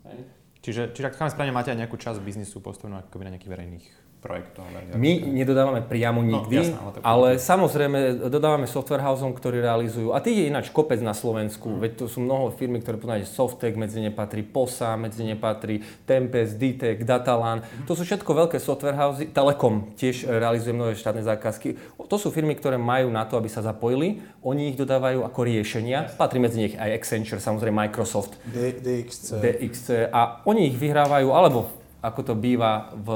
Čiže, 0.63 0.95
čiže 0.95 1.11
ak 1.11 1.19
správne 1.19 1.51
máte 1.51 1.75
aj 1.75 1.79
nejakú 1.83 1.99
časť 1.99 2.23
biznisu 2.23 2.63
postavenú 2.63 3.03
akoby 3.03 3.27
na 3.27 3.31
nejakých 3.35 3.51
verejných 3.51 3.87
projektov. 4.23 4.63
My 4.95 5.19
nedodávame 5.19 5.83
priamo 5.83 6.23
no, 6.23 6.39
nikdy, 6.39 6.55
no, 6.55 6.63
jasná, 6.63 6.79
ale, 6.79 6.97
ale 7.03 7.29
samozrejme 7.43 7.99
dodávame 8.31 8.71
software 8.71 9.03
houseom, 9.03 9.35
ktorí 9.35 9.59
realizujú. 9.59 10.15
A 10.15 10.23
tých 10.23 10.39
je 10.39 10.45
ináč 10.47 10.71
kopec 10.71 11.03
na 11.03 11.11
Slovensku. 11.11 11.67
Mm. 11.67 11.79
Veď 11.83 11.93
to 11.99 12.05
sú 12.07 12.23
mnoho 12.23 12.55
firmy, 12.55 12.79
ktoré 12.79 13.03
poznáte, 13.03 13.27
Softek, 13.27 13.75
medzi 13.75 13.99
ne 13.99 14.15
patrí 14.15 14.47
POSA, 14.47 14.95
medzi 14.95 15.27
ne 15.27 15.35
patrí 15.35 15.83
Tempest, 16.07 16.55
DTEC, 16.55 17.03
Datalan. 17.03 17.67
Mm. 17.67 17.91
To 17.91 17.99
sú 17.99 18.07
všetko 18.07 18.31
veľké 18.47 18.63
software 18.63 18.95
housey. 18.95 19.27
Telekom 19.35 19.91
tiež 19.99 20.31
realizuje 20.31 20.71
mnohé 20.71 20.95
štátne 20.95 21.27
zákazky. 21.27 21.75
To 21.99 22.15
sú 22.15 22.31
firmy, 22.31 22.55
ktoré 22.55 22.79
majú 22.79 23.11
na 23.11 23.27
to, 23.27 23.35
aby 23.43 23.51
sa 23.51 23.59
zapojili. 23.59 24.23
Oni 24.47 24.71
ich 24.71 24.79
dodávajú 24.79 25.27
ako 25.27 25.41
riešenia. 25.43 26.15
Patrí 26.15 26.39
medzi 26.39 26.63
nich 26.63 26.75
aj 26.79 26.95
Accenture, 26.95 27.43
samozrejme 27.43 27.75
Microsoft. 27.91 28.39
D- 28.47 28.79
DXC. 28.79 29.43
DXC. 29.43 29.87
A 30.15 30.47
oni 30.47 30.71
ich 30.71 30.79
vyhrávajú, 30.79 31.35
alebo 31.35 31.82
ako 32.03 32.21
to 32.27 32.35
býva 32.35 32.91
v 32.99 33.09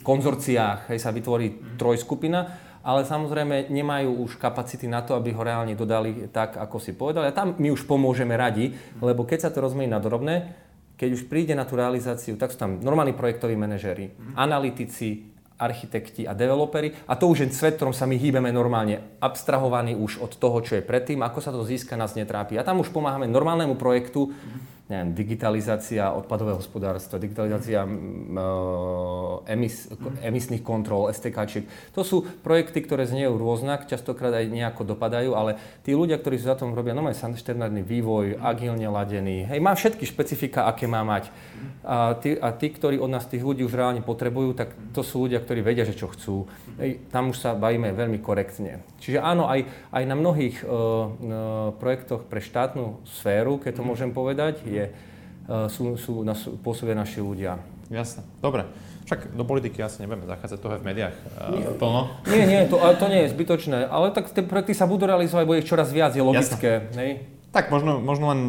konzorciách, 0.00 0.88
hej, 0.88 0.98
sa 0.98 1.12
vytvorí 1.12 1.76
trojskupina, 1.76 2.48
ale 2.80 3.04
samozrejme 3.04 3.68
nemajú 3.68 4.24
už 4.24 4.40
kapacity 4.40 4.88
na 4.88 5.04
to, 5.04 5.12
aby 5.12 5.36
ho 5.36 5.44
reálne 5.44 5.76
dodali 5.76 6.32
tak, 6.32 6.56
ako 6.56 6.80
si 6.80 6.96
povedali. 6.96 7.28
A 7.28 7.36
tam 7.36 7.52
my 7.60 7.68
už 7.68 7.84
pomôžeme 7.84 8.32
radi, 8.40 8.72
lebo 9.04 9.28
keď 9.28 9.46
sa 9.46 9.50
to 9.52 9.60
rozmení 9.60 9.92
na 9.92 10.00
drobné, 10.00 10.56
keď 10.96 11.16
už 11.16 11.28
príde 11.28 11.52
na 11.52 11.68
tú 11.68 11.76
realizáciu, 11.76 12.40
tak 12.40 12.52
sú 12.52 12.60
tam 12.60 12.80
normálni 12.80 13.12
projektoví 13.12 13.56
manažéri, 13.56 14.16
analytici, 14.36 15.32
architekti 15.60 16.24
a 16.24 16.32
developeri. 16.32 16.96
A 17.04 17.20
to 17.20 17.28
už 17.28 17.44
je 17.44 17.52
svet, 17.52 17.76
ktorom 17.76 17.92
sa 17.92 18.08
my 18.08 18.16
hýbeme 18.16 18.48
normálne, 18.48 19.20
abstrahovaný 19.20 19.96
už 19.96 20.24
od 20.24 20.32
toho, 20.40 20.64
čo 20.64 20.80
je 20.80 20.84
predtým, 20.84 21.20
ako 21.20 21.40
sa 21.44 21.52
to 21.52 21.64
získa, 21.64 22.00
nás 22.00 22.16
netrápi. 22.16 22.56
A 22.56 22.64
tam 22.64 22.80
už 22.80 22.88
pomáhame 22.88 23.28
normálnemu 23.28 23.76
projektu, 23.76 24.32
neviem, 24.90 25.14
digitalizácia 25.14 26.10
odpadového 26.10 26.58
hospodárstva, 26.58 27.22
digitalizácia 27.22 27.86
uh, 27.86 29.46
emis, 29.46 29.86
emisných 30.18 30.66
kontrol, 30.66 31.06
STKčiek. 31.14 31.94
To 31.94 32.02
sú 32.02 32.26
projekty, 32.42 32.82
ktoré 32.82 33.06
zniejú 33.06 33.38
rôznak, 33.38 33.86
častokrát 33.86 34.34
aj 34.34 34.50
nejako 34.50 34.82
dopadajú, 34.92 35.38
ale 35.38 35.56
tí 35.86 35.94
ľudia, 35.94 36.18
ktorí 36.18 36.42
sa 36.42 36.58
za 36.58 36.66
tom 36.66 36.74
robia, 36.74 36.92
no 36.92 37.06
majú 37.06 37.14
štandardný 37.14 37.86
vývoj, 37.86 38.42
agilne 38.42 38.90
ladený, 38.90 39.46
hej, 39.46 39.62
má 39.62 39.78
všetky 39.78 40.02
špecifika, 40.02 40.66
aké 40.66 40.90
má 40.90 41.06
mať. 41.06 41.30
A 41.80 42.12
tí, 42.18 42.36
a 42.36 42.52
tí, 42.52 42.68
ktorí 42.68 43.00
od 43.00 43.08
nás 43.08 43.24
tých 43.24 43.40
ľudí 43.40 43.64
už 43.64 43.72
reálne 43.72 44.02
potrebujú, 44.04 44.52
tak 44.52 44.74
to 44.92 45.00
sú 45.06 45.24
ľudia, 45.24 45.40
ktorí 45.40 45.64
vedia, 45.64 45.86
že 45.86 45.96
čo 45.96 46.10
chcú. 46.12 46.44
Hej, 46.76 47.00
tam 47.08 47.32
už 47.32 47.40
sa 47.40 47.56
bavíme 47.56 47.94
veľmi 47.94 48.20
korektne. 48.20 48.84
Čiže 49.00 49.22
áno, 49.22 49.48
aj, 49.48 49.64
aj 49.94 50.04
na 50.04 50.16
mnohých 50.18 50.60
uh, 50.60 50.68
uh, 50.68 51.06
projektoch 51.80 52.28
pre 52.28 52.44
štátnu 52.44 53.00
sféru, 53.08 53.56
keď 53.56 53.80
to 53.80 53.82
môžem 53.86 54.12
povedať, 54.12 54.60
je 54.64 54.79
je 54.80 54.86
sú, 55.50 55.98
sú, 55.98 56.12
na, 56.22 56.38
pôsobia 56.62 56.94
naši 56.94 57.18
ľudia. 57.18 57.58
Jasne, 57.90 58.22
dobre. 58.38 58.70
Však 59.08 59.34
do 59.34 59.42
politiky 59.42 59.82
asi 59.82 60.06
nebudeme 60.06 60.30
zachádzať, 60.30 60.58
toho 60.62 60.78
v 60.78 60.86
médiách 60.86 61.16
uh, 61.34 61.74
plno. 61.74 62.14
Nie, 62.30 62.46
nie, 62.46 62.60
to, 62.70 62.78
to 63.02 63.06
nie 63.10 63.26
je 63.26 63.34
zbytočné, 63.34 63.90
ale 63.90 64.14
tak 64.14 64.30
tie 64.30 64.46
projekty 64.46 64.78
sa 64.78 64.86
budú 64.86 65.10
realizovať, 65.10 65.44
bude 65.50 65.58
ich 65.58 65.66
čoraz 65.66 65.90
viac, 65.90 66.14
je 66.14 66.22
logické. 66.22 66.86
Hej? 66.94 67.26
Tak 67.50 67.74
možno, 67.74 67.98
možno 67.98 68.30
len 68.30 68.40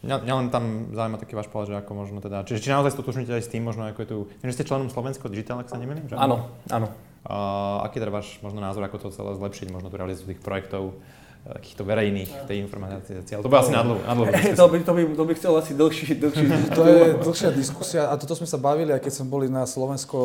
Mňa, 0.00 0.16
mňa 0.24 0.34
len 0.40 0.48
tam 0.48 0.64
zaujíma 0.96 1.20
taký 1.20 1.36
váš 1.36 1.52
pohľad, 1.52 1.68
že 1.68 1.76
ako 1.84 1.92
možno 1.92 2.24
teda, 2.24 2.40
čiže 2.48 2.64
či 2.64 2.72
naozaj 2.72 2.96
stotočníte 2.96 3.36
aj 3.36 3.44
s 3.44 3.52
tým, 3.52 3.68
možno 3.68 3.84
ako 3.84 4.00
je 4.00 4.08
tu, 4.08 4.18
že 4.40 4.56
ste 4.56 4.64
členom 4.64 4.88
Slovensko 4.88 5.28
Digital, 5.28 5.60
ak 5.60 5.68
sa 5.68 5.76
nemýlim, 5.76 6.08
že? 6.08 6.16
Áno, 6.16 6.48
áno. 6.72 6.88
Uh, 7.20 7.84
aký 7.84 8.00
teda 8.00 8.08
váš 8.08 8.40
možno 8.40 8.64
názor, 8.64 8.80
ako 8.80 8.96
to 8.96 9.08
celé 9.12 9.36
zlepšiť, 9.36 9.68
možno 9.68 9.92
tu 9.92 10.00
realizáciu 10.00 10.32
tých 10.32 10.40
projektov, 10.40 10.96
eh, 10.96 11.29
takýchto 11.40 11.82
verejných, 11.88 12.44
tej 12.44 12.60
informácií. 12.60 13.24
Ale 13.24 13.40
to 13.40 13.48
by 13.48 13.64
asi 13.64 13.72
na 13.72 13.80
dlhú, 13.80 13.98
to, 14.60 14.66
by, 14.68 14.76
to, 14.84 14.92
by, 14.92 15.02
to 15.08 15.24
by 15.24 15.32
chcel 15.34 15.52
asi 15.56 15.72
dlhší, 15.72 16.20
dlhší 16.20 16.44
To 16.78 16.82
je 16.84 17.16
dlhšia 17.16 17.50
diskusia 17.56 18.12
a 18.12 18.14
toto 18.20 18.36
sme 18.36 18.44
sa 18.44 18.60
bavili, 18.60 18.92
aj 18.92 19.00
keď 19.00 19.12
sme 19.12 19.26
boli 19.32 19.46
na 19.48 19.64
Slovensko 19.64 20.18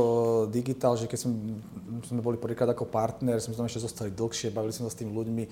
Digital, 0.51 0.99
že 0.99 1.07
keď 1.07 1.19
sme, 1.23 1.33
sme 2.03 2.19
boli 2.19 2.35
prvýkrát 2.35 2.67
ako 2.67 2.91
partner, 2.91 3.39
sme 3.39 3.55
tam 3.55 3.65
ešte 3.65 3.87
zostali 3.87 4.11
dlhšie, 4.11 4.51
bavili 4.51 4.75
sme 4.75 4.87
sa 4.87 4.91
s 4.91 4.99
tými 4.99 5.15
ľuďmi 5.15 5.43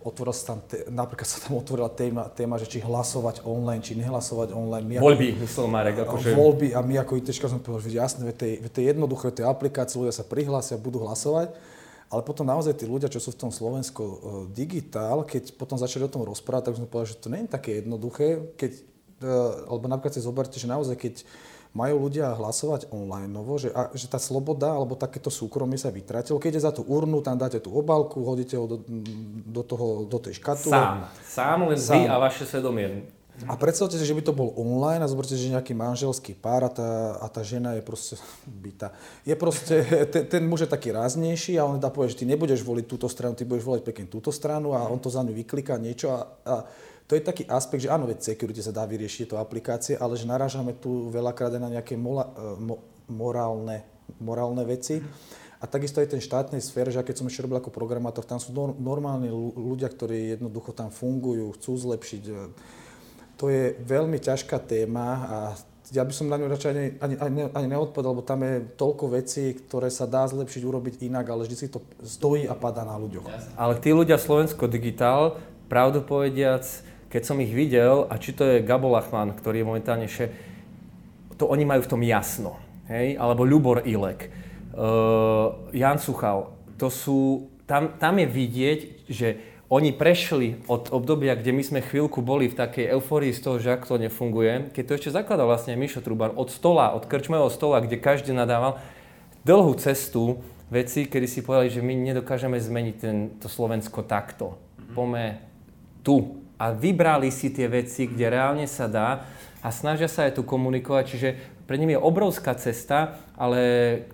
otvoril 0.00 0.32
sa 0.32 0.56
tam, 0.56 0.64
napríklad 0.88 1.28
sa 1.28 1.44
tam 1.44 1.60
otvorila 1.60 1.92
téma, 1.92 2.32
téma, 2.32 2.56
že 2.56 2.64
či 2.64 2.80
hlasovať 2.80 3.44
online, 3.44 3.84
či 3.84 3.92
nehlasovať 4.00 4.56
online. 4.56 4.86
My 4.88 4.94
voľby, 4.96 5.36
ako, 5.36 5.40
myslel 5.44 5.66
Marek. 5.68 5.94
Akože... 6.08 6.32
Voľby 6.32 6.68
a 6.72 6.80
my 6.80 7.04
ako 7.04 7.20
ITčka 7.20 7.52
sme 7.52 7.60
povedali, 7.60 7.92
že 7.92 8.00
jasné, 8.00 8.20
veď 8.32 8.36
to 8.72 8.78
je 8.80 8.84
jednoduché, 8.88 9.28
to 9.28 9.44
je 9.44 9.46
aplikácia, 9.48 10.00
ľudia 10.00 10.16
sa 10.16 10.24
prihlásia, 10.24 10.80
budú 10.80 11.04
hlasovať. 11.04 11.52
Ale 12.10 12.26
potom 12.26 12.42
naozaj 12.42 12.74
tí 12.74 12.90
ľudia, 12.90 13.06
čo 13.06 13.22
sú 13.22 13.30
v 13.30 13.40
tom 13.46 13.54
Slovensko 13.54 14.02
uh, 14.02 14.18
digitál, 14.50 15.22
keď 15.22 15.54
potom 15.54 15.78
začali 15.78 16.04
o 16.04 16.12
tom 16.12 16.26
rozprávať, 16.26 16.70
tak 16.70 16.78
sme 16.82 16.90
povedali, 16.90 17.12
že 17.14 17.22
to 17.22 17.30
nie 17.30 17.40
je 17.46 17.54
také 17.54 17.70
jednoduché, 17.78 18.26
keď, 18.58 18.72
uh, 19.22 19.70
alebo 19.70 19.86
napríklad 19.86 20.18
si 20.18 20.26
zoberte, 20.26 20.58
že 20.58 20.66
naozaj 20.66 20.98
keď 20.98 21.14
majú 21.70 22.10
ľudia 22.10 22.34
hlasovať 22.34 22.90
online, 22.90 23.30
novo, 23.30 23.54
že, 23.54 23.70
a, 23.70 23.94
že 23.94 24.10
tá 24.10 24.18
sloboda 24.18 24.74
alebo 24.74 24.98
takéto 24.98 25.30
súkromie 25.30 25.78
sa 25.78 25.94
vytratilo. 25.94 26.42
Keď 26.42 26.58
je 26.58 26.66
za 26.66 26.74
tú 26.74 26.82
urnu, 26.82 27.22
tam 27.22 27.38
dáte 27.38 27.62
tú 27.62 27.70
obálku, 27.70 28.26
hodíte 28.26 28.58
ho 28.58 28.66
do, 28.66 28.82
do, 29.46 29.62
toho, 29.62 30.02
do 30.02 30.18
tej 30.18 30.42
škatule. 30.42 30.74
Sám. 30.74 30.98
Sám 31.22 31.58
len 31.70 31.78
Sám. 31.78 31.94
vy 31.94 32.00
a 32.10 32.16
vaše 32.18 32.42
svedomie. 32.42 33.06
A 33.48 33.56
predstavte 33.56 33.96
si, 33.96 34.04
že 34.04 34.12
by 34.12 34.20
to 34.20 34.36
bol 34.36 34.52
online 34.58 35.00
a 35.00 35.08
zoberte, 35.08 35.32
že 35.32 35.52
nejaký 35.52 35.72
manželský 35.72 36.36
pár 36.36 36.68
a 36.68 36.70
tá, 36.72 37.16
a 37.20 37.26
tá 37.32 37.40
žena 37.40 37.72
je 37.78 37.82
proste 37.84 38.20
bytá. 38.44 38.92
Je 39.24 39.32
proste, 39.32 39.80
ten, 40.12 40.28
ten 40.28 40.42
muž 40.44 40.68
je 40.68 40.70
taký 40.70 40.92
ráznejší 40.92 41.56
a 41.56 41.64
on 41.64 41.80
dá 41.80 41.88
povie, 41.88 42.12
že 42.12 42.20
ty 42.20 42.24
nebudeš 42.28 42.60
voliť 42.60 42.84
túto 42.84 43.08
stranu, 43.08 43.32
ty 43.32 43.48
budeš 43.48 43.64
voliť 43.64 43.82
pekne 43.86 44.06
túto 44.12 44.28
stranu 44.28 44.76
a 44.76 44.84
on 44.84 45.00
to 45.00 45.08
za 45.08 45.24
ňu 45.24 45.32
vykliká 45.32 45.80
niečo 45.80 46.12
a, 46.12 46.20
a 46.44 46.54
to 47.10 47.18
je 47.18 47.26
taký 47.26 47.42
aspekt, 47.50 47.82
že 47.82 47.90
áno, 47.90 48.06
veď 48.06 48.22
security 48.22 48.62
sa 48.62 48.70
dá 48.70 48.86
vyriešiť, 48.86 49.34
to 49.34 49.42
aplikácie, 49.42 49.98
ale 49.98 50.14
že 50.14 50.30
narážame 50.30 50.78
tu 50.78 51.10
veľakrát 51.10 51.58
na 51.58 51.66
nejaké 51.66 51.98
mola, 51.98 52.30
e, 52.38 52.54
mo, 52.62 52.86
morálne, 53.10 53.82
morálne 54.22 54.62
veci. 54.62 55.02
A 55.58 55.66
takisto 55.66 55.98
aj 55.98 56.14
ten 56.14 56.22
štátnej 56.22 56.62
sfér, 56.62 56.88
že 56.94 57.02
keď 57.02 57.20
som 57.20 57.26
ešte 57.26 57.44
robil 57.44 57.58
ako 57.58 57.74
programátor, 57.74 58.22
tam 58.22 58.38
sú 58.38 58.54
normálni 58.78 59.26
ľudia, 59.58 59.90
ktorí 59.90 60.38
jednoducho 60.38 60.70
tam 60.70 60.94
fungujú, 60.94 61.50
chcú 61.58 61.72
zlepšiť. 61.76 62.22
To 63.40 63.48
je 63.48 63.72
veľmi 63.80 64.20
ťažká 64.20 64.60
téma 64.60 65.08
a 65.24 65.36
ja 65.90 66.06
by 66.06 66.12
som 66.14 66.30
na 66.30 66.38
ňu 66.38 66.46
radšej 66.46 66.70
ani, 66.70 66.86
ani, 67.02 67.14
ani, 67.18 67.40
ani 67.50 67.66
lebo 67.74 68.22
tam 68.22 68.46
je 68.46 68.62
toľko 68.78 69.04
vecí, 69.10 69.58
ktoré 69.58 69.90
sa 69.90 70.06
dá 70.06 70.22
zlepšiť, 70.28 70.62
urobiť 70.62 70.94
inak, 71.02 71.26
ale 71.26 71.48
vždy 71.48 71.56
si 71.58 71.66
to 71.66 71.82
stojí 72.06 72.46
a 72.46 72.54
padá 72.54 72.86
na 72.86 72.94
ľuďoch. 72.94 73.26
Ale 73.58 73.74
tí 73.82 73.90
ľudia 73.90 74.14
Slovensko 74.14 74.70
Digitál, 74.70 75.42
pravdu 75.66 75.98
povediac, 76.06 76.62
keď 77.10 77.22
som 77.26 77.42
ich 77.42 77.50
videl, 77.50 78.06
a 78.06 78.14
či 78.22 78.30
to 78.30 78.46
je 78.46 78.62
Gabo 78.62 78.86
Lachman, 78.94 79.34
ktorý 79.34 79.62
je 79.62 79.66
momentálne 79.66 80.06
še, 80.06 80.30
to 81.34 81.50
oni 81.50 81.66
majú 81.66 81.82
v 81.82 81.90
tom 81.90 82.02
jasno, 82.06 82.54
hej? 82.86 83.18
alebo 83.18 83.42
Ľubor 83.42 83.82
Ilek, 83.82 84.30
uh, 84.78 85.74
Jan 85.74 85.98
Suchal, 85.98 86.54
to 86.78 86.86
sú, 86.86 87.50
tam, 87.66 87.98
tam 87.98 88.14
je 88.22 88.28
vidieť, 88.30 88.80
že 89.10 89.28
oni 89.70 89.94
prešli 89.94 90.58
od 90.66 90.90
obdobia, 90.90 91.38
kde 91.38 91.54
my 91.54 91.62
sme 91.62 91.80
chvíľku 91.80 92.26
boli 92.26 92.50
v 92.50 92.58
takej 92.58 92.90
eufórii 92.90 93.30
z 93.30 93.38
toho, 93.38 93.56
že 93.62 93.70
ak 93.70 93.86
to 93.86 94.02
nefunguje, 94.02 94.74
keď 94.74 94.82
to 94.82 94.96
ešte 94.98 95.14
zakladal 95.14 95.46
vlastne 95.46 95.78
Mišo 95.78 96.02
Truban 96.02 96.34
od 96.34 96.50
stola, 96.50 96.90
od 96.90 97.06
krčmového 97.06 97.46
stola, 97.54 97.78
kde 97.78 98.02
každý 98.02 98.34
nadával, 98.34 98.82
dlhú 99.46 99.78
cestu 99.78 100.42
veci, 100.74 101.06
kedy 101.06 101.26
si 101.30 101.46
povedali, 101.46 101.70
že 101.70 101.86
my 101.86 101.94
nedokážeme 101.94 102.58
zmeniť 102.58 102.96
ten, 102.98 103.16
to 103.38 103.46
Slovensko 103.46 104.02
takto. 104.02 104.58
Pome 104.90 105.38
tu, 106.02 106.42
a 106.60 106.76
vybrali 106.76 107.32
si 107.32 107.48
tie 107.48 107.70
veci, 107.70 108.04
kde 108.04 108.26
reálne 108.26 108.66
sa 108.68 108.84
dá 108.84 109.24
a 109.64 109.72
snažia 109.72 110.12
sa 110.12 110.28
aj 110.28 110.36
tu 110.36 110.42
komunikovať, 110.44 111.04
čiže 111.08 111.30
pre 111.70 111.78
nimi 111.78 111.94
je 111.94 112.02
obrovská 112.02 112.58
cesta, 112.58 113.22
ale 113.38 113.62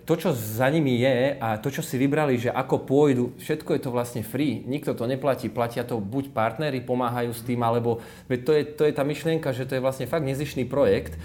to, 0.05 0.13
čo 0.13 0.29
za 0.29 0.69
nimi 0.69 1.01
je 1.01 1.41
a 1.41 1.57
to, 1.57 1.73
čo 1.73 1.81
si 1.81 1.97
vybrali, 1.97 2.37
že 2.37 2.53
ako 2.53 2.85
pôjdu, 2.85 3.33
všetko 3.41 3.73
je 3.73 3.81
to 3.81 3.89
vlastne 3.89 4.21
free. 4.21 4.61
Nikto 4.61 4.93
to 4.93 5.09
neplatí, 5.09 5.49
platia 5.49 5.81
to 5.81 5.97
buď 5.97 6.37
partnery, 6.37 6.85
pomáhajú 6.85 7.33
s 7.33 7.41
tým, 7.41 7.65
alebo 7.65 7.97
to 8.29 8.53
je, 8.53 8.61
to 8.61 8.85
je 8.85 8.93
tá 8.93 9.01
myšlienka, 9.01 9.57
že 9.57 9.65
to 9.65 9.73
je 9.73 9.81
vlastne 9.81 10.05
fakt 10.05 10.21
nezišný 10.29 10.69
projekt, 10.69 11.17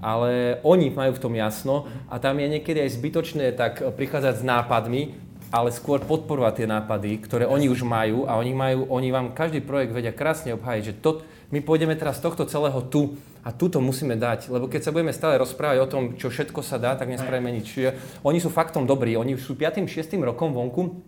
ale 0.00 0.56
oni 0.64 0.88
majú 0.88 1.20
v 1.20 1.22
tom 1.28 1.36
jasno 1.36 1.84
a 2.08 2.16
tam 2.16 2.40
je 2.40 2.48
niekedy 2.48 2.80
aj 2.80 2.96
zbytočné 2.96 3.52
tak 3.52 3.84
prichádzať 3.84 4.40
s 4.40 4.44
nápadmi, 4.48 5.20
ale 5.52 5.68
skôr 5.68 6.00
podporovať 6.00 6.64
tie 6.64 6.66
nápady, 6.66 7.20
ktoré 7.20 7.44
oni 7.44 7.68
už 7.68 7.84
majú 7.84 8.24
a 8.24 8.40
oni, 8.40 8.56
majú, 8.56 8.88
oni 8.88 9.12
vám 9.12 9.36
každý 9.36 9.60
projekt 9.60 9.92
vedia 9.92 10.16
krásne 10.16 10.56
obhájiť, 10.56 10.84
že 10.88 10.96
to, 11.04 11.20
my 11.54 11.62
pôjdeme 11.62 11.94
teraz 11.94 12.18
z 12.18 12.26
tohto 12.26 12.42
celého 12.50 12.82
tu 12.90 13.14
a 13.46 13.54
tu 13.54 13.70
to 13.70 13.78
musíme 13.78 14.18
dať, 14.18 14.50
lebo 14.50 14.66
keď 14.66 14.90
sa 14.90 14.90
budeme 14.90 15.14
stále 15.14 15.38
rozprávať 15.38 15.78
o 15.78 15.86
tom, 15.86 16.02
čo 16.18 16.26
všetko 16.26 16.66
sa 16.66 16.82
dá, 16.82 16.98
tak 16.98 17.06
nespravíme 17.06 17.54
nič. 17.54 17.70
Čiže 17.70 17.90
oni 18.26 18.42
sú 18.42 18.50
faktom 18.50 18.90
dobrí, 18.90 19.14
oni 19.14 19.38
sú 19.38 19.54
5. 19.54 19.86
6. 19.86 20.18
rokom 20.26 20.50
vonku 20.50 21.06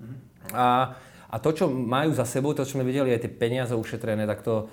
a, 0.54 0.94
a 1.26 1.36
to, 1.42 1.50
čo 1.50 1.66
majú 1.66 2.14
za 2.14 2.22
sebou, 2.22 2.54
to, 2.54 2.62
čo 2.62 2.78
sme 2.78 2.86
videli, 2.86 3.10
aj 3.10 3.26
tie 3.26 3.32
peniaze 3.34 3.74
ušetrené, 3.74 4.22
tak 4.30 4.46
to, 4.46 4.70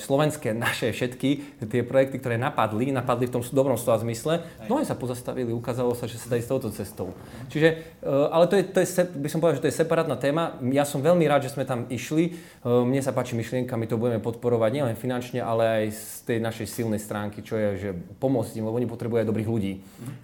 slovenské 0.00 0.56
naše 0.56 0.88
všetky 0.88 1.60
tie 1.68 1.84
projekty, 1.84 2.16
ktoré 2.16 2.40
napadli, 2.40 2.88
napadli 2.88 3.28
v 3.28 3.40
tom 3.40 3.42
dobrom 3.52 3.76
slova 3.76 4.00
zmysle, 4.00 4.40
no 4.64 4.80
aj 4.80 4.88
sa 4.88 4.96
pozastavili, 4.96 5.52
ukázalo 5.52 5.92
sa, 5.92 6.08
že 6.08 6.16
sa 6.16 6.32
dá 6.32 6.40
ísť 6.40 6.48
touto 6.48 6.68
cestou. 6.72 7.12
Čiže, 7.52 8.00
uh, 8.00 8.32
ale 8.32 8.48
to 8.48 8.56
je, 8.56 8.64
to 8.64 8.78
je, 8.80 8.88
by 9.20 9.28
som 9.28 9.44
povedal, 9.44 9.60
že 9.60 9.68
to 9.68 9.70
je 9.70 9.80
separátna 9.84 10.16
téma. 10.16 10.56
Ja 10.72 10.88
som 10.88 11.04
veľmi 11.04 11.28
rád, 11.28 11.44
že 11.44 11.52
sme 11.52 11.68
tam 11.68 11.84
išli. 11.92 12.40
Uh, 12.64 12.88
mne 12.88 13.04
sa 13.04 13.12
páči 13.12 13.36
myšlienka, 13.36 13.76
my 13.76 13.84
to 13.84 14.00
budeme 14.00 14.24
podporovať 14.24 14.70
nielen 14.72 14.96
finančne, 14.96 15.44
ale 15.44 15.62
aj 15.68 15.84
z 15.92 16.04
tej 16.24 16.38
našej 16.40 16.66
silnej 16.70 17.00
stránky, 17.02 17.44
čo 17.44 17.60
je, 17.60 17.68
že 17.76 17.90
pomôcť 18.16 18.56
im, 18.56 18.64
lebo 18.64 18.80
oni 18.80 18.88
potrebujú 18.88 19.20
aj 19.20 19.28
dobrých 19.28 19.48
ľudí. 19.50 19.72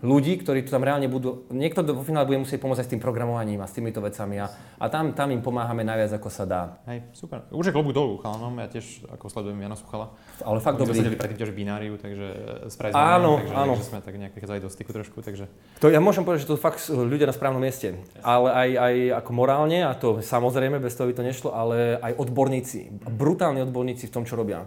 Ľudí, 0.01 0.33
ktorí 0.41 0.65
tu 0.65 0.73
tam 0.73 0.81
reálne 0.81 1.13
budú, 1.13 1.45
niekto 1.53 1.85
vo 1.85 2.01
finále 2.01 2.25
bude 2.25 2.41
musieť 2.41 2.57
pomôcť 2.65 2.81
aj 2.81 2.87
s 2.89 2.93
tým 2.97 3.03
programovaním 3.05 3.61
a 3.61 3.69
s 3.69 3.77
týmito 3.77 4.01
vecami 4.01 4.41
a, 4.41 4.49
a 4.81 4.85
tam, 4.89 5.13
tam 5.13 5.29
im 5.29 5.45
pomáhame 5.45 5.85
najviac, 5.85 6.17
ako 6.17 6.29
sa 6.33 6.49
dá. 6.49 6.63
Hej, 6.89 7.05
super. 7.13 7.45
Už 7.53 7.69
je 7.69 7.75
klobúk 7.77 7.93
dolu, 7.93 8.17
chalanom, 8.25 8.57
ja 8.57 8.69
tiež 8.71 9.10
ako 9.15 9.27
sledujem 9.27 9.59
Jana 9.59 9.75
Suchala. 9.75 10.15
Ale 10.43 10.59
fakt 10.63 10.79
dobrý. 10.79 10.97
Sme 10.97 11.19
predtým 11.19 11.39
tiež 11.39 11.53
bináriu, 11.55 11.99
takže 11.99 12.29
s 12.71 12.75
Áno, 12.95 13.43
takže, 13.43 13.55
áno. 13.55 13.73
Takže 13.75 13.87
sme 13.91 13.99
tak 14.03 14.15
nejak 14.15 14.33
prichádzali 14.33 14.61
do 14.63 14.71
styku 14.71 14.91
trošku, 14.95 15.19
takže... 15.21 15.51
To 15.83 15.91
ja 15.91 15.99
môžem 15.99 16.23
povedať, 16.23 16.47
že 16.47 16.51
to 16.51 16.61
fakt 16.61 16.81
ľudia 16.89 17.27
na 17.27 17.35
správnom 17.35 17.59
mieste. 17.59 17.99
Ale 18.23 18.49
aj, 18.55 18.71
aj 18.79 18.95
ako 19.25 19.31
morálne, 19.35 19.83
a 19.83 19.93
to 19.99 20.23
samozrejme, 20.23 20.79
bez 20.79 20.95
toho 20.95 21.11
by 21.11 21.15
to 21.19 21.27
nešlo, 21.27 21.51
ale 21.51 21.99
aj 21.99 22.17
odborníci. 22.17 23.03
Brutálni 23.11 23.67
odborníci 23.67 24.07
v 24.07 24.15
tom, 24.15 24.23
čo 24.23 24.39
robia. 24.39 24.65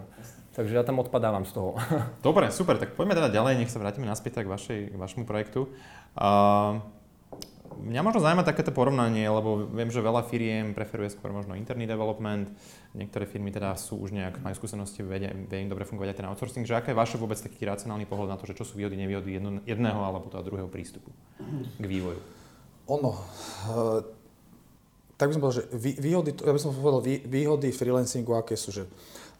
Takže 0.54 0.70
ja 0.70 0.86
tam 0.86 1.02
odpadávam 1.02 1.42
z 1.42 1.50
toho. 1.50 1.74
Dobre, 2.22 2.46
super, 2.54 2.78
tak 2.78 2.94
poďme 2.94 3.18
teda 3.18 3.26
ďalej, 3.26 3.58
nech 3.58 3.72
sa 3.74 3.82
vrátime 3.82 4.06
naspäť 4.06 4.46
k, 4.46 4.48
vašej, 4.48 4.80
k 4.94 4.96
vašemu 4.96 5.24
projektu. 5.26 5.66
Uh, 6.14 6.78
Mňa 7.80 8.00
možno 8.06 8.20
zaujíma 8.22 8.46
takéto 8.46 8.70
porovnanie, 8.70 9.26
lebo 9.26 9.66
viem, 9.66 9.90
že 9.90 9.98
veľa 9.98 10.22
firiem 10.28 10.76
preferuje 10.76 11.10
skôr 11.10 11.34
možno 11.34 11.58
interný 11.58 11.88
development, 11.88 12.52
niektoré 12.94 13.26
firmy 13.26 13.50
teda 13.50 13.74
sú 13.74 13.98
už 13.98 14.14
nejak, 14.14 14.38
majú 14.44 14.54
skúsenosti, 14.54 15.02
vedia, 15.02 15.34
vie 15.34 15.58
im 15.64 15.70
dobre 15.72 15.82
fungovať 15.88 16.14
aj 16.14 16.18
ten 16.22 16.28
outsourcing, 16.30 16.64
že 16.68 16.78
aké 16.78 16.94
je 16.94 17.00
vaše 17.00 17.18
vôbec 17.18 17.36
taký 17.40 17.66
racionálny 17.66 18.06
pohľad 18.06 18.34
na 18.34 18.38
to, 18.38 18.46
že 18.46 18.54
čo 18.54 18.68
sú 18.68 18.78
výhody, 18.78 18.94
nevýhody 18.94 19.36
jedno, 19.36 19.58
jedného 19.66 20.00
alebo 20.00 20.30
toho 20.30 20.46
druhého 20.46 20.70
prístupu 20.70 21.10
k 21.80 21.84
vývoju? 21.84 22.20
Ono, 22.86 23.12
uh, 23.16 24.00
tak 25.14 25.30
by 25.30 25.32
som 25.34 25.42
povedal, 25.42 25.58
že 25.62 25.64
výhody, 25.78 26.30
ja 26.34 26.52
by 26.52 26.60
som 26.60 26.74
povedal 26.74 27.02
výhody 27.26 27.70
freelancingu, 27.70 28.34
aké 28.34 28.58
sú, 28.58 28.74
že 28.74 28.84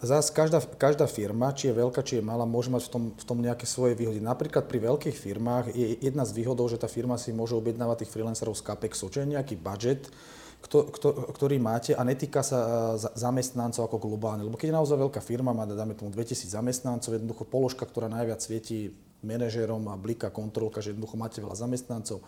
Zás 0.04 0.28
každá, 0.28 0.60
každá 0.60 1.08
firma, 1.08 1.48
či 1.56 1.72
je 1.72 1.74
veľká, 1.80 2.04
či 2.04 2.20
je 2.20 2.24
malá, 2.24 2.44
môže 2.44 2.68
mať 2.68 2.86
v 2.86 2.90
tom, 2.92 3.04
v 3.16 3.24
tom 3.24 3.38
nejaké 3.40 3.64
svoje 3.64 3.96
výhody. 3.96 4.20
Napríklad 4.20 4.68
pri 4.68 4.84
veľkých 4.84 5.16
firmách 5.16 5.72
je 5.72 5.96
jedna 6.04 6.28
z 6.28 6.36
výhodov, 6.36 6.68
že 6.68 6.76
tá 6.76 6.84
firma 6.84 7.16
si 7.16 7.32
môže 7.32 7.56
objednávať 7.56 8.04
tých 8.04 8.12
freelancerov 8.12 8.52
z 8.52 8.62
Capexu, 8.68 9.08
čo 9.08 9.24
je 9.24 9.32
nejaký 9.32 9.56
budget, 9.56 10.12
kto, 10.60 10.92
kto, 10.92 11.08
ktorý 11.32 11.56
máte 11.60 11.92
a 11.96 12.04
netýka 12.04 12.44
sa 12.44 12.94
zamestnancov 13.16 13.84
ako 13.84 14.00
globálne. 14.00 14.44
Lebo 14.44 14.56
keď 14.56 14.72
je 14.72 14.78
naozaj 14.80 14.96
veľká 14.96 15.20
firma, 15.24 15.56
má 15.56 15.64
dáme 15.68 15.96
tomu 15.96 16.12
2000 16.12 16.48
zamestnancov, 16.52 17.12
jednoducho 17.12 17.44
položka, 17.48 17.84
ktorá 17.84 18.08
najviac 18.08 18.40
svietí 18.40 18.96
manažerom 19.24 19.88
a 19.88 19.96
blika 19.96 20.28
kontrolka, 20.28 20.84
že 20.84 20.92
jednoducho 20.92 21.16
máte 21.16 21.40
veľa 21.40 21.56
zamestnancov, 21.56 22.20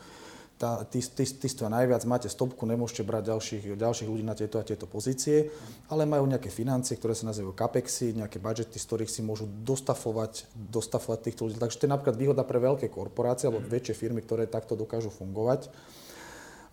tá, 0.56 0.88
tí, 0.88 1.04
tí, 1.04 1.24
tí 1.28 1.48
stoja 1.52 1.68
najviac, 1.68 2.00
máte 2.08 2.32
stopku, 2.32 2.64
nemôžete 2.64 3.04
brať 3.04 3.28
ďalších, 3.28 3.62
ďalších 3.76 4.08
ľudí 4.08 4.24
na 4.24 4.32
tieto 4.32 4.56
a 4.56 4.64
tieto 4.64 4.88
pozície, 4.88 5.52
ale 5.92 6.08
majú 6.08 6.24
nejaké 6.24 6.48
financie, 6.48 6.96
ktoré 6.96 7.12
sa 7.12 7.28
nazývajú 7.28 7.52
capexy, 7.52 8.16
nejaké 8.16 8.40
budžety, 8.40 8.80
z 8.80 8.86
ktorých 8.88 9.12
si 9.12 9.20
môžu 9.20 9.44
dostafovať, 9.44 10.48
dostafovať 10.56 11.18
týchto 11.28 11.44
ľudí. 11.44 11.60
Takže 11.60 11.76
to 11.76 11.84
je 11.84 11.92
napríklad 11.92 12.16
výhoda 12.16 12.42
pre 12.48 12.56
veľké 12.56 12.88
korporácie 12.88 13.52
alebo 13.52 13.68
väčšie 13.68 13.92
firmy, 13.92 14.24
ktoré 14.24 14.48
takto 14.48 14.72
dokážu 14.80 15.12
fungovať. 15.12 15.68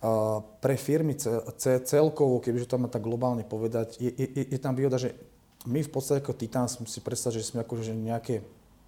Uh, 0.04 0.44
pre 0.60 0.76
firmy 0.76 1.16
celkovo, 1.88 2.36
kebyže 2.40 2.68
to 2.68 2.76
má 2.76 2.92
tak 2.92 3.00
globálne 3.00 3.40
povedať, 3.40 3.96
je, 3.96 4.12
je, 4.12 4.52
je 4.52 4.60
tam 4.60 4.76
výhoda, 4.76 5.00
že 5.00 5.16
my 5.64 5.80
v 5.80 5.92
podstate 5.92 6.20
ako 6.20 6.36
Titan 6.36 6.68
si 6.68 7.00
predstaviť, 7.00 7.36
že 7.40 7.48
sme 7.56 7.64
akože 7.64 7.96
nejaké 7.96 8.44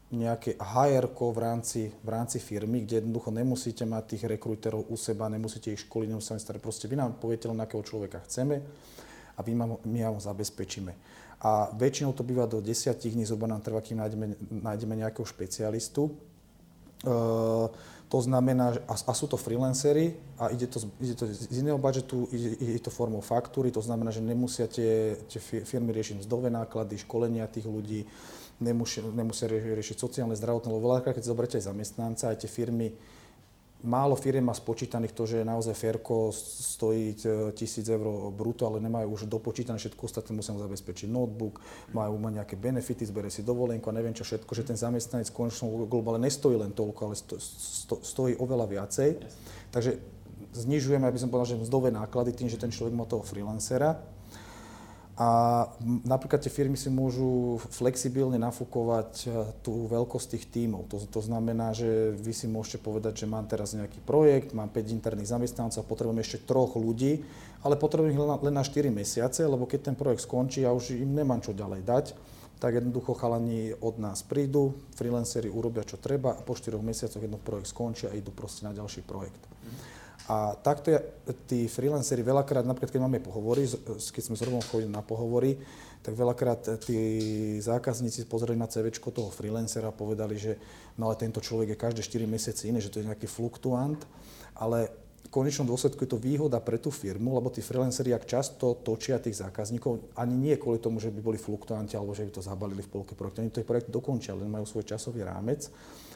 nejaké 0.07 0.55
hr 0.55 1.11
v 1.11 1.39
rámci, 1.39 1.91
v 1.91 2.09
rámci 2.09 2.39
firmy, 2.39 2.87
kde 2.87 3.03
jednoducho 3.03 3.35
nemusíte 3.35 3.83
mať 3.83 4.15
tých 4.15 4.25
rekrúterov 4.31 4.87
u 4.87 4.95
seba, 4.95 5.27
nemusíte 5.27 5.75
ich 5.75 5.83
školiť, 5.83 6.15
nemusíte 6.15 6.39
starať. 6.39 6.63
Proste 6.63 6.87
vy 6.87 6.95
nám 6.95 7.19
poviete 7.19 7.51
len, 7.51 7.59
akého 7.59 7.83
človeka 7.83 8.23
chceme 8.23 8.63
a 9.35 9.41
my, 9.43 9.55
mám, 9.59 9.71
my 9.83 9.99
ho 10.07 10.23
zabezpečíme. 10.23 10.95
A 11.43 11.69
väčšinou 11.75 12.15
to 12.15 12.25
býva 12.25 12.47
do 12.47 12.63
desiatich 12.63 13.13
dní, 13.13 13.27
zhruba 13.27 13.51
nám 13.51 13.61
trvá, 13.61 13.83
kým 13.83 13.99
nájdeme, 13.99 14.27
nájdeme 14.63 14.95
nejakého 14.97 15.27
špecialistu. 15.27 16.15
Uh, 17.05 17.69
to 18.09 18.23
znamená, 18.23 18.79
a, 18.87 18.95
a 18.95 19.13
sú 19.13 19.27
to 19.27 19.35
freelancery 19.37 20.15
a 20.39 20.55
ide 20.55 20.71
to, 20.71 20.79
ide 21.03 21.19
to 21.19 21.27
z 21.27 21.59
iného 21.59 21.77
budžetu, 21.77 22.31
ide, 22.31 22.55
ide 22.63 22.81
to 22.81 22.95
formou 22.95 23.19
faktúry, 23.19 23.75
to 23.75 23.83
znamená, 23.83 24.15
že 24.15 24.23
nemusia 24.23 24.71
tie, 24.71 25.19
tie 25.27 25.43
firmy 25.43 25.91
riešiť 25.91 26.23
mzdové 26.23 26.47
náklady, 26.49 27.03
školenia 27.03 27.51
tých 27.51 27.67
ľudí, 27.67 28.07
nemusia, 28.61 29.05
nemusia 29.05 29.47
riešiť 29.51 29.97
sociálne, 29.97 30.37
zdravotné, 30.39 30.69
lebo 30.73 30.89
veľakrát, 30.89 31.17
keď 31.17 31.25
zoberete 31.29 31.57
aj 31.61 31.69
zamestnanca, 31.69 32.33
aj 32.33 32.45
tie 32.45 32.51
firmy, 32.51 32.93
málo 33.85 34.17
firiem 34.17 34.43
má 34.43 34.57
spočítaných 34.57 35.13
to, 35.13 35.29
že 35.29 35.45
naozaj 35.45 35.77
Ferko 35.77 36.33
stojí 36.33 37.13
e, 37.13 37.53
tisíc 37.53 37.85
eur 37.85 38.33
bruto, 38.33 38.65
ale 38.65 38.81
nemajú 38.81 39.07
už 39.13 39.23
dopočítané 39.29 39.77
všetko 39.77 40.09
ostatné, 40.09 40.33
musia 40.33 40.57
mu 40.57 40.61
zabezpečiť 40.65 41.07
notebook, 41.07 41.61
majú 41.93 42.17
ma 42.17 42.33
nejaké 42.33 42.57
benefity, 42.57 43.05
zberie 43.05 43.29
si 43.29 43.45
dovolenku 43.45 43.87
a 43.93 43.97
neviem 43.97 44.17
čo 44.17 44.25
všetko, 44.25 44.51
že 44.57 44.65
ten 44.65 44.79
zamestnanec 44.81 45.29
v 45.29 45.37
konečnom 45.37 45.71
globále 45.87 46.17
nestojí 46.19 46.57
len 46.57 46.73
toľko, 46.73 47.01
ale 47.13 47.15
sto, 47.15 47.37
sto, 47.39 47.97
stojí 48.01 48.35
oveľa 48.41 48.67
viacej. 48.67 49.11
Takže 49.71 50.01
znižujeme, 50.57 51.05
aby 51.05 51.21
som 51.21 51.29
povedal, 51.29 51.55
že 51.55 51.63
mzdové 51.63 51.93
náklady 51.93 52.33
tým, 52.33 52.49
že 52.49 52.57
ten 52.57 52.73
človek 52.73 52.97
má 52.97 53.05
toho 53.05 53.21
freelancera 53.21 54.16
a 55.17 55.65
napríklad 56.05 56.45
tie 56.45 56.53
firmy 56.53 56.77
si 56.77 56.93
môžu 56.93 57.57
flexibilne 57.73 58.37
nafúkovať 58.37 59.11
e, 59.25 59.27
tú 59.65 59.89
veľkosť 59.89 60.37
tých 60.37 60.45
tímov. 60.53 60.93
To, 60.93 61.01
to 61.01 61.21
znamená, 61.25 61.73
že 61.73 62.13
vy 62.13 62.37
si 62.37 62.45
môžete 62.45 62.85
povedať, 62.85 63.25
že 63.25 63.27
mám 63.27 63.49
teraz 63.49 63.73
nejaký 63.73 64.05
projekt, 64.05 64.53
mám 64.53 64.69
5 64.69 64.77
interných 64.93 65.33
zamestnancov 65.33 65.89
potrebujem 65.89 66.21
ešte 66.21 66.45
troch 66.45 66.77
ľudí, 66.77 67.25
ale 67.65 67.81
potrebujem 67.81 68.13
ich 68.13 68.21
len 68.21 68.29
na, 68.29 68.37
len 68.45 68.55
na 68.61 68.61
4 68.61 68.93
mesiace, 68.93 69.41
lebo 69.49 69.65
keď 69.65 69.89
ten 69.89 69.97
projekt 69.97 70.21
skončí, 70.21 70.69
ja 70.69 70.77
už 70.77 70.93
im 70.93 71.17
nemám 71.17 71.41
čo 71.41 71.57
ďalej 71.57 71.81
dať, 71.81 72.07
tak 72.61 72.77
jednoducho 72.77 73.17
chalani 73.17 73.73
od 73.81 73.97
nás 73.97 74.21
prídu, 74.21 74.77
freelanceri 75.01 75.49
urobia 75.49 75.85
čo 75.89 75.97
treba 75.97 76.37
a 76.37 76.45
po 76.45 76.53
4 76.53 76.77
mesiacoch 76.85 77.25
jeden 77.25 77.41
projekt 77.41 77.73
skončí 77.73 78.05
a 78.05 78.13
idú 78.13 78.37
proste 78.37 78.69
na 78.69 78.77
ďalší 78.77 79.01
projekt. 79.01 79.41
A 80.27 80.59
takto 80.59 80.91
ja, 80.91 80.99
tí 81.47 81.71
freelanceri 81.71 82.27
veľakrát, 82.27 82.67
napríklad 82.67 82.91
keď 82.91 83.03
máme 83.03 83.23
pohovory, 83.23 83.71
keď 83.95 84.23
sme 84.27 84.35
s 84.35 84.43
chodili 84.67 84.91
na 84.91 84.99
pohovory, 84.99 85.55
tak 86.03 86.19
veľakrát 86.19 86.83
tí 86.83 86.99
zákazníci 87.63 88.27
pozreli 88.27 88.59
na 88.59 88.67
CV 88.67 88.91
toho 88.91 89.31
freelancera 89.31 89.91
a 89.91 89.95
povedali, 89.95 90.35
že 90.35 90.59
no 90.99 91.11
ale 91.11 91.19
tento 91.19 91.39
človek 91.39 91.75
je 91.75 91.79
každé 91.79 92.01
4 92.03 92.27
mesiace 92.27 92.67
iný, 92.67 92.83
že 92.83 92.91
to 92.91 92.99
je 93.03 93.07
nejaký 93.07 93.31
fluktuant, 93.31 94.03
ale 94.59 94.91
v 95.27 95.35
konečnom 95.35 95.67
dôsledku 95.67 96.07
je 96.07 96.15
to 96.15 96.23
výhoda 96.23 96.63
pre 96.63 96.79
tú 96.79 96.95
firmu, 96.95 97.35
lebo 97.35 97.51
tí 97.51 97.59
freelanceri, 97.59 98.15
ak 98.15 98.31
často 98.31 98.79
točia 98.79 99.19
tých 99.19 99.43
zákazníkov, 99.43 100.15
ani 100.15 100.35
nie 100.39 100.55
kvôli 100.55 100.79
tomu, 100.79 101.03
že 101.03 101.11
by 101.11 101.19
boli 101.19 101.39
fluktuanti 101.39 101.99
alebo 101.99 102.15
že 102.15 102.27
by 102.27 102.39
to 102.39 102.43
zabalili 102.47 102.87
v 102.87 102.91
polke 102.91 103.19
projektu, 103.19 103.43
oni 103.43 103.51
to 103.51 103.67
projekt 103.67 103.91
dokončia, 103.91 104.39
len 104.39 104.47
majú 104.47 104.63
svoj 104.63 104.87
časový 104.87 105.27
rámec, 105.27 105.67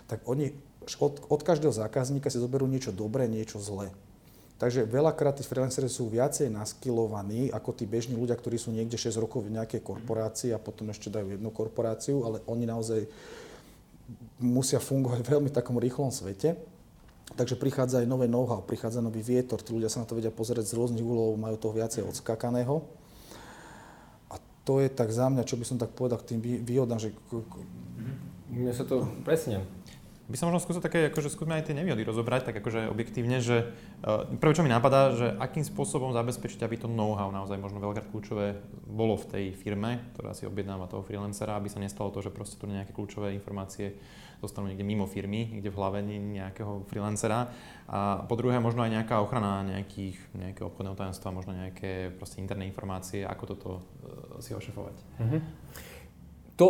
tak 0.06 0.22
oni 0.30 0.69
od, 1.00 1.14
od 1.28 1.40
každého 1.44 1.72
zákazníka 1.72 2.32
si 2.32 2.40
zoberú 2.40 2.64
niečo 2.64 2.92
dobré, 2.94 3.28
niečo 3.28 3.60
zlé. 3.60 3.92
Takže 4.60 4.84
veľakrát 4.84 5.40
tí 5.40 5.44
freelanceri 5.44 5.88
sú 5.88 6.12
viacej 6.12 6.52
naskilovaní 6.52 7.48
ako 7.48 7.72
tí 7.72 7.88
bežní 7.88 8.12
ľudia, 8.12 8.36
ktorí 8.36 8.60
sú 8.60 8.68
niekde 8.68 9.00
6 9.00 9.16
rokov 9.16 9.48
v 9.48 9.56
nejakej 9.56 9.80
korporácii 9.80 10.52
a 10.52 10.60
potom 10.60 10.92
ešte 10.92 11.08
dajú 11.08 11.32
jednu 11.32 11.48
korporáciu, 11.48 12.28
ale 12.28 12.44
oni 12.44 12.68
naozaj 12.68 13.08
musia 14.36 14.76
fungovať 14.76 15.20
v 15.24 15.32
veľmi 15.32 15.50
takom 15.52 15.80
rýchlom 15.80 16.12
svete. 16.12 16.60
Takže 17.30 17.56
prichádza 17.56 18.04
aj 18.04 18.10
nové 18.10 18.26
know-how, 18.28 18.60
prichádza 18.60 19.00
nový 19.00 19.22
vietor, 19.22 19.62
tí 19.64 19.70
ľudia 19.72 19.88
sa 19.88 20.02
na 20.02 20.06
to 20.06 20.18
vedia 20.18 20.34
pozrieť 20.34 20.66
z 20.66 20.76
rôznych 20.76 21.06
úlov, 21.06 21.38
majú 21.40 21.56
toho 21.56 21.78
viacej 21.78 22.02
odskakaného. 22.04 22.84
A 24.28 24.36
to 24.66 24.82
je 24.82 24.90
tak 24.92 25.08
za 25.14 25.30
mňa, 25.30 25.46
čo 25.46 25.56
by 25.56 25.64
som 25.64 25.78
tak 25.80 25.94
povedal 25.94 26.20
k 26.20 26.36
tým 26.36 26.40
výhodám, 26.42 26.98
že... 27.00 27.14
Mne 28.50 28.74
sa 28.74 28.82
to 28.82 29.06
presne 29.22 29.62
by 30.30 30.36
som 30.38 30.46
možno 30.48 30.62
skúsil 30.62 30.78
také, 30.78 31.10
akože 31.10 31.26
skúsme 31.26 31.58
aj 31.58 31.66
tie 31.66 31.74
nevýhody 31.74 32.06
rozobrať, 32.06 32.48
tak 32.48 32.62
akože 32.62 32.86
objektívne, 32.86 33.42
že 33.42 33.74
uh, 34.06 34.30
prvé, 34.38 34.54
čo 34.54 34.62
mi 34.62 34.70
napadá, 34.70 35.10
že 35.12 35.34
akým 35.34 35.66
spôsobom 35.66 36.14
zabezpečiť, 36.14 36.62
aby 36.62 36.78
to 36.78 36.86
know-how 36.86 37.34
naozaj 37.34 37.58
možno 37.58 37.82
veľká 37.82 38.06
kľúčové 38.08 38.62
bolo 38.86 39.18
v 39.18 39.26
tej 39.26 39.44
firme, 39.58 40.06
ktorá 40.14 40.30
si 40.30 40.46
objednáva 40.46 40.86
toho 40.86 41.02
freelancera, 41.02 41.58
aby 41.58 41.66
sa 41.66 41.82
nestalo 41.82 42.14
to, 42.14 42.22
že 42.22 42.30
proste 42.30 42.56
tu 42.56 42.70
nejaké 42.70 42.94
kľúčové 42.94 43.34
informácie 43.34 43.98
dostanú 44.40 44.72
niekde 44.72 44.88
mimo 44.88 45.04
firmy, 45.04 45.52
niekde 45.52 45.68
v 45.68 45.76
hlave 45.76 46.00
nejakého 46.06 46.88
freelancera. 46.88 47.52
A 47.90 48.24
po 48.24 48.40
druhé, 48.40 48.56
možno 48.56 48.80
aj 48.80 48.96
nejaká 48.96 49.20
ochrana 49.20 49.60
nejakých, 49.68 50.16
nejakého 50.32 50.72
obchodného 50.72 50.96
tajomstva, 50.96 51.36
možno 51.36 51.52
nejaké 51.52 52.08
proste 52.16 52.40
interné 52.40 52.64
informácie, 52.64 53.20
ako 53.20 53.44
toto 53.52 53.70
uh, 53.76 54.40
si 54.40 54.56
ošefovať. 54.56 54.96
Mm-hmm. 55.20 55.40
To 56.56 56.66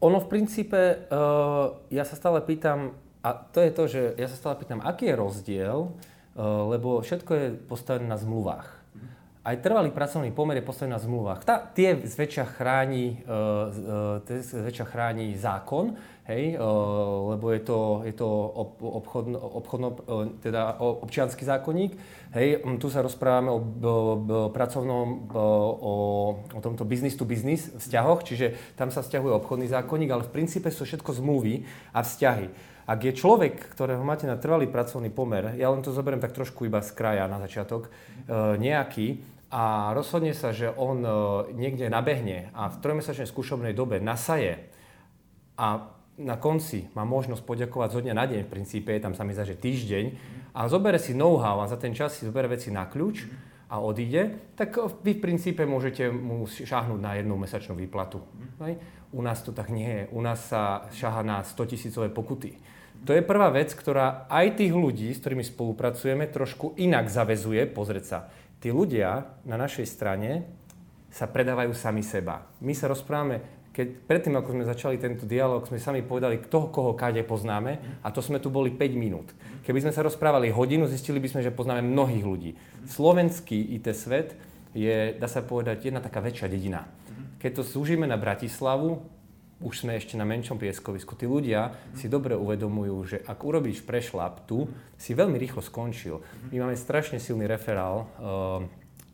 ono 0.00 0.18
v 0.18 0.26
princípe, 0.32 0.80
uh, 1.12 1.76
ja 1.92 2.04
sa 2.08 2.16
stále 2.16 2.40
pýtam, 2.40 2.96
a 3.20 3.36
to 3.36 3.60
je 3.60 3.70
to, 3.70 3.84
že 3.84 4.00
ja 4.16 4.26
sa 4.26 4.36
stále 4.36 4.56
pýtam, 4.56 4.80
aký 4.80 5.12
je 5.12 5.20
rozdiel, 5.20 5.78
uh, 5.78 5.92
lebo 6.72 7.04
všetko 7.04 7.30
je 7.36 7.46
postavené 7.68 8.08
na 8.08 8.16
zmluvách. 8.16 8.80
Aj 9.40 9.56
trvalý 9.56 9.88
pracovný 9.88 10.32
pomer 10.36 10.60
je 10.60 10.68
postavený 10.68 10.92
na 10.96 11.00
zmluvách. 11.00 11.40
Tá, 11.48 11.64
tie 11.64 11.96
zväčša 11.96 12.44
chráni, 12.60 13.24
uh, 13.24 14.20
uh, 14.24 14.40
zväčša 14.40 14.88
chráni 14.88 15.36
zákon, 15.36 15.96
hej, 16.28 16.58
lebo 17.30 17.52
je 17.54 17.60
to, 17.64 17.78
je 18.04 18.14
to 18.16 18.28
obchodno, 18.80 19.38
obchodno, 19.38 19.88
teda 20.42 20.76
občianský 20.80 21.44
zákonník. 21.46 21.96
Hej, 22.36 22.62
tu 22.78 22.88
sa 22.92 23.02
rozprávame 23.02 23.50
o, 23.50 23.58
o, 23.58 23.62
o 24.20 24.48
pracovnom, 24.52 25.30
o, 25.32 25.46
o 26.52 26.60
tomto 26.60 26.84
business 26.84 27.16
to 27.16 27.24
business 27.24 27.72
vzťahoch, 27.74 28.22
čiže 28.22 28.76
tam 28.76 28.92
sa 28.92 29.02
vzťahuje 29.02 29.32
obchodný 29.40 29.66
zákonník, 29.70 30.10
ale 30.10 30.26
v 30.26 30.34
princípe 30.34 30.70
sú 30.70 30.84
všetko 30.86 31.16
zmluvy 31.16 31.64
a 31.94 32.04
vzťahy. 32.04 32.46
Ak 32.90 33.06
je 33.06 33.14
človek, 33.14 33.70
ktorého 33.70 34.02
máte 34.02 34.26
na 34.26 34.34
trvalý 34.34 34.66
pracovný 34.66 35.14
pomer, 35.14 35.54
ja 35.54 35.70
len 35.70 35.78
to 35.78 35.94
zoberiem 35.94 36.18
tak 36.18 36.34
trošku 36.34 36.66
iba 36.66 36.82
z 36.82 36.90
kraja 36.90 37.30
na 37.30 37.38
začiatok, 37.38 37.86
nejaký, 38.58 39.22
a 39.50 39.90
rozhodne 39.98 40.30
sa, 40.30 40.54
že 40.54 40.70
on 40.70 41.02
niekde 41.58 41.90
nabehne 41.90 42.54
a 42.54 42.70
v 42.70 42.78
trojmesačnej 42.86 43.26
skúšobnej 43.26 43.74
dobe 43.74 43.98
nasaje 43.98 44.70
a 45.58 45.90
na 46.20 46.36
konci 46.36 46.92
má 46.92 47.08
možnosť 47.08 47.42
poďakovať 47.42 47.88
zo 47.96 48.00
dňa 48.04 48.14
na 48.14 48.24
deň, 48.28 48.40
v 48.44 48.52
princípe 48.52 48.92
je 48.92 49.00
tam 49.00 49.16
sa 49.16 49.24
mi 49.24 49.32
zdá, 49.32 49.48
že 49.48 49.56
týždeň, 49.56 50.04
a 50.52 50.68
zobere 50.68 51.00
si 51.00 51.16
know-how 51.16 51.64
a 51.64 51.70
za 51.70 51.80
ten 51.80 51.96
čas 51.96 52.18
si 52.18 52.28
zobere 52.28 52.50
veci 52.50 52.68
na 52.68 52.84
kľúč 52.84 53.24
a 53.70 53.78
odíde, 53.78 54.52
tak 54.58 54.76
vy 55.00 55.16
v 55.16 55.22
princípe 55.22 55.62
môžete 55.62 56.10
mu 56.10 56.44
šáhnuť 56.44 57.00
na 57.00 57.16
jednu 57.16 57.38
mesačnú 57.38 57.78
výplatu. 57.78 58.20
U 59.10 59.20
nás 59.22 59.42
to 59.42 59.54
tak 59.54 59.70
nie 59.70 59.86
je. 59.86 60.02
U 60.14 60.20
nás 60.22 60.50
sa 60.50 60.90
šaha 60.94 61.22
na 61.22 61.42
100 61.42 61.70
tisícové 61.70 62.10
pokuty. 62.10 62.58
To 63.06 63.16
je 63.16 63.24
prvá 63.24 63.48
vec, 63.48 63.72
ktorá 63.72 64.28
aj 64.28 64.60
tých 64.60 64.74
ľudí, 64.76 65.08
s 65.10 65.22
ktorými 65.24 65.46
spolupracujeme, 65.46 66.28
trošku 66.28 66.76
inak 66.76 67.08
zavezuje. 67.08 67.64
Pozrieť 67.70 68.04
sa, 68.04 68.18
tí 68.60 68.68
ľudia 68.68 69.40
na 69.48 69.56
našej 69.56 69.86
strane 69.88 70.44
sa 71.10 71.26
predávajú 71.26 71.74
sami 71.74 72.04
seba. 72.06 72.46
My 72.62 72.70
sa 72.70 72.86
rozprávame 72.86 73.59
keď 73.70 73.86
predtým, 74.04 74.34
ako 74.34 74.50
sme 74.50 74.64
začali 74.66 74.96
tento 74.98 75.22
dialog, 75.24 75.62
sme 75.62 75.78
sami 75.78 76.02
povedali, 76.02 76.42
kto 76.42 76.74
koho 76.74 76.98
kade 76.98 77.22
poznáme 77.22 78.02
a 78.02 78.08
to 78.10 78.18
sme 78.18 78.42
tu 78.42 78.50
boli 78.50 78.74
5 78.74 78.98
minút. 78.98 79.30
Keby 79.62 79.86
sme 79.86 79.94
sa 79.94 80.02
rozprávali 80.02 80.50
hodinu, 80.50 80.90
zistili 80.90 81.22
by 81.22 81.30
sme, 81.30 81.40
že 81.46 81.54
poznáme 81.54 81.86
mnohých 81.86 82.24
ľudí. 82.26 82.50
Slovenský 82.90 83.56
IT 83.78 83.86
svet 83.94 84.34
je, 84.74 85.14
dá 85.14 85.30
sa 85.30 85.46
povedať, 85.46 85.86
jedna 85.86 86.02
taká 86.02 86.18
väčšia 86.18 86.50
dedina. 86.50 86.90
Keď 87.38 87.50
to 87.56 87.62
zúžime 87.62 88.10
na 88.10 88.18
Bratislavu, 88.18 89.00
už 89.60 89.84
sme 89.84 90.00
ešte 90.00 90.16
na 90.16 90.24
menšom 90.24 90.56
pieskovisku. 90.56 91.14
Tí 91.14 91.28
ľudia 91.28 91.76
si 91.92 92.08
dobre 92.08 92.32
uvedomujú, 92.32 92.96
že 93.04 93.16
ak 93.22 93.44
urobíš 93.44 93.84
prešlap 93.84 94.48
tu, 94.48 94.64
si 94.96 95.12
veľmi 95.12 95.36
rýchlo 95.36 95.60
skončil. 95.60 96.24
My 96.48 96.64
máme 96.64 96.76
strašne 96.80 97.20
silný 97.20 97.44
referál, 97.44 98.08
uh, 98.18 98.64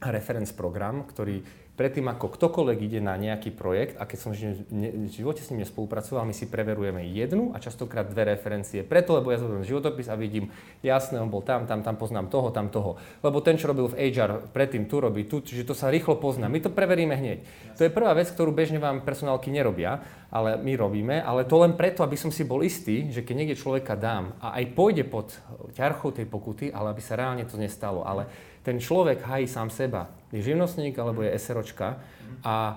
reference 0.06 0.54
program, 0.54 1.02
ktorý 1.02 1.42
predtým 1.76 2.08
ako 2.08 2.32
ktokoľvek 2.32 2.78
ide 2.88 3.00
na 3.04 3.20
nejaký 3.20 3.52
projekt 3.52 4.00
a 4.00 4.08
keď 4.08 4.18
som 4.18 4.32
v 4.32 5.12
živote 5.12 5.44
s 5.44 5.52
ním 5.52 5.62
nespolupracoval, 5.62 6.24
my 6.24 6.32
si 6.32 6.48
preverujeme 6.48 7.04
jednu 7.12 7.52
a 7.52 7.60
častokrát 7.60 8.08
dve 8.08 8.32
referencie. 8.32 8.80
Preto, 8.80 9.12
lebo 9.12 9.28
ja 9.28 9.36
zoberiem 9.36 9.68
životopis 9.68 10.08
a 10.08 10.16
vidím, 10.16 10.48
jasné, 10.80 11.20
on 11.20 11.28
bol 11.28 11.44
tam, 11.44 11.68
tam, 11.68 11.84
tam 11.84 12.00
poznám 12.00 12.32
toho, 12.32 12.48
tam 12.48 12.72
toho. 12.72 12.96
Lebo 13.20 13.44
ten, 13.44 13.60
čo 13.60 13.68
robil 13.68 13.92
v 13.92 14.08
HR, 14.08 14.50
predtým 14.56 14.88
tu 14.88 15.04
robí 15.04 15.28
tu, 15.28 15.44
čiže 15.44 15.68
to 15.68 15.76
sa 15.76 15.92
rýchlo 15.92 16.16
pozná. 16.16 16.48
My 16.48 16.64
to 16.64 16.72
preveríme 16.72 17.12
hneď. 17.12 17.44
To 17.76 17.84
je 17.84 17.92
prvá 17.92 18.16
vec, 18.16 18.32
ktorú 18.32 18.56
bežne 18.56 18.80
vám 18.80 19.04
personálky 19.04 19.52
nerobia, 19.52 20.00
ale 20.32 20.56
my 20.56 20.72
robíme, 20.74 21.20
ale 21.20 21.44
to 21.44 21.60
len 21.60 21.76
preto, 21.76 22.00
aby 22.02 22.16
som 22.16 22.32
si 22.32 22.42
bol 22.42 22.64
istý, 22.64 23.12
že 23.12 23.20
keď 23.20 23.34
niekde 23.36 23.60
človeka 23.60 23.94
dám 23.94 24.34
a 24.40 24.56
aj 24.58 24.64
pôjde 24.72 25.04
pod 25.06 25.36
ťarchou 25.76 26.10
tej 26.16 26.26
pokuty, 26.26 26.72
ale 26.72 26.96
aby 26.96 27.02
sa 27.04 27.20
reálne 27.20 27.44
to 27.44 27.60
nestalo. 27.60 28.02
Ale 28.02 28.26
ten 28.66 28.82
človek 28.82 29.22
hají 29.22 29.46
sám 29.46 29.70
seba. 29.70 30.10
Je 30.34 30.42
živnostník 30.42 30.98
alebo 30.98 31.22
je 31.22 31.30
SROčka 31.38 32.02
a 32.42 32.54
e, 32.66 32.74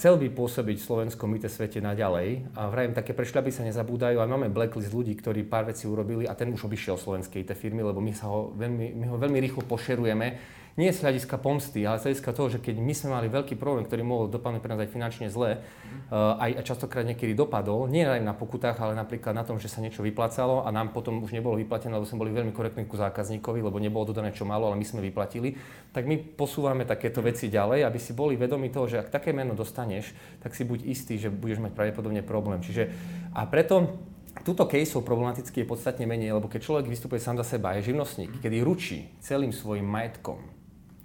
chcel 0.00 0.16
by 0.16 0.32
pôsobiť 0.32 0.80
v 0.80 0.86
slovenskom 0.88 1.28
IT 1.36 1.52
svete 1.52 1.84
naďalej. 1.84 2.48
A 2.56 2.72
vrajím, 2.72 2.96
také 2.96 3.12
prešľapy 3.12 3.52
sa 3.52 3.60
nezabúdajú. 3.68 4.16
A 4.16 4.24
máme 4.24 4.48
blacklist 4.48 4.88
ľudí, 4.88 5.12
ktorí 5.20 5.44
pár 5.44 5.68
vecí 5.68 5.84
urobili 5.84 6.24
a 6.24 6.32
ten 6.32 6.48
už 6.48 6.64
obišiel 6.64 6.96
slovenskej 6.96 7.44
IT 7.44 7.52
firmy, 7.60 7.84
lebo 7.84 8.00
my, 8.00 8.16
sa 8.16 8.32
ho 8.32 8.56
veľmi, 8.56 8.96
my 8.96 9.04
ho 9.12 9.20
veľmi 9.20 9.36
rýchlo 9.44 9.68
pošerujeme 9.68 10.56
nie 10.76 10.92
z 10.92 11.00
hľadiska 11.00 11.40
pomsty, 11.40 11.86
ale 11.86 12.02
z 12.02 12.10
hľadiska 12.10 12.30
toho, 12.36 12.48
že 12.52 12.58
keď 12.58 12.76
my 12.82 12.92
sme 12.94 13.08
mali 13.14 13.26
veľký 13.32 13.56
problém, 13.56 13.86
ktorý 13.88 14.02
mohol 14.04 14.26
dopadnúť 14.28 14.60
pre 14.60 14.70
nás 14.74 14.80
aj 14.84 14.90
finančne 14.92 15.26
zle, 15.32 15.58
uh, 15.58 16.36
aj 16.42 16.66
častokrát 16.66 17.06
niekedy 17.06 17.32
dopadol, 17.32 17.88
nie 17.88 18.04
len 18.04 18.26
na 18.26 18.36
pokutách, 18.36 18.76
ale 18.82 18.98
napríklad 18.98 19.32
na 19.32 19.46
tom, 19.46 19.56
že 19.56 19.70
sa 19.70 19.80
niečo 19.80 20.04
vyplácalo 20.04 20.66
a 20.66 20.68
nám 20.68 20.92
potom 20.92 21.22
už 21.24 21.32
nebolo 21.32 21.56
vyplatené, 21.56 21.94
lebo 21.96 22.04
sme 22.04 22.20
boli 22.20 22.34
veľmi 22.34 22.52
korektní 22.52 22.84
ku 22.84 22.98
zákazníkovi, 22.98 23.64
lebo 23.64 23.80
nebolo 23.80 24.04
dodané 24.10 24.34
čo 24.34 24.44
malo, 24.44 24.68
ale 24.68 24.76
my 24.76 24.86
sme 24.86 25.00
vyplatili, 25.00 25.56
tak 25.94 26.04
my 26.04 26.20
posúvame 26.36 26.84
takéto 26.84 27.24
veci 27.24 27.48
ďalej, 27.48 27.86
aby 27.86 27.98
si 28.02 28.12
boli 28.12 28.36
vedomi 28.36 28.68
toho, 28.68 28.90
že 28.90 29.00
ak 29.00 29.14
také 29.14 29.30
meno 29.30 29.56
dostaneš, 29.56 30.12
tak 30.42 30.52
si 30.52 30.66
buď 30.66 30.84
istý, 30.84 31.16
že 31.16 31.32
budeš 31.32 31.62
mať 31.62 31.72
pravdepodobne 31.72 32.20
problém. 32.26 32.60
Čiže 32.60 32.90
a 33.32 33.46
preto 33.46 33.98
Tuto 34.44 34.70
caseov 34.70 35.02
problematicky 35.02 35.66
je 35.66 35.70
podstatne 35.70 36.06
menej, 36.06 36.36
lebo 36.36 36.46
keď 36.46 36.60
človek 36.62 36.86
vystupuje 36.86 37.18
sám 37.18 37.42
za 37.42 37.58
seba, 37.58 37.74
je 37.74 37.90
živnostník, 37.90 38.38
kedy 38.38 38.62
ručí 38.62 39.10
celým 39.18 39.50
svojim 39.50 39.86
majetkom, 39.86 40.38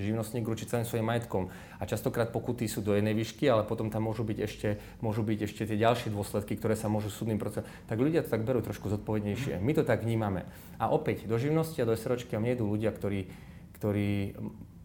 živnostník 0.04 0.44
ručí 0.44 0.68
celým 0.68 0.84
svojim 0.84 1.08
majetkom. 1.08 1.48
A 1.80 1.84
častokrát 1.88 2.30
pokuty 2.30 2.68
sú 2.68 2.84
do 2.84 2.92
jednej 2.92 3.16
výšky, 3.16 3.48
ale 3.48 3.64
potom 3.64 3.88
tam 3.88 4.06
môžu 4.06 4.28
byť 4.28 4.38
ešte, 4.44 4.68
môžu 5.00 5.24
byť 5.24 5.40
ešte 5.48 5.62
tie 5.64 5.78
ďalšie 5.80 6.12
dôsledky, 6.12 6.60
ktoré 6.60 6.76
sa 6.76 6.92
môžu 6.92 7.08
súdnym 7.08 7.40
procesom. 7.40 7.68
Tak 7.88 7.98
ľudia 7.98 8.22
to 8.22 8.32
tak 8.32 8.44
berú 8.44 8.60
trošku 8.60 8.92
zodpovednejšie. 8.92 9.64
My 9.64 9.72
to 9.72 9.88
tak 9.88 10.04
vnímame. 10.04 10.44
A 10.78 10.92
opäť, 10.92 11.26
do 11.26 11.40
živnosti 11.40 11.80
a 11.80 11.88
do 11.88 11.96
SROčky 11.96 12.36
idú 12.36 12.68
ľudia, 12.68 12.92
ktorí, 12.92 13.32
ktorí 13.80 14.36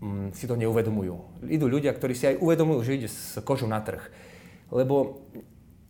mm, 0.00 0.32
si 0.32 0.46
to 0.46 0.54
neuvedomujú. 0.54 1.44
Idú 1.50 1.66
ľudia, 1.66 1.90
ktorí 1.92 2.14
si 2.14 2.30
aj 2.30 2.38
uvedomujú, 2.38 2.80
že 2.86 2.96
ide 2.96 3.08
s 3.10 3.36
kožou 3.42 3.66
na 3.66 3.82
trh. 3.82 4.02
Lebo 4.70 5.24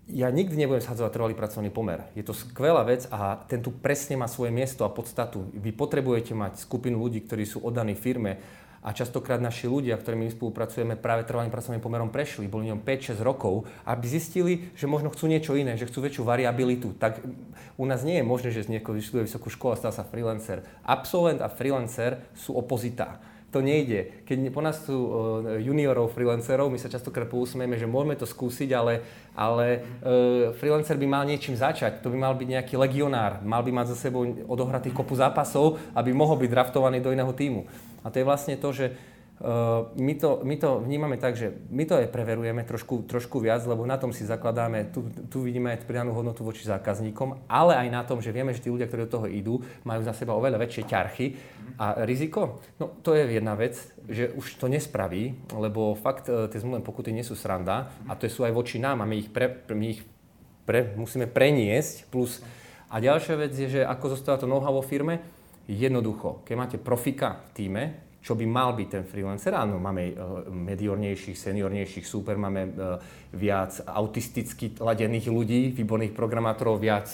ja 0.08 0.32
nikdy 0.32 0.56
nebudem 0.56 0.80
shadzovať 0.80 1.12
trvalý 1.12 1.34
pracovný 1.36 1.68
pomer. 1.68 2.00
Je 2.16 2.24
to 2.24 2.32
skvelá 2.32 2.80
vec 2.80 3.04
a 3.12 3.44
ten 3.44 3.60
tu 3.60 3.68
presne 3.68 4.16
má 4.16 4.24
svoje 4.24 4.48
miesto 4.48 4.88
a 4.88 4.92
podstatu. 4.92 5.44
Vy 5.52 5.76
potrebujete 5.76 6.32
mať 6.32 6.64
skupinu 6.64 6.96
ľudí, 6.96 7.28
ktorí 7.28 7.44
sú 7.44 7.60
oddaní 7.60 7.92
firme 7.92 8.40
a 8.88 8.96
častokrát 8.96 9.36
naši 9.36 9.68
ľudia, 9.68 10.00
ktorými 10.00 10.24
my 10.24 10.32
spolupracujeme, 10.32 10.96
práve 10.96 11.28
trvalým 11.28 11.52
pracovným 11.52 11.84
pomerom 11.84 12.08
prešli, 12.08 12.48
boli 12.48 12.72
ňom 12.72 12.80
5-6 12.80 13.20
rokov, 13.20 13.68
aby 13.84 14.04
zistili, 14.08 14.72
že 14.72 14.88
možno 14.88 15.12
chcú 15.12 15.28
niečo 15.28 15.52
iné, 15.52 15.76
že 15.76 15.84
chcú 15.84 16.08
väčšiu 16.08 16.24
variabilitu. 16.24 16.96
Tak 16.96 17.20
u 17.76 17.84
nás 17.84 18.00
nie 18.00 18.16
je 18.16 18.24
možné, 18.24 18.48
že 18.48 18.64
z 18.64 18.80
niekoho 18.80 18.96
vyštuduje 18.96 19.28
vysokú 19.28 19.52
školu 19.52 19.76
a 19.76 19.80
stal 19.84 19.92
sa 19.92 20.08
freelancer. 20.08 20.64
Absolvent 20.88 21.44
a 21.44 21.52
freelancer 21.52 22.24
sú 22.32 22.56
opozita 22.56 23.20
to 23.48 23.64
nejde. 23.64 24.24
Keď 24.28 24.52
po 24.52 24.60
nás 24.60 24.76
sú 24.84 24.92
uh, 24.92 25.10
juniorov, 25.56 26.12
freelancerov, 26.12 26.68
my 26.68 26.76
sa 26.76 26.92
častokrát 26.92 27.24
pousmejeme, 27.32 27.80
že 27.80 27.88
môžeme 27.88 28.12
to 28.12 28.28
skúsiť, 28.28 28.68
ale, 28.76 29.00
ale 29.32 29.66
uh, 30.04 30.52
freelancer 30.60 31.00
by 31.00 31.08
mal 31.08 31.24
niečím 31.24 31.56
začať. 31.56 32.04
To 32.04 32.12
by 32.12 32.18
mal 32.20 32.36
byť 32.36 32.44
nejaký 32.44 32.74
legionár. 32.76 33.40
Mal 33.40 33.64
by 33.64 33.72
mať 33.72 33.96
za 33.96 34.08
sebou 34.08 34.28
odohratých 34.28 34.92
kopu 34.92 35.16
zápasov, 35.16 35.80
aby 35.96 36.12
mohol 36.12 36.36
byť 36.36 36.50
draftovaný 36.52 37.00
do 37.00 37.08
iného 37.08 37.32
týmu. 37.32 37.64
A 38.04 38.12
to 38.12 38.20
je 38.20 38.28
vlastne 38.28 38.54
to, 38.60 38.68
že 38.68 38.92
my, 39.94 40.14
to, 40.18 40.42
my 40.42 40.58
to 40.58 40.82
vnímame 40.82 41.14
tak, 41.14 41.38
že 41.38 41.54
my 41.70 41.86
to 41.86 41.94
aj 41.94 42.10
preverujeme 42.10 42.66
trošku, 42.66 43.06
trošku 43.06 43.38
viac, 43.38 43.62
lebo 43.70 43.86
na 43.86 43.94
tom 43.94 44.10
si 44.10 44.26
zakladáme, 44.26 44.90
tu, 44.90 45.06
tu 45.30 45.46
vidíme 45.46 45.70
aj 45.70 45.86
pridanú 45.86 46.10
hodnotu 46.10 46.42
voči 46.42 46.66
zákazníkom, 46.66 47.46
ale 47.46 47.78
aj 47.78 47.88
na 47.94 48.02
tom, 48.02 48.18
že 48.18 48.34
vieme, 48.34 48.50
že 48.50 48.66
tí 48.66 48.66
ľudia, 48.66 48.90
ktorí 48.90 49.06
do 49.06 49.14
toho 49.14 49.26
idú, 49.30 49.62
majú 49.86 50.02
za 50.02 50.10
seba 50.10 50.34
oveľa 50.34 50.58
väčšie 50.58 50.90
ťarchy. 50.90 51.26
A 51.78 52.02
riziko? 52.02 52.58
No 52.82 52.90
to 52.98 53.14
je 53.14 53.30
jedna 53.30 53.54
vec, 53.54 53.78
že 54.10 54.34
už 54.34 54.58
to 54.58 54.66
nespraví, 54.66 55.38
lebo 55.54 55.94
fakt 55.94 56.26
e, 56.26 56.50
tie 56.50 56.58
zmluvné 56.58 56.82
pokuty 56.82 57.14
nie 57.14 57.22
sú 57.22 57.38
sranda 57.38 57.94
a 58.10 58.18
to 58.18 58.26
sú 58.26 58.42
aj 58.42 58.50
voči 58.50 58.82
nám 58.82 59.06
a 59.06 59.06
my 59.06 59.22
ich, 59.22 59.30
pre, 59.30 59.62
my 59.70 59.86
ich 59.86 60.02
pre, 60.66 60.98
musíme 60.98 61.30
preniesť. 61.30 62.10
Plus. 62.10 62.42
A 62.90 62.98
ďalšia 62.98 63.38
vec 63.38 63.54
je, 63.54 63.70
že 63.70 63.80
ako 63.86 64.18
zostáva 64.18 64.42
to 64.42 64.50
know-how 64.50 64.74
vo 64.74 64.82
firme, 64.82 65.22
jednoducho, 65.70 66.42
keď 66.42 66.54
máte 66.58 66.76
profika 66.80 67.38
v 67.38 67.50
týme, 67.54 67.84
čo 68.18 68.34
by 68.34 68.44
mal 68.44 68.74
byť 68.74 68.88
ten 68.88 69.04
freelancer. 69.06 69.54
Áno, 69.54 69.78
máme 69.78 70.12
uh, 70.12 70.44
mediornejších, 70.50 71.38
seniornejších, 71.38 72.06
super, 72.06 72.34
máme 72.34 72.62
uh, 72.66 72.98
viac 73.32 73.78
autisticky 73.86 74.74
ladených 74.78 75.30
ľudí, 75.30 75.70
výborných 75.72 76.12
programátorov, 76.12 76.82
viac 76.82 77.08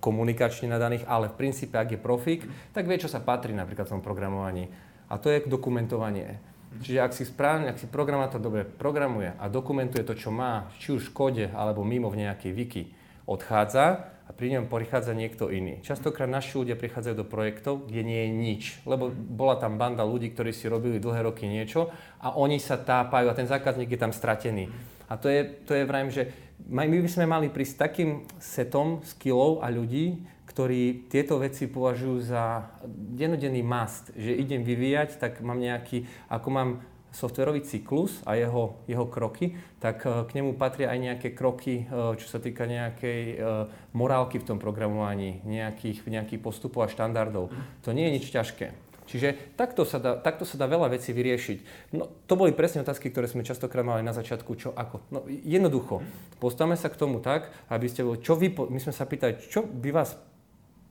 komunikačne 0.00 0.72
nadaných, 0.72 1.04
ale 1.04 1.28
v 1.28 1.36
princípe, 1.36 1.76
ak 1.76 1.96
je 1.96 2.00
profik, 2.00 2.48
tak 2.72 2.88
vie, 2.88 2.96
čo 2.96 3.08
sa 3.08 3.20
patrí 3.20 3.52
napríklad 3.52 3.88
v 3.88 3.94
tom 3.98 4.04
programovaní. 4.04 4.68
A 5.12 5.20
to 5.20 5.28
je 5.28 5.44
dokumentovanie. 5.44 6.40
Čiže 6.80 7.00
ak 7.02 7.12
si 7.12 7.26
správne, 7.26 7.68
ak 7.68 7.82
si 7.82 7.90
programátor 7.90 8.38
dobre 8.38 8.62
programuje 8.62 9.34
a 9.36 9.50
dokumentuje 9.50 10.06
to, 10.06 10.14
čo 10.14 10.30
má, 10.30 10.70
či 10.78 10.94
už 10.94 11.10
v 11.10 11.14
kode 11.14 11.46
alebo 11.50 11.82
mimo 11.82 12.06
v 12.08 12.24
nejakej 12.24 12.52
wiki, 12.54 12.84
odchádza, 13.26 14.06
a 14.30 14.32
pri 14.32 14.54
ňom 14.54 14.70
prichádza 14.70 15.10
niekto 15.10 15.50
iný. 15.50 15.82
Častokrát 15.82 16.30
naši 16.30 16.54
ľudia 16.54 16.78
prichádzajú 16.78 17.18
do 17.18 17.26
projektov, 17.26 17.90
kde 17.90 18.06
nie 18.06 18.20
je 18.22 18.30
nič, 18.30 18.62
lebo 18.86 19.10
bola 19.10 19.58
tam 19.58 19.74
banda 19.74 20.06
ľudí, 20.06 20.30
ktorí 20.30 20.54
si 20.54 20.70
robili 20.70 21.02
dlhé 21.02 21.26
roky 21.26 21.50
niečo 21.50 21.90
a 22.22 22.38
oni 22.38 22.62
sa 22.62 22.78
tápajú 22.78 23.26
a 23.26 23.34
ten 23.34 23.50
zákazník 23.50 23.90
je 23.90 23.98
tam 23.98 24.14
stratený. 24.14 24.70
A 25.10 25.18
to 25.18 25.26
je, 25.26 25.42
to 25.66 25.74
je 25.74 25.82
vrajím, 25.82 26.14
že 26.14 26.30
my 26.70 26.86
by 26.86 27.10
sme 27.10 27.26
mali 27.26 27.50
prísť 27.50 27.90
takým 27.90 28.22
setom 28.38 29.02
skillov 29.02 29.66
a 29.66 29.66
ľudí, 29.66 30.22
ktorí 30.46 31.10
tieto 31.10 31.42
veci 31.42 31.66
považujú 31.66 32.30
za 32.30 32.70
denodenný 32.86 33.66
must, 33.66 34.14
že 34.14 34.38
idem 34.38 34.62
vyvíjať, 34.62 35.18
tak 35.18 35.42
mám 35.42 35.58
nejaký, 35.58 36.06
ako 36.30 36.48
mám 36.54 36.70
softverový 37.10 37.66
cyklus 37.66 38.22
a 38.26 38.38
jeho, 38.38 38.78
jeho 38.86 39.06
kroky, 39.06 39.58
tak 39.82 40.06
e, 40.06 40.24
k 40.26 40.30
nemu 40.38 40.54
patria 40.54 40.90
aj 40.94 40.98
nejaké 40.98 41.28
kroky, 41.34 41.84
e, 41.84 42.14
čo 42.16 42.26
sa 42.26 42.38
týka 42.38 42.66
nejakej 42.66 43.22
e, 43.30 43.36
morálky 43.92 44.38
v 44.38 44.46
tom 44.46 44.58
programovaní, 44.62 45.42
nejakých, 45.42 46.06
nejakých 46.06 46.40
postupov 46.40 46.86
a 46.86 46.92
štandardov. 46.92 47.50
To 47.82 47.90
nie 47.90 48.06
je 48.08 48.14
nič 48.16 48.26
ťažké. 48.30 48.90
Čiže 49.10 49.58
takto 49.58 49.82
sa, 49.82 49.98
dá, 49.98 50.14
takto 50.14 50.46
sa 50.46 50.54
dá 50.54 50.70
veľa 50.70 50.94
vecí 50.94 51.10
vyriešiť. 51.10 51.90
No, 51.98 52.06
to 52.30 52.38
boli 52.38 52.54
presne 52.54 52.86
otázky, 52.86 53.10
ktoré 53.10 53.26
sme 53.26 53.42
častokrát 53.42 53.82
mali 53.82 54.06
na 54.06 54.14
začiatku, 54.14 54.54
čo 54.54 54.70
ako. 54.70 55.02
No, 55.10 55.26
jednoducho, 55.26 56.06
postavme 56.38 56.78
sa 56.78 56.86
k 56.86 56.94
tomu 56.94 57.18
tak, 57.18 57.50
aby 57.66 57.90
ste, 57.90 58.06
čo 58.22 58.38
vy, 58.38 58.54
my 58.54 58.78
sme 58.78 58.94
sa 58.94 59.10
pýtali, 59.10 59.42
čo 59.50 59.66
by 59.66 59.90
vás 59.90 60.14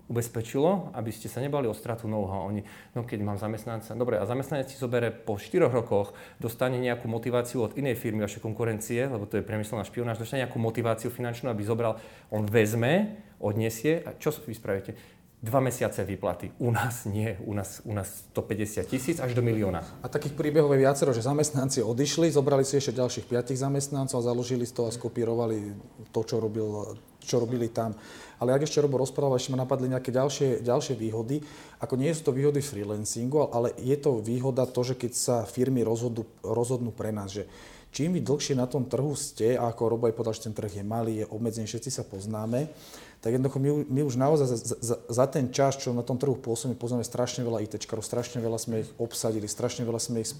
ubezpečilo, 0.09 0.89
aby 0.97 1.13
ste 1.13 1.29
sa 1.29 1.39
nebali 1.39 1.69
o 1.69 1.77
stratu 1.77 2.09
know-how. 2.09 2.49
Oni, 2.49 2.65
no 2.97 3.05
keď 3.05 3.19
mám 3.21 3.37
zamestnanca, 3.37 3.93
dobre, 3.93 4.17
a 4.17 4.25
zamestnanec 4.25 4.67
si 4.67 4.81
zobere 4.81 5.13
po 5.13 5.37
4 5.37 5.69
rokoch, 5.69 6.17
dostane 6.41 6.81
nejakú 6.81 7.05
motiváciu 7.05 7.69
od 7.69 7.77
inej 7.77 7.95
firmy, 7.95 8.25
vašej 8.25 8.41
konkurencie, 8.41 9.05
lebo 9.05 9.29
to 9.29 9.37
je 9.37 9.45
priemyselná 9.45 9.85
špionáž, 9.85 10.17
dostane 10.17 10.43
nejakú 10.49 10.57
motiváciu 10.57 11.13
finančnú, 11.13 11.53
aby 11.53 11.61
zobral, 11.61 12.01
on 12.33 12.49
vezme, 12.49 13.21
odniesie 13.37 14.03
a 14.03 14.17
čo 14.17 14.33
vy 14.33 14.57
spravíte? 14.57 14.91
Dva 15.39 15.63
mesiace 15.63 16.03
výplaty. 16.03 16.51
U 16.59 16.67
nás 16.67 17.07
nie. 17.07 17.39
U 17.47 17.55
nás, 17.55 17.79
u 17.87 17.95
nás 17.95 18.27
150 18.35 18.83
tisíc 18.83 19.23
až 19.23 19.31
do 19.31 19.39
milióna. 19.39 19.79
A 20.03 20.11
takých 20.11 20.35
príbehov 20.35 20.75
je 20.75 20.83
viacero, 20.83 21.15
že 21.15 21.23
zamestnanci 21.23 21.79
odišli, 21.79 22.27
zobrali 22.27 22.67
si 22.67 22.75
ešte 22.75 22.99
ďalších 22.99 23.23
piatich 23.23 23.55
zamestnancov 23.55 24.19
a 24.19 24.27
založili 24.27 24.67
z 24.67 24.75
a 24.83 24.91
skopírovali 24.91 25.79
to, 26.11 26.27
čo, 26.27 26.43
robil, 26.43 26.99
čo 27.23 27.39
robili 27.39 27.71
tam. 27.71 27.95
Ale 28.39 28.55
ak 28.55 28.63
ešte 28.63 28.79
Robo 28.79 28.95
rozprával, 28.95 29.35
ešte 29.35 29.51
ma 29.51 29.59
napadli 29.59 29.91
nejaké 29.91 30.15
ďalšie, 30.15 30.63
ďalšie 30.63 30.95
výhody. 30.95 31.43
Ako 31.83 31.99
nie 31.99 32.11
sú 32.15 32.31
to 32.31 32.35
výhody 32.35 32.63
freelancingu, 32.63 33.51
ale 33.51 33.75
je 33.75 33.95
to 33.99 34.23
výhoda 34.23 34.63
to, 34.63 34.81
že 34.81 34.95
keď 34.95 35.11
sa 35.11 35.35
firmy 35.43 35.83
rozhodnú, 35.83 36.23
rozhodnú 36.39 36.95
pre 36.95 37.11
nás, 37.11 37.35
že 37.35 37.43
čím 37.91 38.15
vy 38.15 38.23
dlhšie 38.23 38.55
na 38.55 38.65
tom 38.65 38.87
trhu 38.87 39.11
ste, 39.13 39.59
a 39.59 39.67
ako 39.67 39.91
Robo 39.91 40.07
aj 40.07 40.15
povedal, 40.15 40.35
že 40.39 40.47
ten 40.47 40.55
trh 40.55 40.71
je 40.71 40.85
malý, 40.87 41.13
je 41.21 41.25
obmedzený, 41.27 41.67
všetci 41.67 41.91
sa 41.91 42.07
poznáme, 42.07 42.71
tak 43.19 43.35
jednoducho 43.35 43.59
my, 43.59 43.69
my 43.91 44.01
už 44.07 44.15
naozaj 44.15 44.47
za, 44.47 44.57
za, 44.79 44.95
za 45.03 45.25
ten 45.27 45.51
čas, 45.51 45.75
čo 45.75 45.91
na 45.91 46.07
tom 46.07 46.15
trhu 46.15 46.39
pôsobíme, 46.39 46.79
poznáme 46.79 47.03
strašne 47.03 47.43
veľa 47.43 47.67
ITčkarov, 47.67 48.07
strašne 48.07 48.39
veľa 48.39 48.55
sme 48.55 48.87
ich 48.87 48.89
obsadili, 48.95 49.43
strašne 49.51 49.83
veľa 49.83 49.99
sme 49.99 50.23
ich 50.23 50.31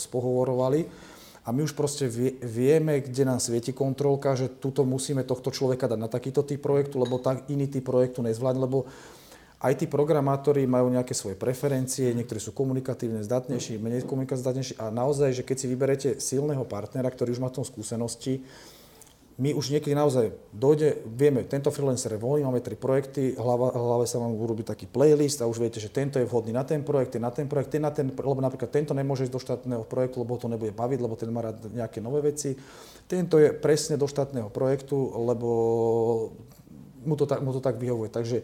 spohovorovali 0.00 1.11
a 1.42 1.50
my 1.50 1.66
už 1.66 1.74
proste 1.74 2.06
vie, 2.06 2.38
vieme, 2.38 3.02
kde 3.02 3.26
nám 3.26 3.42
svieti 3.42 3.74
kontrolka, 3.74 4.38
že 4.38 4.46
tuto 4.46 4.86
musíme 4.86 5.26
tohto 5.26 5.50
človeka 5.50 5.90
dať 5.90 5.98
na 5.98 6.06
takýto 6.06 6.46
typ 6.46 6.62
projektu, 6.62 7.02
lebo 7.02 7.18
tak 7.18 7.50
iný 7.50 7.66
typ 7.66 7.82
projektu 7.82 8.22
nezvládne, 8.22 8.62
lebo 8.62 8.86
aj 9.62 9.78
tí 9.78 9.86
programátori 9.86 10.66
majú 10.66 10.90
nejaké 10.90 11.14
svoje 11.14 11.38
preferencie, 11.38 12.14
niektorí 12.14 12.42
sú 12.42 12.50
komunikatívne 12.50 13.22
zdatnejší, 13.22 13.78
menej 13.78 14.06
komunikatívne 14.06 14.46
zdatnejší 14.46 14.74
a 14.78 14.90
naozaj, 14.90 15.30
že 15.38 15.46
keď 15.46 15.56
si 15.58 15.66
vyberete 15.70 16.08
silného 16.18 16.66
partnera, 16.66 17.10
ktorý 17.10 17.34
už 17.34 17.42
má 17.42 17.50
v 17.50 17.62
tom 17.62 17.66
skúsenosti, 17.66 18.42
my 19.42 19.50
už 19.58 19.74
niekedy 19.74 19.90
naozaj 19.90 20.30
dojde, 20.54 21.02
vieme, 21.02 21.42
tento 21.42 21.74
freelancer 21.74 22.14
je 22.14 22.22
voľný, 22.22 22.46
máme 22.46 22.62
tri 22.62 22.78
projekty, 22.78 23.34
hlava, 23.34 23.74
hlave 23.74 24.06
sa 24.06 24.22
vám 24.22 24.38
urobí 24.38 24.62
taký 24.62 24.86
playlist 24.86 25.42
a 25.42 25.50
už 25.50 25.58
viete, 25.58 25.82
že 25.82 25.90
tento 25.90 26.22
je 26.22 26.28
vhodný 26.30 26.54
na 26.54 26.62
ten 26.62 26.86
projekt, 26.86 27.18
na 27.18 27.34
ten 27.34 27.50
projekt, 27.50 27.74
ten 27.74 27.82
na 27.82 27.90
ten, 27.90 28.06
lebo 28.06 28.38
napríklad 28.38 28.70
tento 28.70 28.94
nemôže 28.94 29.26
ísť 29.26 29.34
do 29.34 29.42
štátneho 29.42 29.82
projektu, 29.82 30.22
lebo 30.22 30.38
to 30.38 30.46
nebude 30.46 30.70
baviť, 30.70 30.98
lebo 31.02 31.18
ten 31.18 31.26
má 31.34 31.42
rád 31.42 31.58
nejaké 31.74 31.98
nové 31.98 32.22
veci. 32.22 32.54
Tento 33.10 33.42
je 33.42 33.50
presne 33.50 33.98
do 33.98 34.06
štátneho 34.06 34.46
projektu, 34.46 35.10
lebo 35.18 35.48
mu 37.02 37.18
to 37.18 37.26
tak, 37.26 37.42
mu 37.42 37.50
to 37.50 37.58
tak 37.58 37.82
vyhovuje. 37.82 38.14
Takže 38.14 38.38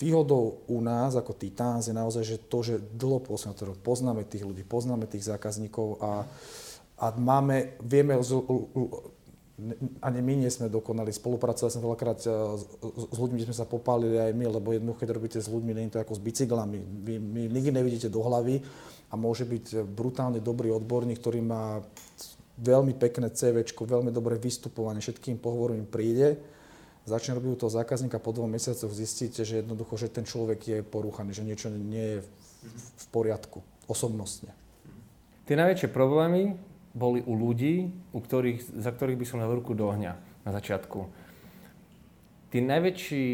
Výhodou 0.00 0.64
u 0.64 0.80
nás 0.80 1.12
ako 1.12 1.36
Titans 1.36 1.84
je 1.84 1.92
naozaj, 1.92 2.24
že 2.24 2.36
to, 2.48 2.64
že 2.64 2.80
dlho 2.80 3.20
pôsobíme, 3.20 3.76
poznáme 3.84 4.24
tých 4.24 4.48
ľudí, 4.48 4.64
poznáme 4.64 5.04
tých 5.04 5.28
zákazníkov 5.28 6.00
a, 6.00 6.24
a 7.04 7.06
máme, 7.20 7.76
vieme, 7.84 8.16
ani 10.00 10.18
my 10.22 10.34
nie 10.44 10.50
sme 10.50 10.72
dokonali. 10.72 11.12
Spolupracovali 11.12 11.72
sme 11.72 11.86
veľakrát 11.86 12.18
e, 12.22 12.28
s, 12.28 12.62
s 13.10 13.16
ľuďmi, 13.18 13.44
sme 13.46 13.56
sa 13.56 13.68
popálili 13.68 14.16
aj 14.16 14.32
my, 14.32 14.44
lebo 14.60 14.72
jednoducho, 14.72 15.02
keď 15.04 15.10
robíte 15.14 15.38
s 15.38 15.48
ľuďmi, 15.48 15.70
nie 15.74 15.86
je 15.88 15.94
to 15.96 16.02
ako 16.02 16.14
s 16.16 16.24
bicyklami. 16.24 16.78
Vy, 16.80 17.14
vy 17.18 17.42
nikdy 17.48 17.70
nevidíte 17.70 18.08
do 18.08 18.24
hlavy 18.24 18.62
a 19.10 19.14
môže 19.18 19.44
byť 19.44 19.84
brutálne 19.84 20.38
dobrý 20.38 20.70
odborník, 20.72 21.20
ktorý 21.20 21.40
má 21.42 21.84
veľmi 22.60 22.96
pekné 22.96 23.32
CV, 23.32 23.64
veľmi 23.64 24.12
dobré 24.12 24.36
vystupovanie, 24.36 25.00
všetkým 25.00 25.40
pohovorom 25.40 25.88
príde 25.88 26.40
začne 27.08 27.34
robiť 27.34 27.50
u 27.50 27.60
toho 27.66 27.72
zákazníka 27.72 28.22
po 28.22 28.30
dvoch 28.30 28.46
mesiacoch 28.46 28.92
zistíte, 28.92 29.42
že 29.42 29.64
jednoducho, 29.64 29.98
že 29.98 30.12
ten 30.12 30.22
človek 30.22 30.60
je 30.62 30.78
porúchaný, 30.84 31.34
že 31.34 31.46
niečo 31.46 31.72
nie 31.72 32.18
je 32.18 32.18
v 32.70 33.06
poriadku 33.10 33.64
osobnostne. 33.90 34.52
Tie 35.48 35.58
najväčšie 35.58 35.90
problémy 35.90 36.54
boli 36.92 37.22
u 37.22 37.38
ľudí, 37.38 37.90
u 38.10 38.18
ktorých, 38.18 38.82
za 38.82 38.90
ktorých 38.90 39.20
by 39.20 39.26
som 39.26 39.42
dal 39.42 39.54
ruku 39.54 39.74
do 39.74 39.86
ohňa 39.90 40.18
na 40.42 40.50
začiatku. 40.50 41.06
Tí 42.50 42.58
najväčší, 42.58 43.24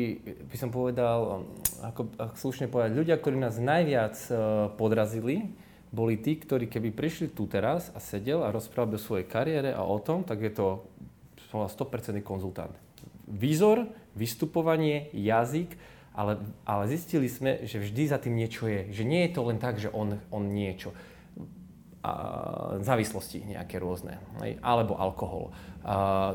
by 0.53 0.57
som 0.61 0.69
povedal, 0.69 1.49
ako, 1.81 2.13
ako 2.21 2.35
slušne 2.37 2.69
povedať, 2.69 2.93
ľudia, 2.93 3.17
ktorí 3.17 3.41
nás 3.41 3.57
najviac 3.57 4.17
uh, 4.29 4.69
podrazili, 4.77 5.57
boli 5.89 6.21
tí, 6.21 6.37
ktorí 6.37 6.69
keby 6.69 6.93
prišli 6.93 7.33
tu 7.33 7.49
teraz 7.49 7.89
a 7.97 7.99
sedel 8.03 8.45
a 8.45 8.53
rozprával 8.53 9.01
o 9.01 9.01
svojej 9.01 9.25
kariére 9.25 9.73
a 9.73 9.81
o 9.89 9.97
tom, 9.97 10.21
tak 10.21 10.45
je 10.45 10.53
to 10.53 10.85
100% 11.49 12.21
konzultant 12.21 12.77
výzor, 13.27 13.91
vystupovanie, 14.15 15.11
jazyk, 15.13 15.75
ale, 16.17 16.41
ale 16.65 16.89
zistili 16.89 17.29
sme, 17.29 17.67
že 17.69 17.83
vždy 17.83 18.03
za 18.09 18.17
tým 18.23 18.39
niečo 18.39 18.71
je. 18.71 18.89
Že 18.95 19.05
nie 19.05 19.21
je 19.29 19.31
to 19.37 19.41
len 19.45 19.59
tak, 19.61 19.77
že 19.77 19.93
on, 19.93 20.17
on 20.33 20.49
niečo 20.49 20.97
závislosti 22.81 23.57
nejaké 23.57 23.81
rôzne, 23.83 24.21
alebo 24.63 24.95
alkohol. 24.97 25.51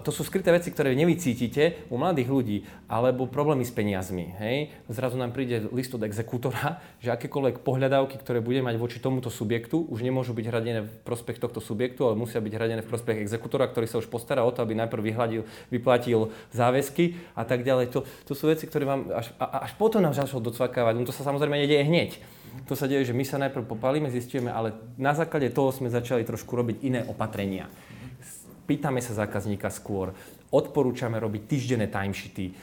To 0.01 0.11
sú 0.15 0.23
skryté 0.23 0.47
veci, 0.47 0.71
ktoré 0.71 0.95
nevycítite 0.95 1.91
u 1.91 1.99
mladých 1.99 2.29
ľudí, 2.31 2.57
alebo 2.87 3.27
problémy 3.27 3.67
s 3.67 3.75
peniazmi. 3.75 4.31
Hej. 4.39 4.71
Zrazu 4.87 5.19
nám 5.19 5.35
príde 5.35 5.67
list 5.75 5.91
od 5.91 6.07
exekútora, 6.07 6.79
že 7.03 7.11
akékoľvek 7.11 7.59
pohľadávky, 7.59 8.15
ktoré 8.15 8.39
bude 8.39 8.63
mať 8.63 8.79
voči 8.79 9.03
tomuto 9.03 9.27
subjektu, 9.27 9.83
už 9.91 10.07
nemôžu 10.07 10.31
byť 10.31 10.45
hradené 10.47 10.87
v 10.87 10.91
prospech 11.03 11.43
tohto 11.43 11.59
subjektu, 11.59 12.07
ale 12.07 12.15
musia 12.15 12.39
byť 12.39 12.53
hradené 12.55 12.79
v 12.79 12.91
prospech 12.95 13.27
exekútora, 13.27 13.67
ktorý 13.67 13.91
sa 13.91 13.99
už 13.99 14.07
postará 14.07 14.47
o 14.47 14.55
to, 14.55 14.63
aby 14.63 14.71
najprv 14.71 15.03
vyhľadil, 15.03 15.43
vyplatil 15.67 16.31
záväzky 16.55 17.19
a 17.35 17.43
tak 17.43 17.67
ďalej. 17.67 17.91
To, 17.91 18.07
to 18.23 18.31
sú 18.31 18.47
veci, 18.47 18.63
ktoré 18.71 18.87
vám 18.87 19.11
až, 19.11 19.35
až 19.35 19.75
potom 19.75 19.99
nám 19.99 20.15
začalo 20.15 20.39
docvakávať. 20.39 20.95
No 20.95 21.03
to 21.03 21.11
sa 21.11 21.27
samozrejme 21.27 21.59
nedieje 21.59 21.83
hneď 21.91 22.23
to 22.67 22.73
sa 22.75 22.87
deje, 22.87 23.11
že 23.11 23.17
my 23.17 23.23
sa 23.23 23.41
najprv 23.41 23.63
popálime, 23.67 24.11
zistíme, 24.11 24.51
ale 24.51 24.75
na 24.99 25.15
základe 25.15 25.51
toho 25.51 25.71
sme 25.71 25.91
začali 25.91 26.27
trošku 26.27 26.51
robiť 26.51 26.77
iné 26.83 27.01
opatrenia. 27.07 27.71
Pýtame 28.67 29.03
sa 29.03 29.15
zákazníka 29.15 29.67
skôr, 29.67 30.15
odporúčame 30.51 31.19
robiť 31.19 31.41
týždenné 31.47 31.87
timesheety, 31.91 32.51
e, 32.51 32.53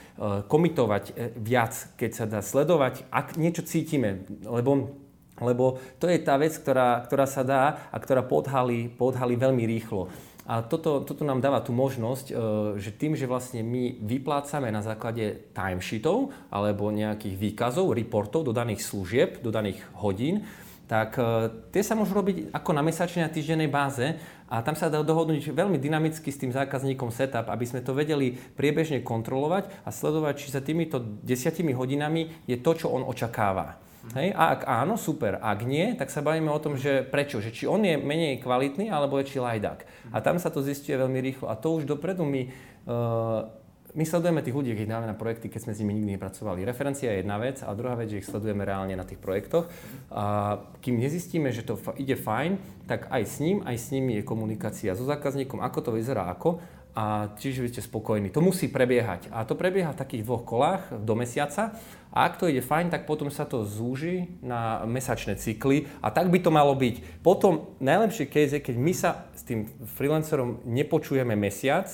komitovať 0.49 1.05
e, 1.09 1.13
viac, 1.37 1.73
keď 2.01 2.11
sa 2.13 2.25
dá 2.25 2.41
sledovať, 2.41 3.05
ak 3.13 3.37
niečo 3.37 3.65
cítime, 3.65 4.25
lebo 4.45 4.97
lebo 5.39 5.79
to 6.03 6.11
je 6.11 6.19
tá 6.19 6.35
vec, 6.35 6.51
ktorá, 6.51 7.07
ktorá 7.07 7.23
sa 7.23 7.47
dá 7.47 7.87
a 7.95 7.97
ktorá 8.03 8.27
podhalí, 8.27 8.91
podhalí 8.91 9.39
veľmi 9.39 9.71
rýchlo. 9.71 10.11
A 10.49 10.65
toto, 10.65 11.05
toto 11.05 11.29
nám 11.29 11.45
dáva 11.45 11.61
tú 11.61 11.77
možnosť, 11.77 12.27
e, 12.33 12.35
že 12.81 12.97
tým, 12.97 13.13
že 13.13 13.29
vlastne 13.29 13.61
my 13.61 14.01
vyplácame 14.01 14.73
na 14.73 14.81
základe 14.81 15.53
timesheetov 15.53 16.33
alebo 16.49 16.89
nejakých 16.89 17.37
výkazov, 17.37 17.93
reportov 17.93 18.49
do 18.49 18.57
daných 18.57 18.81
služieb, 18.81 19.45
do 19.45 19.53
daných 19.53 19.85
hodín, 20.01 20.49
tak 20.89 21.21
e, 21.21 21.53
tie 21.69 21.85
sa 21.85 21.93
môžu 21.93 22.17
robiť 22.17 22.49
ako 22.57 22.71
na 22.73 22.81
mesačnej 22.81 23.29
a 23.29 23.31
týždennej 23.31 23.69
báze 23.69 24.17
a 24.49 24.65
tam 24.65 24.73
sa 24.73 24.89
dá 24.89 25.05
dohodnúť 25.05 25.53
veľmi 25.53 25.77
dynamicky 25.77 26.33
s 26.33 26.41
tým 26.41 26.57
zákazníkom 26.57 27.13
setup, 27.13 27.53
aby 27.53 27.69
sme 27.69 27.85
to 27.85 27.93
vedeli 27.93 28.33
priebežne 28.57 29.05
kontrolovať 29.05 29.69
a 29.85 29.93
sledovať, 29.93 30.35
či 30.41 30.49
sa 30.49 30.65
týmito 30.65 30.97
desiatimi 31.21 31.77
hodinami 31.77 32.49
je 32.49 32.57
to, 32.57 32.73
čo 32.73 32.89
on 32.89 33.05
očakáva. 33.05 33.77
Hej? 34.17 34.33
A 34.33 34.57
ak 34.57 34.61
áno, 34.65 34.97
super. 34.97 35.37
Ak 35.43 35.67
nie, 35.67 35.93
tak 35.99 36.09
sa 36.09 36.25
bavíme 36.25 36.49
o 36.49 36.63
tom, 36.63 36.81
že 36.81 37.05
prečo. 37.05 37.43
Že 37.43 37.51
či 37.53 37.65
on 37.69 37.85
je 37.85 38.01
menej 38.01 38.41
kvalitný, 38.41 38.89
alebo 38.89 39.21
je 39.21 39.29
či 39.35 39.39
lajdák. 39.43 40.13
A 40.15 40.23
tam 40.25 40.41
sa 40.41 40.49
to 40.49 40.65
zistuje 40.65 40.97
veľmi 40.97 41.21
rýchlo. 41.21 41.53
A 41.53 41.59
to 41.59 41.77
už 41.77 41.85
dopredu 41.85 42.25
my, 42.25 42.49
uh, 42.89 43.45
my 43.93 44.05
sledujeme 44.05 44.41
tých 44.41 44.57
ľudí, 44.57 44.73
keď 44.73 44.85
ich 44.85 44.93
dáme 44.93 45.09
na 45.09 45.17
projekty, 45.17 45.53
keď 45.53 45.61
sme 45.69 45.73
s 45.77 45.81
nimi 45.85 45.93
nikdy 46.01 46.17
nepracovali. 46.17 46.65
Referencia 46.65 47.13
je 47.13 47.21
jedna 47.21 47.37
vec 47.37 47.61
a 47.61 47.73
druhá 47.77 47.97
vec, 47.97 48.09
že 48.13 48.21
ich 48.21 48.29
sledujeme 48.29 48.65
reálne 48.65 48.97
na 48.97 49.05
tých 49.05 49.21
projektoch. 49.21 49.69
A 50.13 50.57
kým 50.81 51.01
nezistíme, 51.01 51.53
že 51.53 51.65
to 51.65 51.77
ide 52.01 52.17
fajn, 52.17 52.57
tak 52.89 53.13
aj 53.13 53.23
s 53.25 53.37
ním, 53.45 53.61
aj 53.65 53.77
s 53.77 53.93
nimi 53.93 54.21
je 54.21 54.29
komunikácia 54.29 54.97
so 54.97 55.05
zákazníkom, 55.05 55.61
ako 55.61 55.79
to 55.89 55.91
vyzerá, 55.93 56.33
ako 56.33 56.61
a 56.99 57.31
čiže 57.39 57.63
vy 57.63 57.71
ste 57.71 57.79
spokojní. 57.79 58.35
To 58.35 58.43
musí 58.43 58.67
prebiehať. 58.67 59.31
A 59.31 59.47
to 59.47 59.55
prebieha 59.55 59.95
v 59.95 60.01
takých 60.03 60.27
dvoch 60.27 60.43
kolách 60.43 60.91
do 60.99 61.15
mesiaca. 61.15 61.79
A 62.11 62.27
ak 62.27 62.43
to 62.43 62.51
ide 62.51 62.59
fajn, 62.59 62.91
tak 62.91 63.07
potom 63.07 63.31
sa 63.31 63.47
to 63.47 63.63
zúži 63.63 64.35
na 64.43 64.83
mesačné 64.83 65.39
cykly 65.39 65.87
a 66.03 66.11
tak 66.11 66.27
by 66.27 66.43
to 66.43 66.51
malo 66.51 66.75
byť. 66.75 67.23
Potom 67.23 67.79
najlepšie 67.79 68.27
case 68.27 68.59
je, 68.59 68.65
keď 68.67 68.77
my 68.83 68.93
sa 68.99 69.31
s 69.31 69.47
tým 69.47 69.71
freelancerom 69.95 70.67
nepočujeme 70.67 71.39
mesiac, 71.39 71.87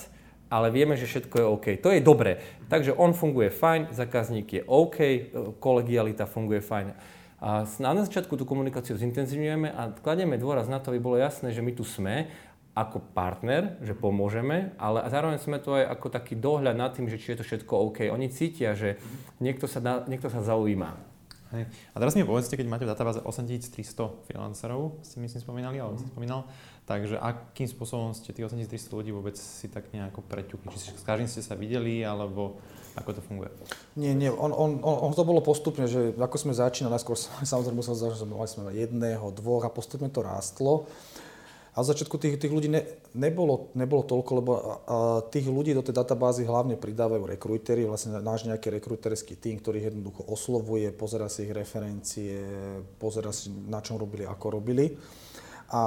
ale 0.49 0.73
vieme, 0.73 0.97
že 0.97 1.05
všetko 1.05 1.35
je 1.37 1.47
OK. 1.53 1.67
To 1.85 1.93
je 1.93 2.01
dobré. 2.01 2.41
Takže 2.73 2.97
on 2.97 3.13
funguje 3.13 3.53
fajn, 3.53 3.93
zákazník 3.93 4.49
je 4.57 4.63
OK, 4.65 4.97
kolegialita 5.61 6.25
funguje 6.25 6.65
fajn. 6.65 6.97
A 7.45 7.69
na 7.77 7.93
začiatku 8.01 8.41
tú 8.41 8.49
komunikáciu 8.49 8.97
zintenzívňujeme 8.97 9.69
a 9.69 9.93
kladieme 10.01 10.41
dôraz 10.41 10.65
na 10.65 10.81
to, 10.81 10.89
aby 10.89 11.03
bolo 11.03 11.21
jasné, 11.21 11.53
že 11.53 11.61
my 11.61 11.77
tu 11.77 11.85
sme 11.85 12.33
ako 12.75 12.99
partner, 13.15 13.79
že 13.87 13.95
pomôžeme, 13.95 14.75
ale 14.83 15.07
zároveň 15.07 15.39
sme 15.39 15.63
to 15.63 15.79
aj 15.79 15.95
ako 15.95 16.07
taký 16.11 16.35
dohľad 16.35 16.75
nad 16.75 16.91
tým, 16.91 17.07
že 17.07 17.23
či 17.23 17.35
je 17.35 17.39
to 17.39 17.47
všetko 17.47 17.71
OK. 17.71 18.11
Oni 18.11 18.27
cítia, 18.27 18.75
že 18.75 18.99
niekto 19.39 19.71
sa, 19.71 19.79
da, 19.79 20.03
niekto 20.11 20.27
sa 20.27 20.43
zaujíma. 20.43 21.15
Hej. 21.55 21.71
A 21.95 21.97
teraz 22.03 22.19
mi 22.19 22.27
povedzte, 22.27 22.59
keď 22.59 22.67
máte 22.67 22.83
v 22.83 22.91
databáze 22.91 23.23
8300 23.23 24.27
freelancerov, 24.27 24.99
ste 25.07 25.23
myslím 25.23 25.39
spomínali, 25.39 25.79
alebo 25.79 26.03
mm. 26.03 26.11
spomínal, 26.11 26.51
takže 26.83 27.15
akým 27.15 27.71
spôsobom 27.71 28.11
ste 28.11 28.35
tých 28.35 28.51
8300 28.51 28.91
ľudí 28.91 29.15
vôbec 29.15 29.39
si 29.39 29.71
tak 29.71 29.87
nejako 29.95 30.27
preťukli? 30.27 30.75
Či 30.75 30.99
s 30.99 31.07
každým 31.07 31.31
ste 31.31 31.47
sa 31.47 31.55
videli, 31.55 32.03
alebo 32.03 32.59
ako 32.99 33.11
to 33.15 33.23
funguje? 33.23 33.55
Nie, 33.95 34.19
nie, 34.19 34.35
on, 34.35 34.51
on, 34.51 34.83
on, 34.83 34.97
on 35.07 35.13
to 35.15 35.23
bolo 35.23 35.39
postupne, 35.47 35.87
že 35.87 36.11
ako 36.19 36.37
sme 36.43 36.59
začínali, 36.59 36.91
najskôr 36.91 37.15
samozrejme 37.55 37.79
musel 37.79 37.95
začať, 37.95 38.27
mali 38.27 38.51
sme 38.51 38.75
jedného, 38.75 39.31
dvoch 39.31 39.63
a 39.63 39.71
postupne 39.71 40.11
to 40.11 40.27
rástlo. 40.27 40.91
A 41.75 41.83
v 41.83 41.91
začiatku 41.91 42.23
tých, 42.23 42.39
tých 42.39 42.55
ľudí 42.55 42.71
ne, 42.71 42.87
nebolo, 43.19 43.75
nebolo 43.75 44.07
toľko, 44.07 44.31
lebo 44.39 44.51
a, 44.55 44.61
a 44.63 44.97
tých 45.27 45.51
ľudí 45.51 45.75
do 45.75 45.83
tej 45.83 45.99
databázy 45.99 46.47
hlavne 46.47 46.79
pridávajú 46.79 47.27
rekrútery, 47.27 47.83
vlastne 47.83 48.23
náš 48.23 48.47
nejaký 48.47 48.71
rekrúterský 48.79 49.35
tým, 49.35 49.59
ktorý 49.59 49.91
jednoducho 49.91 50.23
oslovuje, 50.31 50.95
pozera 50.95 51.27
si 51.27 51.51
ich 51.51 51.53
referencie, 51.53 52.39
pozera 53.03 53.35
si, 53.35 53.51
na 53.51 53.83
čom 53.83 53.99
robili, 53.99 54.23
ako 54.23 54.47
robili. 54.55 54.95
A 55.75 55.83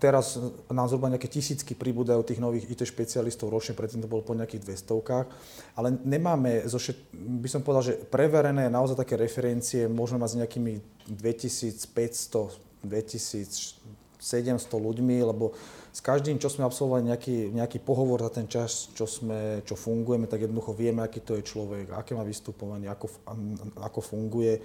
teraz 0.00 0.40
nám 0.72 0.88
zhruba 0.88 1.12
nejaké 1.12 1.28
tisícky 1.28 1.76
pribúdajú 1.76 2.24
tých 2.24 2.40
nových 2.40 2.72
IT 2.72 2.88
špecialistov 2.88 3.52
ročne, 3.52 3.76
predtým 3.76 4.00
to 4.00 4.08
bolo 4.08 4.24
po 4.24 4.32
nejakých 4.32 4.64
200 4.64 5.76
ale 5.76 5.88
nemáme, 6.08 6.64
zo 6.64 6.80
všet, 6.80 7.12
by 7.44 7.48
som 7.52 7.60
povedal, 7.60 7.84
že 7.92 8.00
preverené 8.08 8.72
naozaj 8.72 8.96
také 8.96 9.20
referencie 9.20 9.84
môžeme 9.92 10.24
mať 10.24 10.30
s 10.32 10.38
nejakými 10.40 10.72
2500, 11.12 12.80
2000, 12.80 14.00
700 14.22 14.70
ľuďmi, 14.70 15.18
lebo 15.26 15.50
s 15.90 15.98
každým, 15.98 16.38
čo 16.38 16.46
sme 16.46 16.62
absolvovali 16.62 17.10
nejaký, 17.10 17.50
nejaký 17.50 17.82
pohovor 17.82 18.22
za 18.22 18.30
ten 18.30 18.46
čas, 18.46 18.88
čo, 18.94 19.04
sme, 19.04 19.66
čo 19.66 19.74
fungujeme, 19.74 20.30
tak 20.30 20.46
jednoducho 20.46 20.70
vieme, 20.72 21.02
aký 21.02 21.20
to 21.20 21.34
je 21.34 21.42
človek, 21.42 21.90
aké 21.92 22.14
má 22.14 22.22
vystupovanie, 22.22 22.86
ako, 22.86 23.10
ako 23.82 24.00
funguje. 24.00 24.62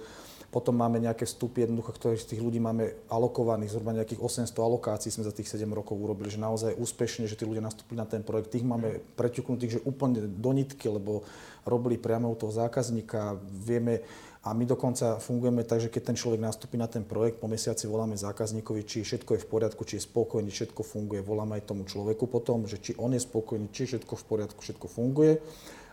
Potom 0.48 0.72
máme 0.72 0.96
nejaké 0.96 1.28
vstupy, 1.28 1.68
jednoducho, 1.68 1.92
ktorých 1.92 2.24
z 2.24 2.28
tých 2.32 2.40
ľudí 2.40 2.56
máme 2.56 3.04
alokovaných, 3.12 3.68
zhruba 3.68 3.92
nejakých 3.92 4.48
800 4.48 4.56
alokácií 4.56 5.12
sme 5.12 5.28
za 5.28 5.36
tých 5.36 5.52
7 5.52 5.68
rokov 5.68 6.00
urobili, 6.00 6.32
že 6.32 6.40
naozaj 6.40 6.72
úspešne, 6.72 7.28
že 7.28 7.36
tí 7.36 7.44
ľudia 7.44 7.60
nastúpili 7.60 8.00
na 8.00 8.08
ten 8.08 8.24
projekt. 8.24 8.56
Tých 8.56 8.64
máme 8.64 9.04
preťuknutých, 9.20 9.76
že 9.76 9.84
úplne 9.84 10.24
do 10.24 10.50
nitky, 10.56 10.88
lebo 10.88 11.28
robili 11.68 12.00
priamo 12.00 12.32
u 12.32 12.36
toho 12.40 12.48
zákazníka. 12.48 13.36
Vieme, 13.44 14.00
A 14.48 14.56
my 14.56 14.64
dokonca 14.64 15.20
fungujeme 15.20 15.60
tak, 15.60 15.84
že 15.84 15.92
keď 15.92 16.02
ten 16.08 16.16
človek 16.16 16.40
nastúpi 16.40 16.80
na 16.80 16.88
ten 16.88 17.04
projekt, 17.04 17.36
po 17.36 17.52
mesiaci 17.52 17.84
voláme 17.84 18.16
zákazníkovi, 18.16 18.80
či 18.88 19.04
všetko 19.04 19.36
je 19.36 19.44
v 19.44 19.48
poriadku, 19.52 19.84
či 19.84 20.00
je 20.00 20.08
spokojný, 20.08 20.48
všetko 20.48 20.80
funguje. 20.80 21.20
Voláme 21.20 21.60
aj 21.60 21.68
tomu 21.68 21.84
človeku 21.84 22.24
potom, 22.24 22.64
že 22.64 22.80
či 22.80 22.96
on 22.96 23.12
je 23.12 23.20
spokojný, 23.20 23.68
či 23.68 23.84
všetko 23.84 24.16
v 24.16 24.24
poriadku, 24.24 24.64
všetko 24.64 24.88
funguje. 24.88 25.36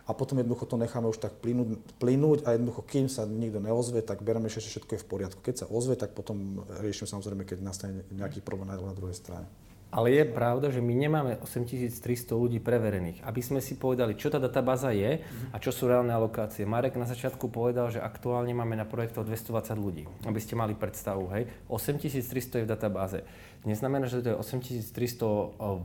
A 0.08 0.16
potom 0.16 0.40
jednoducho 0.40 0.64
to 0.64 0.80
necháme 0.80 1.04
už 1.04 1.20
tak 1.20 1.36
plynúť, 1.44 1.76
plynúť 2.00 2.48
a 2.48 2.56
jednoducho, 2.56 2.80
kým 2.88 3.12
sa 3.12 3.28
nikto 3.28 3.60
neozve, 3.60 4.00
tak 4.00 4.24
bereme, 4.24 4.48
že 4.48 4.64
všetko 4.64 4.96
je 4.96 5.00
v 5.04 5.08
poriadku. 5.10 5.40
Keď 5.44 5.54
sa 5.60 5.66
ozve, 5.68 6.00
tak 6.00 6.16
potom 6.16 6.64
riešime 6.80 7.12
samozrejme, 7.12 7.44
keď 7.44 7.60
nastane 7.60 8.08
nejaký 8.08 8.40
problém 8.40 8.72
na 8.72 8.96
druhej 8.96 9.20
strane. 9.20 9.44
Ale 9.86 10.12
je 10.12 10.24
pravda, 10.26 10.68
že 10.68 10.82
my 10.82 10.92
nemáme 10.92 11.38
8300 11.40 12.34
ľudí 12.34 12.58
preverených. 12.58 13.22
Aby 13.22 13.40
sme 13.40 13.60
si 13.62 13.78
povedali, 13.78 14.18
čo 14.18 14.28
tá 14.28 14.42
databáza 14.42 14.90
je 14.90 15.22
a 15.54 15.56
čo 15.62 15.70
sú 15.70 15.86
reálne 15.86 16.10
alokácie. 16.10 16.66
Marek 16.66 16.98
na 16.98 17.06
začiatku 17.06 17.46
povedal, 17.48 17.94
že 17.94 18.02
aktuálne 18.02 18.50
máme 18.50 18.74
na 18.74 18.84
projektoch 18.84 19.22
220 19.24 19.78
ľudí. 19.78 20.04
Aby 20.26 20.42
ste 20.42 20.58
mali 20.58 20.74
predstavu, 20.74 21.30
hej. 21.38 21.46
8300 21.70 22.60
je 22.60 22.64
v 22.66 22.68
databáze. 22.68 23.18
Neznamená, 23.62 24.10
že 24.10 24.26
to 24.26 24.34
je 24.34 24.36
8300 24.38 24.90
eh, 24.90 24.98
eh, 24.98 25.78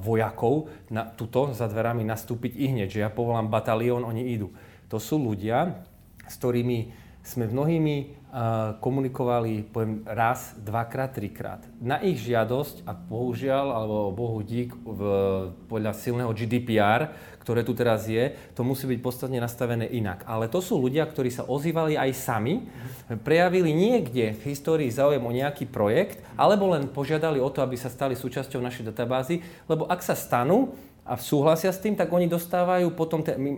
vojakov 0.00 0.72
na 0.88 1.04
tuto 1.04 1.52
za 1.52 1.68
dverami 1.68 2.08
nastúpiť 2.08 2.56
i 2.56 2.64
hneď, 2.72 2.88
že 2.88 3.02
ja 3.04 3.12
povolám 3.12 3.52
batalión, 3.52 4.02
oni 4.02 4.32
idú. 4.32 4.48
To 4.88 4.96
sú 4.96 5.20
ľudia, 5.20 5.84
s 6.24 6.34
ktorými 6.40 6.92
sme 7.22 7.46
mnohými 7.46 8.21
komunikovali, 8.80 9.68
poviem, 9.68 10.00
raz, 10.08 10.56
dvakrát, 10.56 11.12
trikrát. 11.12 11.60
Na 11.84 12.00
ich 12.00 12.16
žiadosť 12.24 12.88
a 12.88 12.96
bohužiaľ, 12.96 13.66
alebo 13.76 14.08
bohu 14.08 14.40
dík, 14.40 14.72
v, 14.72 15.00
podľa 15.68 15.92
silného 15.92 16.32
GDPR, 16.32 17.12
ktoré 17.44 17.60
tu 17.60 17.76
teraz 17.76 18.08
je, 18.08 18.32
to 18.56 18.64
musí 18.64 18.88
byť 18.88 19.00
podstatne 19.04 19.36
nastavené 19.36 19.84
inak. 19.84 20.24
Ale 20.24 20.48
to 20.48 20.64
sú 20.64 20.80
ľudia, 20.80 21.04
ktorí 21.04 21.28
sa 21.28 21.44
ozývali 21.44 22.00
aj 22.00 22.10
sami, 22.16 22.64
prejavili 23.20 23.76
niekde 23.76 24.32
v 24.32 24.42
histórii 24.48 24.88
záujem 24.88 25.20
o 25.20 25.28
nejaký 25.28 25.68
projekt, 25.68 26.24
alebo 26.32 26.72
len 26.72 26.88
požiadali 26.88 27.36
o 27.36 27.52
to, 27.52 27.60
aby 27.60 27.76
sa 27.76 27.92
stali 27.92 28.16
súčasťou 28.16 28.64
našej 28.64 28.96
databázy, 28.96 29.44
lebo 29.68 29.84
ak 29.84 30.00
sa 30.00 30.16
stanú, 30.16 30.72
a 31.02 31.18
súhlasia 31.18 31.74
s 31.74 31.82
tým, 31.82 31.98
tak 31.98 32.14
oni 32.14 32.30
dostávajú 32.30 32.94
potom, 32.94 33.26
te, 33.26 33.34
my, 33.34 33.50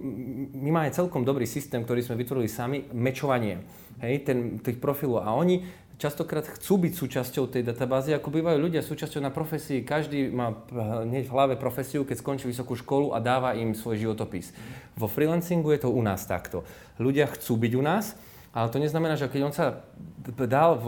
my 0.57 0.71
máme 0.73 0.91
celkom 0.97 1.29
dobrý 1.29 1.45
systém, 1.45 1.85
ktorý 1.85 2.01
sme 2.01 2.17
vytvorili 2.17 2.49
sami, 2.49 2.89
mečovanie 2.97 3.61
hej, 4.01 4.25
ten, 4.25 4.57
tých 4.65 4.81
profilov 4.81 5.21
a 5.21 5.37
oni 5.37 5.61
častokrát 6.01 6.49
chcú 6.59 6.89
byť 6.89 6.93
súčasťou 6.97 7.45
tej 7.53 7.63
databázy, 7.63 8.17
ako 8.17 8.33
bývajú 8.33 8.59
ľudia 8.59 8.83
súčasťou 8.83 9.23
na 9.23 9.31
profesii. 9.31 9.87
Každý 9.87 10.33
má 10.33 10.57
hneď 11.07 11.31
v 11.31 11.35
hlave 11.35 11.55
profesiu, 11.55 12.03
keď 12.03 12.19
skončí 12.19 12.45
vysokú 12.51 12.75
školu 12.75 13.15
a 13.15 13.23
dáva 13.23 13.55
im 13.55 13.77
svoj 13.77 14.03
životopis. 14.03 14.51
Vo 14.99 15.07
freelancingu 15.07 15.71
je 15.71 15.87
to 15.87 15.95
u 15.95 16.03
nás 16.03 16.27
takto. 16.27 16.67
Ľudia 16.99 17.31
chcú 17.31 17.61
byť 17.61 17.73
u 17.79 17.83
nás, 17.85 18.19
ale 18.55 18.71
to 18.71 18.79
neznamená, 18.79 19.19
že 19.19 19.27
keď 19.27 19.41
on 19.51 19.55
sa 19.55 19.83
dal, 20.47 20.79
e, 20.79 20.83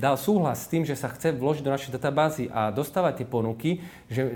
dal 0.00 0.16
súhlas 0.16 0.64
s 0.64 0.70
tým, 0.72 0.88
že 0.88 0.96
sa 0.96 1.12
chce 1.12 1.36
vložiť 1.36 1.60
do 1.60 1.70
našej 1.70 1.92
databázy 1.92 2.48
a 2.48 2.72
dostávať 2.72 3.22
tie 3.22 3.26
ponuky, 3.28 3.70
že 4.08 4.22
e, 4.24 4.30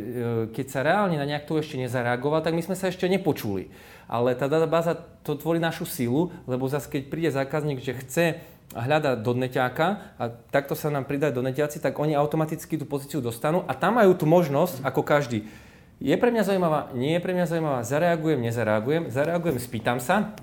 keď 0.52 0.66
sa 0.68 0.84
reálne 0.84 1.16
na 1.16 1.24
nejakú 1.24 1.56
ešte 1.56 1.80
nezareagoval, 1.80 2.44
tak 2.44 2.52
my 2.52 2.60
sme 2.60 2.76
sa 2.76 2.92
ešte 2.92 3.08
nepočuli. 3.08 3.72
Ale 4.06 4.36
tá 4.36 4.44
databáza 4.46 4.92
to 5.24 5.34
tvorí 5.40 5.56
našu 5.56 5.88
silu, 5.88 6.30
lebo 6.44 6.68
zase 6.68 6.92
keď 6.92 7.02
príde 7.08 7.30
zákazník, 7.32 7.80
že 7.80 7.96
chce 7.96 8.24
hľada 8.76 9.16
do 9.16 9.32
neťáka 9.32 10.14
a 10.20 10.28
takto 10.28 10.76
sa 10.76 10.92
nám 10.92 11.08
pridá 11.08 11.32
do 11.32 11.40
neťaci, 11.40 11.80
tak 11.80 11.96
oni 11.96 12.12
automaticky 12.12 12.76
tú 12.76 12.84
pozíciu 12.84 13.24
dostanú 13.24 13.64
a 13.64 13.72
tam 13.72 13.96
majú 13.96 14.12
tú 14.12 14.28
možnosť, 14.28 14.84
ako 14.84 15.00
každý. 15.00 15.48
Je 15.96 16.12
pre 16.12 16.28
mňa 16.28 16.44
zaujímavá, 16.44 16.92
nie 16.92 17.16
je 17.16 17.24
pre 17.24 17.32
mňa 17.32 17.46
zaujímavá, 17.48 17.80
zareagujem, 17.80 18.36
nezareagujem, 18.44 19.08
zareagujem, 19.08 19.56
spýtam 19.56 19.96
sa, 19.96 20.36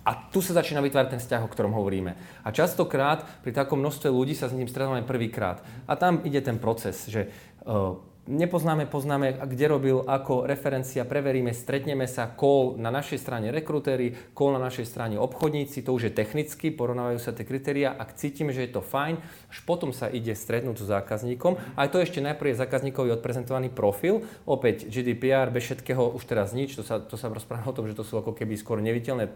a 0.00 0.10
tu 0.32 0.40
sa 0.40 0.56
začína 0.56 0.80
vytvárať 0.80 1.16
ten 1.16 1.20
vzťah, 1.20 1.42
o 1.44 1.52
ktorom 1.52 1.76
hovoríme. 1.76 2.16
A 2.44 2.48
častokrát 2.50 3.24
pri 3.44 3.52
takom 3.52 3.80
množstve 3.80 4.08
ľudí 4.08 4.32
sa 4.32 4.48
s 4.48 4.56
ním 4.56 4.68
stretávame 4.68 5.04
prvýkrát. 5.04 5.60
A 5.84 5.96
tam 5.96 6.24
ide 6.24 6.40
ten 6.40 6.56
proces, 6.56 7.04
že 7.08 7.28
uh, 7.64 8.00
nepoznáme, 8.30 8.86
poznáme, 8.86 9.42
kde 9.42 9.66
robil, 9.66 9.96
ako 10.06 10.46
referencia, 10.46 11.02
preveríme, 11.02 11.50
stretneme 11.50 12.06
sa, 12.06 12.30
call 12.30 12.78
na 12.78 12.94
našej 12.94 13.18
strane 13.18 13.50
rekrutéri, 13.50 14.14
call 14.30 14.54
na 14.54 14.62
našej 14.62 14.86
strane 14.86 15.18
obchodníci, 15.18 15.82
to 15.82 15.90
už 15.90 16.10
je 16.10 16.12
technicky, 16.14 16.70
porovnávajú 16.70 17.18
sa 17.18 17.34
tie 17.34 17.42
kritéria, 17.42 17.90
ak 17.98 18.14
cítime, 18.14 18.54
že 18.54 18.70
je 18.70 18.78
to 18.78 18.82
fajn, 18.86 19.18
až 19.50 19.58
potom 19.66 19.90
sa 19.90 20.06
ide 20.06 20.30
stretnúť 20.30 20.78
s 20.78 20.86
zákazníkom. 20.86 21.58
Aj 21.74 21.90
to 21.90 21.98
ešte 21.98 22.22
najprv 22.22 22.54
je 22.54 22.60
zákazníkovi 22.62 23.10
odprezentovaný 23.18 23.74
profil, 23.74 24.22
opäť 24.46 24.86
GDPR, 24.86 25.50
bez 25.50 25.66
všetkého 25.66 26.14
už 26.14 26.22
teraz 26.30 26.54
nič, 26.54 26.78
to 26.78 26.86
sa, 26.86 27.02
to 27.02 27.18
sa 27.18 27.26
rozpráva 27.26 27.66
o 27.66 27.74
tom, 27.74 27.90
že 27.90 27.98
to 27.98 28.06
sú 28.06 28.22
ako 28.22 28.32
keby 28.32 28.54
skôr 28.54 28.78
neviditeľné 28.78 29.24
e, 29.26 29.32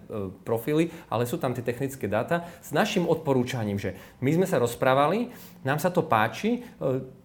profily, 0.46 0.94
ale 1.10 1.26
sú 1.26 1.42
tam 1.42 1.50
tie 1.50 1.66
technické 1.66 2.06
dáta. 2.06 2.46
S 2.62 2.70
našim 2.70 3.10
odporúčaním, 3.10 3.82
že 3.82 3.98
my 4.22 4.30
sme 4.30 4.46
sa 4.46 4.62
rozprávali, 4.62 5.34
nám 5.66 5.82
sa 5.82 5.90
to 5.90 6.06
páči, 6.06 6.62
e, 6.78 7.23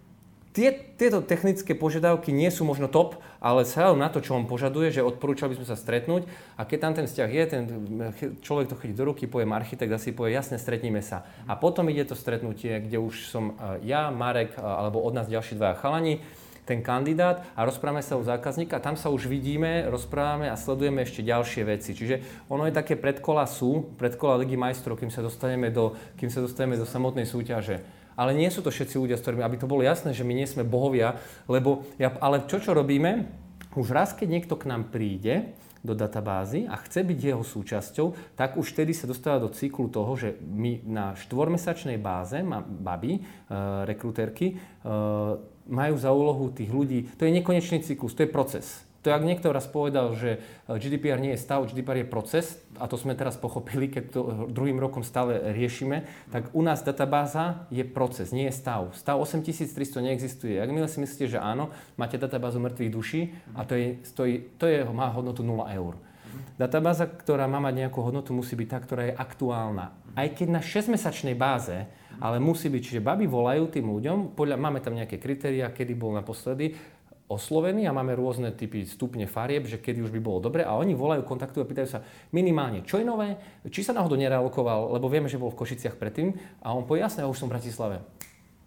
Tie, 0.59 0.75
tieto 0.75 1.23
technické 1.23 1.71
požiadavky 1.71 2.35
nie 2.35 2.51
sú 2.51 2.67
možno 2.67 2.91
top, 2.91 3.15
ale 3.39 3.63
sa 3.63 3.95
na 3.95 4.11
to, 4.11 4.19
čo 4.19 4.35
on 4.35 4.43
požaduje, 4.43 4.91
že 4.91 4.99
odporúčal 4.99 5.47
by 5.47 5.55
sme 5.55 5.71
sa 5.71 5.79
stretnúť 5.79 6.27
a 6.59 6.67
keď 6.67 6.77
tam 6.83 6.93
ten 6.99 7.07
vzťah 7.07 7.29
je, 7.31 7.43
ten 7.47 7.61
človek 8.43 8.67
to 8.67 8.75
chytí 8.75 8.91
do 8.91 9.07
ruky, 9.07 9.23
poviem 9.23 9.55
architekt, 9.55 9.87
asi 9.87 10.11
povie, 10.11 10.35
jasne, 10.35 10.59
stretníme 10.59 10.99
sa. 10.99 11.23
A 11.47 11.55
potom 11.55 11.87
ide 11.87 12.03
to 12.03 12.11
stretnutie, 12.11 12.75
kde 12.83 12.99
už 12.99 13.31
som 13.31 13.55
e, 13.55 13.87
ja, 13.87 14.11
Marek, 14.11 14.51
e, 14.51 14.59
alebo 14.59 14.99
od 14.99 15.15
nás 15.15 15.31
ďalší 15.31 15.55
dvaja 15.55 15.79
chalani, 15.79 16.19
ten 16.67 16.83
kandidát 16.83 17.47
a 17.55 17.63
rozprávame 17.63 18.03
sa 18.03 18.19
o 18.19 18.27
zákazníka. 18.27 18.83
Tam 18.83 18.99
sa 18.99 19.07
už 19.07 19.31
vidíme, 19.31 19.87
rozprávame 19.87 20.51
a 20.51 20.59
sledujeme 20.59 21.07
ešte 21.07 21.23
ďalšie 21.23 21.63
veci. 21.63 21.95
Čiže 21.95 22.45
ono 22.51 22.67
je 22.67 22.75
také 22.75 22.99
predkola 22.99 23.47
sú, 23.47 23.95
predkola 23.95 24.43
Ligy 24.43 24.59
majstrov, 24.59 24.99
kým 24.99 25.07
sa 25.07 25.23
dostaneme 25.23 25.71
do, 25.71 25.95
kým 26.19 26.27
sa 26.27 26.43
dostaneme 26.43 26.75
do 26.75 26.83
samotnej 26.83 27.23
súťaže 27.23 27.79
ale 28.19 28.35
nie 28.35 28.51
sú 28.51 28.59
to 28.59 28.67
všetci 28.67 28.99
ľudia, 28.99 29.15
s 29.15 29.23
ktorými, 29.23 29.47
aby 29.47 29.55
to 29.55 29.71
bolo 29.71 29.79
jasné, 29.79 30.11
že 30.11 30.27
my 30.27 30.35
nie 30.35 30.43
sme 30.43 30.67
bohovia, 30.67 31.15
lebo 31.47 31.87
ja, 31.95 32.11
ale 32.19 32.43
čo, 32.51 32.59
čo 32.59 32.75
robíme, 32.75 33.31
už 33.79 33.95
raz, 33.95 34.11
keď 34.11 34.27
niekto 34.27 34.59
k 34.59 34.67
nám 34.67 34.91
príde, 34.91 35.55
do 35.79 35.95
databázy 35.95 36.67
a 36.67 36.75
chce 36.75 37.07
byť 37.07 37.19
jeho 37.19 37.43
súčasťou, 37.43 38.35
tak 38.35 38.59
už 38.59 38.75
vtedy 38.75 38.91
sa 38.91 39.07
dostáva 39.07 39.39
do 39.39 39.47
cyklu 39.47 39.87
toho, 39.87 40.11
že 40.19 40.35
my 40.43 40.83
na 40.83 41.15
štvormesačnej 41.15 41.95
báze, 41.95 42.35
baby, 42.67 43.19
e, 43.19 43.21
rekrutérky, 43.87 44.47
e, 44.51 44.55
majú 45.69 45.95
za 45.95 46.11
úlohu 46.11 46.51
tých 46.51 46.67
ľudí, 46.67 47.07
to 47.15 47.23
je 47.23 47.31
nekonečný 47.31 47.85
cyklus, 47.85 48.11
to 48.11 48.27
je 48.27 48.31
proces. 48.31 48.88
To 48.99 49.15
ak 49.15 49.23
niekto 49.23 49.55
raz 49.55 49.63
povedal, 49.63 50.11
že 50.11 50.43
e, 50.67 50.75
GDPR 50.75 51.23
nie 51.23 51.31
je 51.31 51.39
stav, 51.39 51.63
GDPR 51.63 52.03
je 52.03 52.07
proces, 52.11 52.59
a 52.75 52.83
to 52.91 52.99
sme 52.99 53.15
teraz 53.15 53.39
pochopili, 53.39 53.87
keď 53.87 54.03
to 54.11 54.21
druhým 54.51 54.75
rokom 54.75 55.07
stále 55.07 55.55
riešime, 55.55 56.03
tak 56.35 56.51
u 56.51 56.59
nás 56.59 56.83
databáza 56.83 57.63
je 57.71 57.87
proces, 57.87 58.35
nie 58.35 58.51
je 58.51 58.59
stav. 58.59 58.91
Stav 58.99 59.15
8300 59.15 60.03
neexistuje. 60.03 60.59
Ak 60.59 60.67
milé 60.67 60.91
si 60.91 60.99
myslíte, 60.99 61.31
že 61.31 61.39
áno, 61.39 61.71
máte 61.95 62.19
databázu 62.19 62.59
mŕtvych 62.59 62.91
duší 62.91 63.21
a 63.55 63.63
to, 63.63 63.79
je, 63.79 64.03
stojí, 64.03 64.51
to 64.59 64.67
je, 64.67 64.83
má 64.83 65.07
hodnotu 65.15 65.47
0 65.47 65.63
eur. 65.71 65.95
Databáza, 66.59 67.07
ktorá 67.07 67.47
má 67.47 67.63
mať 67.63 67.87
nejakú 67.87 68.03
hodnotu, 68.03 68.35
musí 68.35 68.59
byť 68.59 68.67
tá, 68.67 68.77
ktorá 68.83 69.03
je 69.07 69.15
aktuálna. 69.15 69.95
Aj 70.11 70.27
keď 70.27 70.59
na 70.59 70.61
6-mesačnej 70.61 71.33
báze, 71.39 71.87
ale 72.19 72.43
musí 72.43 72.67
byť, 72.67 72.81
čiže 72.83 73.05
baby 73.05 73.25
volajú 73.31 73.71
tým 73.71 73.87
ľuďom, 73.87 74.35
podľa, 74.35 74.59
máme 74.59 74.83
tam 74.83 74.99
nejaké 74.99 75.15
kritéria, 75.15 75.71
kedy 75.71 75.95
bol 75.95 76.11
naposledy, 76.11 76.75
oslovení 77.29 77.85
a 77.85 77.93
máme 77.93 78.17
rôzne 78.17 78.49
typy 78.51 78.89
stupne 78.89 79.29
farieb, 79.29 79.69
že 79.69 79.77
kedy 79.77 80.01
už 80.01 80.11
by 80.11 80.19
bolo 80.19 80.41
dobre 80.41 80.65
a 80.65 80.73
oni 80.73 80.97
volajú, 80.97 81.21
kontaktujú 81.21 81.61
a 81.61 81.69
pýtajú 81.69 81.87
sa 81.87 82.03
minimálne, 82.33 82.81
čo 82.81 82.97
je 82.97 83.05
nové, 83.05 83.37
či 83.69 83.85
sa 83.85 83.93
náhodou 83.93 84.17
nerealokoval, 84.17 84.97
lebo 84.97 85.05
vieme, 85.05 85.29
že 85.29 85.37
bol 85.37 85.53
v 85.53 85.61
Košiciach 85.61 85.95
predtým 85.95 86.33
a 86.65 86.73
on 86.73 86.89
povie, 86.89 87.05
jasné, 87.05 87.21
ja 87.21 87.29
už 87.29 87.37
som 87.37 87.47
v 87.47 87.55
Bratislave. 87.55 88.01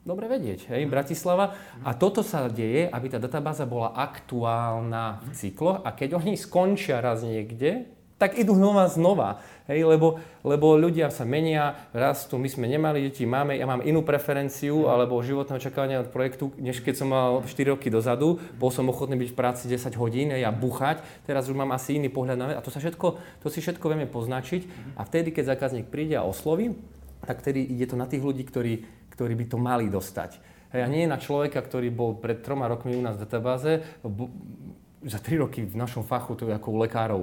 Dobre 0.02 0.26
vedieť, 0.26 0.66
hej, 0.74 0.90
Bratislava. 0.90 1.54
A 1.86 1.94
toto 1.94 2.26
sa 2.26 2.50
deje, 2.50 2.90
aby 2.90 3.06
tá 3.06 3.22
databáza 3.22 3.66
bola 3.70 3.94
aktuálna 3.94 5.22
v 5.22 5.30
cykloch 5.30 5.86
a 5.86 5.94
keď 5.94 6.18
oni 6.18 6.34
skončia 6.34 6.98
raz 6.98 7.22
niekde, 7.22 7.86
tak 8.18 8.38
idú 8.38 8.54
znova 8.54 8.86
znova. 8.86 9.42
Hej, 9.72 9.88
lebo, 9.88 10.20
lebo 10.44 10.76
ľudia 10.76 11.08
sa 11.08 11.24
menia, 11.24 11.88
rastú, 11.96 12.36
my 12.36 12.44
sme 12.44 12.68
nemali 12.68 13.08
deti, 13.08 13.24
máme, 13.24 13.56
ja 13.56 13.64
mám 13.64 13.80
inú 13.80 14.04
preferenciu 14.04 14.84
alebo 14.92 15.16
životné 15.24 15.56
očakávania 15.56 16.04
od 16.04 16.12
projektu, 16.12 16.52
než 16.60 16.84
keď 16.84 16.94
som 17.00 17.08
mal 17.08 17.40
4 17.40 17.72
roky 17.72 17.88
dozadu. 17.88 18.36
Bol 18.60 18.68
som 18.68 18.84
ochotný 18.92 19.16
byť 19.16 19.32
v 19.32 19.38
práci 19.40 19.72
10 19.72 19.96
hodín 19.96 20.28
a 20.36 20.52
buchať, 20.52 21.00
teraz 21.24 21.48
už 21.48 21.56
mám 21.56 21.72
asi 21.72 21.96
iný 21.96 22.12
pohľad 22.12 22.36
na 22.36 22.46
vec 22.52 22.56
a 22.60 22.64
to, 22.64 22.68
sa 22.68 22.84
všetko, 22.84 23.06
to 23.40 23.48
si 23.48 23.64
všetko 23.64 23.84
vieme 23.88 24.04
poznačiť. 24.04 24.92
A 25.00 25.08
vtedy, 25.08 25.32
keď 25.32 25.56
zákazník 25.56 25.88
príde 25.88 26.20
a 26.20 26.28
osloví, 26.28 26.76
tak 27.24 27.40
vtedy 27.40 27.64
ide 27.64 27.88
to 27.88 27.96
na 27.96 28.04
tých 28.04 28.20
ľudí, 28.20 28.44
ktorí, 28.44 29.08
ktorí 29.16 29.32
by 29.40 29.44
to 29.48 29.56
mali 29.56 29.88
dostať. 29.88 30.36
Hej, 30.76 30.84
a 30.84 30.88
nie 30.92 31.08
na 31.08 31.16
človeka, 31.16 31.64
ktorý 31.64 31.88
bol 31.88 32.20
pred 32.20 32.44
troma 32.44 32.68
rokmi 32.68 32.92
u 32.92 33.00
nás 33.00 33.16
v 33.16 33.24
databáze, 33.24 33.80
za 35.02 35.18
3 35.18 35.42
roky 35.42 35.66
v 35.66 35.74
našom 35.74 36.04
fachu, 36.06 36.36
to 36.36 36.46
je 36.46 36.54
ako 36.54 36.76
u 36.76 36.78
lekárov 36.84 37.22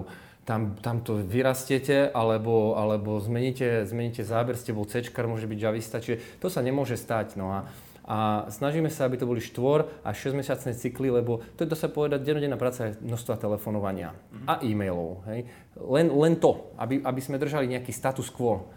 tam, 0.49 0.73
tam 0.81 1.05
to 1.05 1.21
vyrastiete, 1.21 2.09
alebo, 2.09 2.73
alebo 2.73 3.21
zmeníte, 3.21 3.85
zmeníte 3.85 4.25
záber, 4.25 4.57
ste 4.57 4.73
bol 4.73 4.89
C, 4.89 5.05
môže 5.05 5.45
byť 5.45 5.59
javista, 5.61 6.01
čiže 6.01 6.41
to 6.41 6.49
sa 6.49 6.65
nemôže 6.65 6.97
stať. 6.97 7.37
No 7.37 7.53
a, 7.53 7.69
a 8.09 8.49
snažíme 8.49 8.89
sa, 8.89 9.05
aby 9.05 9.21
to 9.21 9.29
boli 9.29 9.45
štvor 9.45 10.01
a 10.01 10.09
6 10.09 10.33
mesiacné 10.33 10.73
cykly, 10.73 11.13
lebo 11.13 11.45
to 11.53 11.61
je, 11.61 11.69
to 11.69 11.77
sa 11.77 11.85
povedať, 11.85 12.25
dennodenná 12.25 12.57
práca 12.57 12.89
je 12.89 12.97
množstva 12.97 13.37
telefonovania 13.37 14.17
mm-hmm. 14.17 14.47
a 14.49 14.53
e-mailov. 14.65 15.21
Hej. 15.29 15.45
Len, 15.77 16.09
len 16.09 16.33
to, 16.41 16.73
aby, 16.81 16.97
aby 17.05 17.21
sme 17.21 17.37
držali 17.37 17.69
nejaký 17.69 17.93
status 17.93 18.33
quo. 18.33 18.73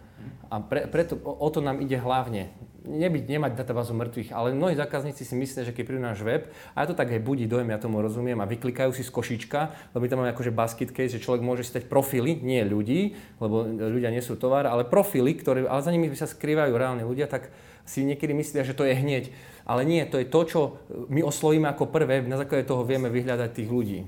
A 0.52 0.60
pre, 0.60 0.84
preto 0.84 1.16
o, 1.24 1.32
o 1.32 1.48
to 1.48 1.64
nám 1.64 1.80
ide 1.80 1.96
hlavne. 1.96 2.52
Nebyť, 2.82 3.30
nemať 3.30 3.52
databázu 3.54 3.94
mŕtvych, 3.94 4.34
ale 4.34 4.58
mnohí 4.58 4.74
zákazníci 4.74 5.22
si 5.22 5.38
myslia, 5.38 5.62
že 5.62 5.70
keď 5.70 5.84
prídu 5.86 6.02
náš 6.02 6.18
web, 6.26 6.50
a 6.74 6.82
ja 6.82 6.90
to 6.90 6.98
tak 6.98 7.14
aj 7.14 7.22
budí 7.22 7.46
dojem, 7.46 7.70
ja 7.70 7.78
tomu 7.78 8.02
rozumiem, 8.02 8.34
a 8.42 8.50
vyklikajú 8.50 8.90
si 8.90 9.06
z 9.06 9.14
košička, 9.14 9.60
lebo 9.94 10.02
tam 10.10 10.18
máme 10.18 10.34
akože 10.34 10.50
basket 10.50 10.90
case, 10.90 11.14
že 11.14 11.22
človek 11.22 11.46
môže 11.46 11.62
stať 11.62 11.86
profily, 11.86 12.42
nie 12.42 12.58
ľudí, 12.66 13.14
lebo 13.38 13.62
ľudia 13.70 14.10
nie 14.10 14.18
sú 14.18 14.34
tovar, 14.34 14.66
ale 14.66 14.82
profily, 14.82 15.30
ktoré, 15.38 15.62
ale 15.62 15.78
za 15.78 15.94
nimi 15.94 16.10
sa 16.18 16.26
skrývajú 16.26 16.74
reálni 16.74 17.06
ľudia, 17.06 17.30
tak 17.30 17.54
si 17.86 18.02
niekedy 18.02 18.34
myslia, 18.34 18.66
že 18.66 18.74
to 18.74 18.82
je 18.82 18.98
hneď. 18.98 19.30
Ale 19.62 19.86
nie, 19.86 20.02
to 20.02 20.18
je 20.18 20.26
to, 20.26 20.40
čo 20.42 20.60
my 21.06 21.22
oslovíme 21.22 21.70
ako 21.70 21.86
prvé, 21.86 22.18
na 22.26 22.34
základe 22.34 22.66
toho 22.66 22.82
vieme 22.82 23.06
vyhľadať 23.14 23.62
tých 23.62 23.70
ľudí. 23.70 24.00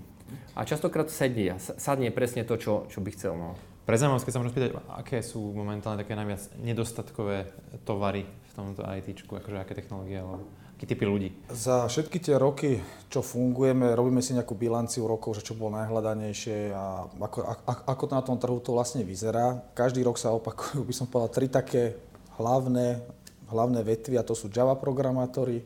A 0.59 0.67
častokrát 0.67 1.11
sedí, 1.15 1.51
sadnie 1.59 2.11
presne 2.11 2.43
to, 2.43 2.59
čo, 2.59 2.91
čo 2.91 2.99
by 2.99 3.11
chcel. 3.15 3.39
No. 3.39 3.55
Pre 3.85 4.01
zaujímavosť, 4.01 4.25
keď 4.25 4.33
sa 4.33 4.41
môžem 4.41 4.55
spýtať, 4.57 4.71
aké 4.97 5.21
sú 5.21 5.53
momentálne 5.53 6.01
také 6.01 6.17
najviac 6.17 6.57
nedostatkové 6.57 7.53
tovary 7.85 8.25
v 8.25 8.53
tomto 8.57 8.81
IT, 8.81 9.29
akože 9.29 9.61
aké 9.61 9.77
technológie 9.77 10.25
alebo 10.25 10.41
aký 10.81 10.89
typy 10.89 11.05
ľudí? 11.05 11.29
Za 11.53 11.85
všetky 11.85 12.17
tie 12.17 12.41
roky, 12.41 12.81
čo 13.13 13.21
fungujeme, 13.21 13.93
robíme 13.93 14.25
si 14.25 14.33
nejakú 14.33 14.57
bilanciu 14.57 15.05
rokov, 15.05 15.37
že 15.37 15.45
čo 15.45 15.53
bolo 15.53 15.77
najhľadanejšie 15.77 16.73
a 16.73 17.13
ako, 17.13 17.39
a, 17.45 17.55
ako 17.93 18.05
to 18.09 18.15
na 18.17 18.25
tom 18.25 18.37
trhu 18.41 18.57
to 18.65 18.73
vlastne 18.73 19.05
vyzerá. 19.05 19.61
Každý 19.77 20.01
rok 20.01 20.17
sa 20.17 20.33
opakujú, 20.33 20.81
by 20.81 20.95
som 20.97 21.05
povedal, 21.05 21.31
tri 21.37 21.53
také 21.53 22.01
hlavné, 22.41 23.05
hlavné 23.53 23.81
vetvy 23.85 24.17
a 24.17 24.25
to 24.25 24.33
sú 24.33 24.49
Java 24.49 24.81
programátori, 24.81 25.61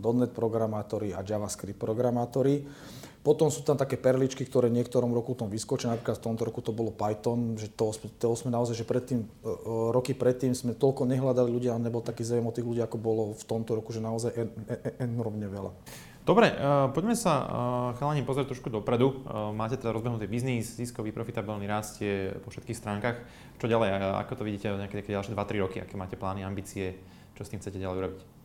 .NET 0.00 0.32
programátori 0.34 1.14
a 1.14 1.22
JavaScript 1.22 1.78
programátori. 1.78 2.66
Potom 3.20 3.52
sú 3.52 3.60
tam 3.60 3.76
také 3.76 4.00
perličky, 4.00 4.48
ktoré 4.48 4.72
niektorom 4.72 5.12
roku 5.12 5.36
tom 5.36 5.52
vyskočia, 5.52 5.92
napríklad 5.92 6.16
v 6.16 6.24
tomto 6.24 6.42
roku 6.48 6.64
to 6.64 6.72
bolo 6.72 6.88
Python, 6.88 7.52
že 7.60 7.68
to, 7.68 7.92
to 7.92 8.32
sme 8.32 8.48
naozaj, 8.48 8.72
že 8.72 8.88
predtým, 8.88 9.20
e, 9.20 9.26
e, 9.44 9.56
roky 9.92 10.16
predtým 10.16 10.56
sme 10.56 10.72
toľko 10.72 11.04
nehľadali 11.04 11.52
ľudia 11.52 11.76
a 11.76 11.82
nebol 11.82 12.00
taký 12.00 12.24
záujem 12.24 12.48
o 12.48 12.54
tých 12.56 12.64
ľudí, 12.64 12.80
ako 12.80 12.96
bolo 12.96 13.36
v 13.36 13.44
tomto 13.44 13.76
roku, 13.76 13.92
že 13.92 14.00
naozaj 14.00 14.32
en, 14.32 14.48
enormne 14.96 15.52
veľa. 15.52 15.72
Dobre, 16.20 16.52
poďme 16.92 17.16
sa, 17.16 17.32
chalani, 17.96 18.20
pozrieť 18.20 18.52
trošku 18.52 18.68
dopredu. 18.68 19.24
Máte 19.56 19.80
teda 19.80 19.90
rozbehnutý 19.90 20.28
biznis, 20.28 20.76
ziskový, 20.76 21.16
profitabilný 21.16 21.64
rastie 21.64 22.36
po 22.44 22.52
všetkých 22.52 22.76
stránkach. 22.76 23.24
Čo 23.56 23.66
ďalej? 23.66 24.20
Ako 24.28 24.36
to 24.36 24.44
vidíte 24.44 24.68
nejaké 24.68 25.00
ďalšie 25.00 25.32
2-3 25.32 25.64
roky? 25.64 25.80
Aké 25.80 25.96
máte 25.96 26.20
plány, 26.20 26.44
ambície? 26.44 27.00
Čo 27.34 27.48
s 27.48 27.50
tým 27.50 27.58
chcete 27.64 27.80
ďalej 27.80 27.96
urobiť? 28.04 28.39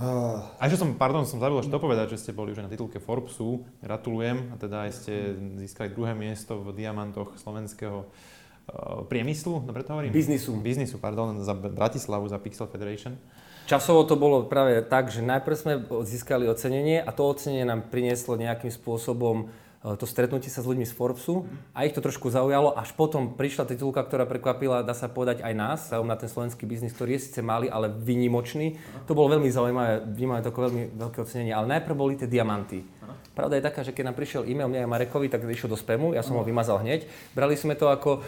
A 0.00 0.62
ešte 0.64 0.80
som, 0.80 0.96
pardon, 0.96 1.28
som 1.28 1.36
zabudol 1.36 1.60
ešte 1.60 1.76
povedať, 1.76 2.16
že 2.16 2.20
ste 2.24 2.32
boli 2.32 2.56
už 2.56 2.64
na 2.64 2.72
titulke 2.72 2.96
Forbesu. 2.96 3.68
Gratulujem. 3.84 4.50
A 4.50 4.56
teda 4.56 4.88
aj 4.88 4.90
ste 4.96 5.36
získali 5.60 5.92
druhé 5.92 6.16
miesto 6.16 6.58
v 6.64 6.72
diamantoch 6.72 7.36
slovenského 7.36 8.08
uh, 8.08 9.04
priemyslu, 9.06 9.62
dobre 9.62 9.84
to 9.84 9.92
hovorím? 9.92 10.10
Biznisu. 10.10 10.56
Biznisu, 10.58 10.96
pardon, 10.96 11.36
za 11.44 11.52
Bratislavu, 11.52 12.24
za 12.26 12.40
Pixel 12.40 12.66
Federation. 12.72 13.20
Časovo 13.68 14.02
to 14.08 14.18
bolo 14.18 14.48
práve 14.50 14.80
tak, 14.88 15.12
že 15.12 15.22
najprv 15.22 15.54
sme 15.54 15.74
získali 16.02 16.50
ocenenie 16.50 16.98
a 16.98 17.14
to 17.14 17.28
ocenenie 17.28 17.62
nám 17.62 17.86
prinieslo 17.92 18.34
nejakým 18.34 18.74
spôsobom 18.74 19.46
Eh, 19.46 19.61
to 19.82 20.06
stretnutie 20.06 20.46
sa 20.46 20.62
s 20.62 20.70
ľuďmi 20.70 20.86
z 20.86 20.94
Forbesu 20.94 21.42
a 21.74 21.82
ich 21.82 21.90
to 21.90 21.98
trošku 21.98 22.30
zaujalo. 22.30 22.70
Až 22.78 22.94
potom 22.94 23.34
prišla 23.34 23.66
titulka, 23.66 24.06
ktorá 24.06 24.30
prekvapila, 24.30 24.86
dá 24.86 24.94
sa 24.94 25.10
povedať 25.10 25.42
aj 25.42 25.54
nás, 25.58 25.80
na 25.90 26.14
ten 26.14 26.30
slovenský 26.30 26.70
biznis, 26.70 26.94
ktorý 26.94 27.18
je 27.18 27.26
síce 27.26 27.42
malý, 27.42 27.66
ale 27.66 27.90
vynimočný. 27.90 28.78
To 29.10 29.18
bolo 29.18 29.34
veľmi 29.34 29.50
zaujímavé, 29.50 30.06
vnímame 30.06 30.38
to 30.46 30.54
ako 30.54 30.70
veľmi 30.70 30.82
veľké 30.94 31.18
ocenenie. 31.26 31.50
Ale 31.50 31.66
najprv 31.66 31.98
boli 31.98 32.14
tie 32.14 32.30
diamanty. 32.30 32.86
Pravda 33.32 33.56
je 33.56 33.64
taká, 33.64 33.80
že 33.80 33.96
keď 33.96 34.12
nám 34.12 34.16
prišiel 34.16 34.44
e-mail 34.44 34.68
mňa 34.68 34.84
a 34.84 34.92
Marekovi, 34.92 35.32
tak 35.32 35.42
išiel 35.48 35.72
do 35.72 35.78
spamu, 35.80 36.12
ja 36.12 36.20
som 36.20 36.36
ho 36.36 36.44
vymazal 36.44 36.84
hneď. 36.84 37.08
Brali 37.32 37.56
sme 37.56 37.72
to 37.72 37.88
ako, 37.88 38.20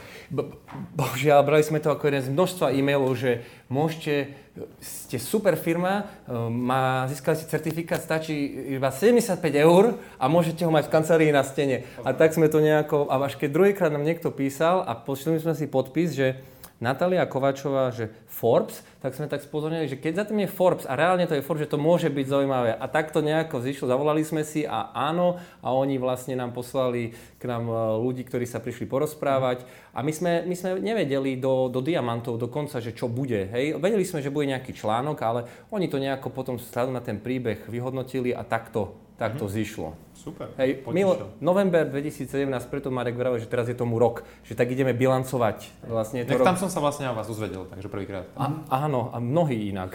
bohužiaľ, 0.97 1.45
brali 1.45 1.61
sme 1.61 1.79
to 1.79 1.93
ako 1.93 2.09
jeden 2.09 2.25
z 2.25 2.33
množstva 2.33 2.73
e-mailov, 2.73 3.13
že 3.13 3.45
môžete, 3.69 4.33
ste 4.81 5.21
super 5.21 5.61
firma, 5.61 6.09
e, 6.25 6.33
má, 6.49 7.05
získali 7.13 7.37
si 7.37 7.45
certifikát, 7.45 8.01
stačí 8.01 8.33
iba 8.75 8.89
75 8.89 9.39
eur 9.53 10.01
a 10.17 10.25
môžete 10.27 10.65
ho 10.65 10.73
mať 10.73 10.89
v 10.89 10.93
kancelárii 10.97 11.37
na 11.37 11.45
stene. 11.45 11.85
A 12.01 12.17
tak 12.17 12.33
sme 12.33 12.49
to 12.49 12.65
nejako, 12.65 13.07
a 13.13 13.21
až 13.21 13.37
keď 13.37 13.51
druhýkrát 13.53 13.93
nám 13.93 14.09
niekto 14.09 14.33
písal 14.33 14.89
a 14.89 14.97
pošli 14.97 15.37
sme 15.37 15.53
si 15.53 15.69
podpis, 15.69 16.17
že 16.17 16.41
Natália 16.85 17.25
Kovačová, 17.25 17.89
že 17.89 18.13
Forbes, 18.29 18.85
tak 19.01 19.17
sme 19.17 19.25
tak 19.25 19.41
spozornili, 19.41 19.89
že 19.89 19.97
keď 19.97 20.13
za 20.21 20.25
tým 20.29 20.45
je 20.45 20.53
Forbes 20.53 20.85
a 20.85 20.93
reálne 20.93 21.25
to 21.25 21.33
je 21.33 21.41
Forbes, 21.41 21.65
že 21.65 21.73
to 21.73 21.81
môže 21.81 22.13
byť 22.13 22.27
zaujímavé. 22.29 22.77
A 22.77 22.85
tak 22.85 23.09
to 23.09 23.25
nejako 23.25 23.65
zišlo, 23.65 23.89
zavolali 23.89 24.21
sme 24.21 24.45
si 24.45 24.69
a 24.69 24.93
áno, 24.93 25.41
a 25.65 25.73
oni 25.73 25.97
vlastne 25.97 26.37
nám 26.37 26.53
poslali 26.53 27.17
k 27.41 27.45
nám 27.49 27.65
e, 27.65 27.75
ľudí, 28.05 28.29
ktorí 28.29 28.45
sa 28.45 28.61
prišli 28.61 28.85
porozprávať. 28.85 29.65
A 29.97 30.05
my 30.05 30.13
sme, 30.13 30.33
my 30.45 30.53
sme 30.53 30.77
nevedeli 30.85 31.41
do, 31.41 31.73
do 31.73 31.81
diamantov 31.81 32.37
dokonca, 32.37 32.85
že 32.85 32.93
čo 32.93 33.09
bude. 33.09 33.49
Hej? 33.49 33.81
Vedeli 33.81 34.05
sme, 34.05 34.21
že 34.21 34.29
bude 34.29 34.53
nejaký 34.53 34.77
článok, 34.77 35.17
ale 35.25 35.41
oni 35.73 35.89
to 35.89 35.97
nejako 35.97 36.29
potom 36.29 36.61
vzhľadom 36.61 36.93
na 36.93 37.01
ten 37.01 37.17
príbeh 37.17 37.65
vyhodnotili 37.65 38.37
a 38.37 38.45
takto, 38.45 39.04
takto 39.15 39.47
mm-hmm. 39.47 39.57
zišlo. 39.63 39.89
Super. 40.15 40.49
Hej, 40.57 40.89
milo, 40.91 41.37
november 41.39 41.85
2017, 41.85 42.49
preto 42.73 42.89
Marek 42.89 43.15
vravel, 43.15 43.37
že 43.37 43.47
teraz 43.47 43.69
je 43.69 43.77
tomu 43.77 44.01
rok, 44.01 44.25
že 44.43 44.57
tak 44.57 44.73
ideme 44.73 44.97
bilancovať. 44.97 45.85
Vlastne 45.85 46.25
to 46.25 46.41
rok... 46.41 46.49
Tam 46.49 46.57
som 46.57 46.73
sa 46.73 46.81
vlastne 46.81 47.07
o 47.13 47.15
vás 47.15 47.29
uzvedel, 47.29 47.69
takže 47.69 47.93
prvýkrát. 47.93 48.25
áno, 48.73 49.13
a 49.13 49.21
mnohí 49.21 49.69
inak. 49.69 49.95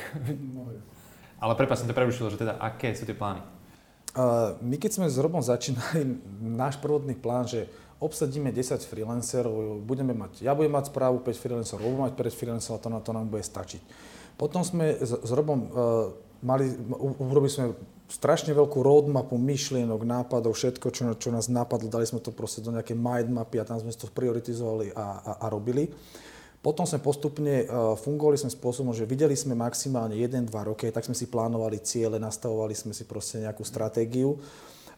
Ale 1.43 1.55
prepáč, 1.55 1.81
som 1.81 1.89
to 1.89 1.95
prerušil, 1.95 2.29
že 2.29 2.37
teda 2.37 2.59
aké 2.59 2.91
sú 2.93 3.07
tie 3.07 3.15
plány? 3.15 3.41
Uh, 4.13 4.57
my 4.59 4.75
keď 4.75 5.01
sme 5.01 5.07
s 5.07 5.17
Robom 5.21 5.39
začínali, 5.39 6.19
náš 6.41 6.77
prvotný 6.77 7.15
plán, 7.15 7.47
že 7.47 7.69
obsadíme 7.99 8.51
10 8.51 8.79
freelancerov, 8.85 9.83
budeme 9.83 10.15
mať, 10.15 10.43
ja 10.43 10.55
budem 10.55 10.71
mať 10.71 10.91
správu 10.91 11.19
5 11.23 11.35
freelancerov, 11.35 11.83
Robo 11.83 12.03
mať 12.07 12.15
5 12.15 12.39
freelancerov, 12.39 12.79
to 12.79 12.89
na 12.89 12.99
to 13.03 13.11
nám 13.11 13.27
bude 13.27 13.43
stačiť. 13.43 13.81
Potom 14.39 14.63
sme 14.63 14.95
s, 14.97 15.11
s 15.13 15.31
Robom 15.35 15.59
uh, 15.59 15.67
mali, 16.43 16.71
urobili 17.19 17.51
sme 17.51 17.75
strašne 18.09 18.57
veľkú 18.57 18.81
roadmapu 18.81 19.37
myšlienok, 19.37 20.01
nápadov, 20.01 20.57
všetko, 20.57 20.87
čo, 20.89 21.03
čo 21.13 21.29
nás 21.29 21.45
napadlo, 21.45 21.93
dali 21.93 22.09
sme 22.09 22.17
to 22.17 22.33
proste 22.33 22.65
do 22.65 22.73
nejakej 22.73 22.97
mindmapy 22.97 23.61
a 23.61 23.67
tam 23.69 23.77
sme 23.77 23.93
to 23.93 24.09
prioritizovali 24.09 24.91
a, 24.97 25.05
a, 25.21 25.31
a 25.41 25.45
robili. 25.47 25.93
Potom 26.59 26.83
sme 26.83 26.99
postupne 26.99 27.63
uh, 27.63 27.95
fungovali 27.95 28.35
sme 28.35 28.51
spôsobom, 28.51 28.91
že 28.91 29.07
videli 29.07 29.31
sme 29.31 29.55
maximálne 29.55 30.19
1-2 30.19 30.51
roky, 30.51 30.91
tak 30.91 31.07
sme 31.07 31.15
si 31.15 31.31
plánovali 31.31 31.79
ciele, 31.79 32.19
nastavovali 32.19 32.75
sme 32.75 32.91
si 32.91 33.07
proste 33.07 33.39
nejakú 33.39 33.63
stratégiu. 33.63 34.35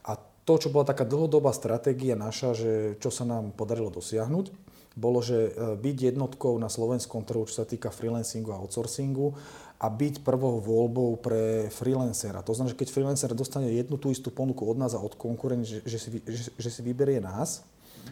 A 0.09 0.17
to, 0.17 0.57
čo 0.57 0.73
bola 0.73 0.89
taká 0.89 1.05
dlhodobá 1.05 1.53
stratégia 1.53 2.17
naša, 2.17 2.57
že 2.57 2.71
čo 2.97 3.13
sa 3.13 3.29
nám 3.29 3.53
podarilo 3.53 3.93
dosiahnuť, 3.93 4.71
bolo, 4.97 5.23
že 5.23 5.53
e, 5.53 5.79
byť 5.79 5.97
jednotkou 6.11 6.57
na 6.59 6.67
slovenskom 6.67 7.23
trhu, 7.23 7.47
čo 7.47 7.63
sa 7.63 7.65
týka 7.69 7.93
freelancingu 7.93 8.51
a 8.51 8.59
outsourcingu 8.59 9.31
a 9.81 9.89
byť 9.89 10.21
prvou 10.21 10.61
voľbou 10.61 11.17
pre 11.17 11.65
freelancera. 11.73 12.45
To 12.45 12.53
znamená, 12.53 12.77
že 12.77 12.79
keď 12.85 12.89
freelancer 12.93 13.31
dostane 13.33 13.73
jednu 13.73 13.97
tú 13.97 14.13
istú 14.13 14.29
ponuku 14.29 14.61
od 14.61 14.77
nás 14.77 14.93
a 14.93 15.01
od 15.01 15.17
konkurencie, 15.17 15.81
že, 15.81 15.97
že, 15.97 15.97
si, 15.97 16.09
že, 16.21 16.43
že 16.53 16.69
si 16.69 16.81
vyberie 16.85 17.17
nás, 17.17 17.65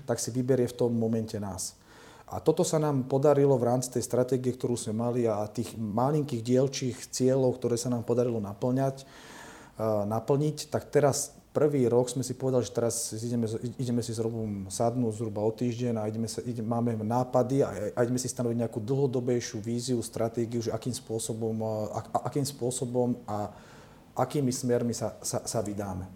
tak 0.10 0.18
si 0.18 0.34
vyberie 0.34 0.66
v 0.66 0.74
tom 0.74 0.90
momente 0.90 1.38
nás. 1.38 1.78
A 2.30 2.42
toto 2.42 2.66
sa 2.66 2.82
nám 2.82 3.06
podarilo 3.06 3.58
v 3.58 3.70
rámci 3.70 3.90
tej 3.94 4.06
stratégie, 4.06 4.54
ktorú 4.54 4.78
sme 4.78 4.98
mali 4.98 5.30
a 5.30 5.46
tých 5.50 5.78
malinkých 5.78 6.42
dielčích 6.42 6.98
cieľov, 7.10 7.58
ktoré 7.58 7.78
sa 7.78 7.90
nám 7.90 8.06
podarilo 8.06 8.38
naplňať, 8.42 9.06
naplniť, 10.10 10.74
tak 10.74 10.90
teraz 10.94 11.38
prvý 11.60 11.92
rok 11.92 12.08
sme 12.08 12.24
si 12.24 12.40
povedali, 12.40 12.64
že 12.64 12.72
teraz 12.72 13.12
ideme, 13.12 13.44
ideme 13.76 14.00
si 14.00 14.16
s 14.16 14.24
Robom 14.24 14.72
sadnúť 14.72 15.20
zhruba 15.20 15.44
o 15.44 15.52
týždeň 15.52 16.00
a 16.00 16.08
ideme 16.08 16.32
sa, 16.32 16.40
ide, 16.40 16.64
máme 16.64 16.96
nápady 16.96 17.60
a, 17.60 17.92
a 17.92 18.00
ideme 18.08 18.16
si 18.16 18.32
stanoviť 18.32 18.64
nejakú 18.64 18.80
dlhodobejšiu 18.80 19.60
víziu, 19.60 20.00
stratégiu, 20.00 20.64
že 20.64 20.72
akým 20.72 20.96
spôsobom, 20.96 21.60
a, 21.60 22.00
a, 22.00 22.32
akým 22.32 22.48
spôsobom 22.48 23.20
a 23.28 23.52
akými 24.16 24.56
smermi 24.56 24.96
sa, 24.96 25.20
sa, 25.20 25.44
sa 25.44 25.60
vydáme. 25.60 26.08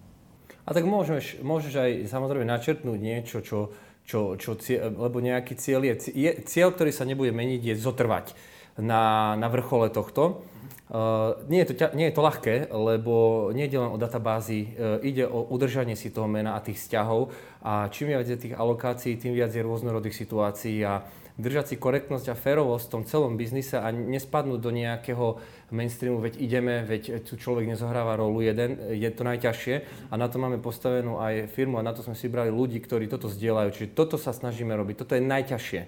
A 0.63 0.71
tak 0.71 0.87
môžeš, 0.87 1.43
môžeš 1.43 1.73
aj 1.75 1.91
samozrejme 2.07 2.47
načrtnúť 2.47 2.99
niečo, 3.03 3.43
čo, 3.43 3.75
čo, 4.07 4.39
čo 4.39 4.55
lebo 4.79 5.19
nejaký 5.19 5.59
cieľ 5.59 5.91
je, 5.91 6.15
je, 6.15 6.31
cieľ, 6.47 6.71
ktorý 6.71 6.95
sa 6.95 7.03
nebude 7.03 7.35
meniť, 7.35 7.67
je 7.67 7.75
zotrvať 7.83 8.31
na, 8.79 9.35
na 9.35 9.47
vrchole 9.51 9.91
tohto. 9.91 10.47
Uh, 10.93 11.41
nie, 11.49 11.65
je 11.65 11.73
to, 11.73 11.89
nie 11.97 12.05
je 12.05 12.13
to 12.13 12.21
ľahké, 12.21 12.69
lebo 12.69 13.49
nie 13.49 13.65
je 13.65 13.81
len 13.81 13.89
o 13.89 13.97
databázy, 13.97 14.77
uh, 14.77 15.01
ide 15.01 15.25
o 15.25 15.41
udržanie 15.49 15.97
si 15.97 16.13
toho 16.13 16.29
mena 16.29 16.53
a 16.53 16.61
tých 16.61 16.77
vzťahov 16.85 17.33
a 17.65 17.89
čím 17.89 18.13
viac 18.13 18.29
je 18.29 18.37
tých 18.37 18.53
alokácií, 18.53 19.17
tým 19.17 19.33
viac 19.33 19.49
je 19.49 19.65
rôznorodých 19.65 20.13
situácií 20.13 20.85
a 20.85 21.01
držať 21.41 21.73
si 21.73 21.75
korektnosť 21.81 22.29
a 22.29 22.37
férovosť 22.37 22.85
v 22.85 22.93
tom 22.93 23.03
celom 23.09 23.41
biznise 23.41 23.73
a 23.73 23.89
nespadnúť 23.89 24.59
do 24.61 24.69
nejakého 24.69 25.41
mainstreamu, 25.73 26.21
veď 26.21 26.37
ideme, 26.37 26.85
veď 26.85 27.25
tu 27.25 27.41
človek 27.41 27.65
nezohráva 27.65 28.13
rolu 28.13 28.45
jeden, 28.45 28.77
je 28.93 29.09
to 29.09 29.25
najťažšie 29.25 29.75
a 30.09 30.13
na 30.13 30.29
to 30.29 30.37
máme 30.37 30.61
postavenú 30.61 31.17
aj 31.17 31.49
firmu 31.49 31.81
a 31.81 31.85
na 31.89 31.97
to 31.97 32.05
sme 32.05 32.13
si 32.13 32.29
brali 32.29 32.53
ľudí, 32.53 32.77
ktorí 32.77 33.09
toto 33.09 33.33
zdieľajú. 33.33 33.69
Čiže 33.73 33.97
toto 33.97 34.21
sa 34.21 34.29
snažíme 34.29 34.77
robiť, 34.77 35.01
toto 35.01 35.17
je 35.17 35.25
najťažšie. 35.25 35.81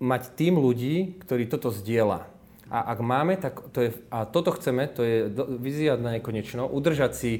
Mať 0.00 0.22
tým 0.40 0.56
ľudí, 0.56 1.20
ktorí 1.20 1.52
toto 1.52 1.68
zdieľa 1.68 2.35
a 2.66 2.92
ak 2.92 2.98
máme, 2.98 3.38
tak 3.38 3.62
to 3.70 3.78
je, 3.86 3.90
a 4.10 4.26
toto 4.26 4.50
chceme, 4.50 4.90
to 4.90 5.06
je 5.06 5.30
vizia 5.62 5.94
na 5.94 6.18
nekonečno, 6.18 6.66
udržať 6.66 7.12
si 7.14 7.32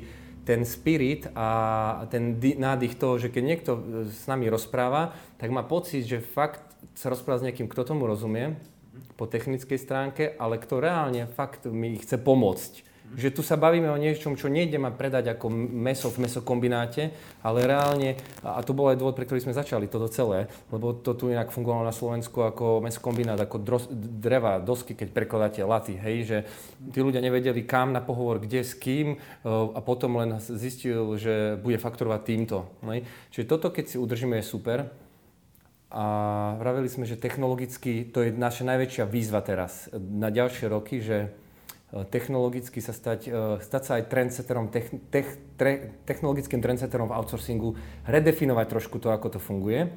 ten 0.47 0.63
spirit 0.63 1.27
a 1.35 2.07
ten 2.07 2.39
nádych 2.39 2.95
toho, 2.95 3.19
že 3.19 3.35
keď 3.35 3.43
niekto 3.43 3.71
s 4.07 4.31
nami 4.31 4.47
rozpráva, 4.47 5.19
tak 5.43 5.51
má 5.51 5.67
pocit, 5.67 6.07
že 6.07 6.23
fakt 6.23 6.63
sa 6.95 7.11
rozpráva 7.11 7.43
s 7.43 7.47
niekým, 7.51 7.67
kto 7.67 7.83
tomu 7.83 8.07
rozumie 8.07 8.55
po 9.19 9.27
technickej 9.27 9.79
stránke, 9.83 10.39
ale 10.39 10.63
kto 10.63 10.79
reálne 10.79 11.27
fakt 11.27 11.67
mi 11.67 11.99
chce 11.99 12.23
pomôcť 12.23 12.86
že 13.15 13.31
tu 13.31 13.47
sa 13.47 13.55
bavíme 13.55 13.87
o 13.87 14.01
niečom, 14.01 14.35
čo 14.35 14.51
nejde 14.51 14.77
ma 14.83 14.91
predať 14.91 15.39
ako 15.39 15.47
meso 15.53 16.11
v 16.11 16.27
mesokombináte, 16.27 17.15
ale 17.41 17.65
reálne, 17.65 18.19
a 18.43 18.59
to 18.67 18.75
bol 18.75 18.91
aj 18.91 18.99
dôvod, 18.99 19.15
pre 19.15 19.25
ktorý 19.25 19.41
sme 19.41 19.55
začali 19.55 19.87
toto 19.87 20.11
celé, 20.11 20.51
lebo 20.75 20.91
to 20.91 21.15
tu 21.15 21.31
inak 21.31 21.55
fungovalo 21.55 21.87
na 21.87 21.95
Slovensku 21.95 22.43
ako 22.43 22.83
mesokombinát, 22.83 23.39
ako 23.39 23.57
dros, 23.63 23.85
dreva, 23.93 24.59
dosky, 24.59 24.99
keď 24.99 25.09
prekladáte 25.15 25.61
laty, 25.63 25.95
hej, 25.95 26.17
že 26.27 26.39
tí 26.91 26.99
ľudia 26.99 27.23
nevedeli 27.23 27.63
kam 27.63 27.95
na 27.95 28.03
pohovor, 28.03 28.43
kde, 28.43 28.67
s 28.67 28.75
kým 28.75 29.15
e, 29.15 29.17
a 29.47 29.81
potom 29.81 30.19
len 30.19 30.43
zistil, 30.43 31.15
že 31.17 31.55
bude 31.63 31.79
fakturovať 31.79 32.21
týmto. 32.27 32.67
Hej. 32.85 33.07
Čiže 33.31 33.47
toto, 33.47 33.71
keď 33.71 33.85
si 33.87 33.97
udržíme, 33.97 34.41
je 34.43 34.47
super. 34.47 34.79
A 35.87 36.05
vraveli 36.59 36.91
sme, 36.91 37.07
že 37.07 37.15
technologicky 37.15 38.11
to 38.11 38.27
je 38.27 38.35
naša 38.35 38.67
najväčšia 38.67 39.05
výzva 39.07 39.39
teraz 39.41 39.87
na 39.95 40.35
ďalšie 40.35 40.67
roky, 40.67 40.99
že 40.99 41.31
technologicky 42.05 42.85
sa 42.85 42.93
stať, 42.93 43.21
eh, 43.29 43.33
stať 43.63 43.83
sa 43.83 43.93
aj 43.97 44.05
trendsetterom, 44.13 44.69
tech, 44.69 44.93
tech, 45.09 45.29
tre, 45.57 45.97
technologickým 46.05 46.61
trendsetterom 46.61 47.09
v 47.09 47.17
outsourcingu, 47.17 47.73
redefinovať 48.05 48.67
trošku 48.69 49.01
to, 49.01 49.09
ako 49.09 49.37
to 49.37 49.41
funguje 49.41 49.89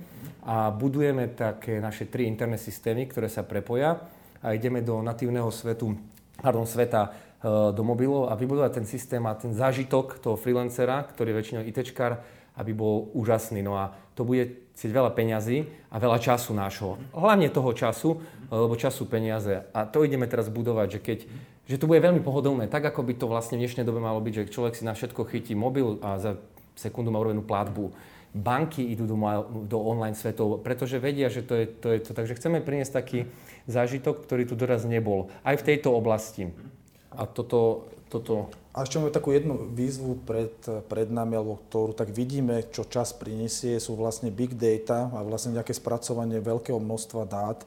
a 0.46 0.72
budujeme 0.72 1.28
také 1.36 1.84
naše 1.84 2.08
tri 2.08 2.30
interné 2.30 2.56
systémy, 2.56 3.10
ktoré 3.12 3.28
sa 3.28 3.44
prepoja 3.44 4.00
a 4.40 4.56
ideme 4.56 4.80
do 4.80 5.04
natívneho 5.04 5.52
svetu, 5.52 5.98
pardon, 6.40 6.64
sveta 6.64 7.12
eh, 7.12 7.74
do 7.76 7.84
mobilov 7.84 8.32
a 8.32 8.40
vybudovať 8.40 8.72
ten 8.80 8.86
systém 8.88 9.24
a 9.28 9.36
ten 9.36 9.52
zážitok 9.52 10.24
toho 10.24 10.40
freelancera, 10.40 11.04
ktorý 11.04 11.36
je 11.36 11.40
väčšinou 11.44 11.64
ITčkár, 11.68 12.22
aby 12.60 12.72
bol 12.76 13.08
úžasný. 13.16 13.64
No 13.64 13.80
a 13.80 13.96
to 14.20 14.28
bude 14.28 14.70
chcieť 14.80 14.96
veľa 14.96 15.12
peňazí 15.12 15.68
a 15.92 15.96
veľa 16.00 16.20
času 16.24 16.56
nášho. 16.56 16.96
Hlavne 17.12 17.52
toho 17.52 17.72
času, 17.76 18.20
lebo 18.48 18.80
času 18.80 19.08
peniaze. 19.08 19.68
A 19.76 19.84
to 19.84 20.08
ideme 20.08 20.24
teraz 20.24 20.48
budovať, 20.48 20.88
že 20.88 21.00
keď 21.00 21.20
že 21.70 21.78
to 21.78 21.86
bude 21.86 22.02
veľmi 22.02 22.26
pohodlné, 22.26 22.66
tak 22.66 22.82
ako 22.82 23.06
by 23.06 23.14
to 23.14 23.30
vlastne 23.30 23.62
v 23.62 23.70
dnešnej 23.70 23.86
dobe 23.86 24.02
malo 24.02 24.18
byť, 24.18 24.34
že 24.34 24.52
človek 24.52 24.74
si 24.74 24.84
na 24.84 24.98
všetko 24.98 25.22
chytí 25.30 25.54
mobil 25.54 26.02
a 26.02 26.18
za 26.18 26.42
sekundu 26.74 27.14
má 27.14 27.22
urobenú 27.22 27.46
platbu. 27.46 27.94
Banky 28.34 28.82
idú 28.90 29.06
do, 29.06 29.18
do 29.70 29.78
online 29.78 30.18
svetov, 30.18 30.66
pretože 30.66 30.98
vedia, 30.98 31.30
že 31.30 31.46
to 31.46 31.54
je, 31.54 31.66
to 31.70 31.88
je 31.94 32.00
to. 32.02 32.12
Takže 32.18 32.38
chceme 32.42 32.66
priniesť 32.66 32.94
taký 32.94 33.20
zážitok, 33.70 34.26
ktorý 34.26 34.50
tu 34.50 34.58
doraz 34.58 34.82
nebol. 34.86 35.30
Aj 35.46 35.54
v 35.54 35.66
tejto 35.66 35.94
oblasti. 35.94 36.50
A 37.14 37.30
toto... 37.30 37.90
toto... 38.10 38.50
A 38.70 38.86
ešte 38.86 39.02
máme 39.02 39.10
takú 39.10 39.34
jednu 39.34 39.74
výzvu 39.74 40.22
pred, 40.24 40.54
pred 40.88 41.10
nami, 41.10 41.42
alebo 41.42 41.58
ktorú 41.68 41.98
tak 41.98 42.14
vidíme, 42.14 42.70
čo 42.70 42.86
čas 42.86 43.18
prinesie, 43.18 43.82
sú 43.82 43.98
vlastne 43.98 44.30
big 44.30 44.54
data 44.54 45.10
a 45.10 45.26
vlastne 45.26 45.58
nejaké 45.58 45.74
spracovanie 45.74 46.38
veľkého 46.38 46.78
množstva 46.78 47.22
dát 47.26 47.66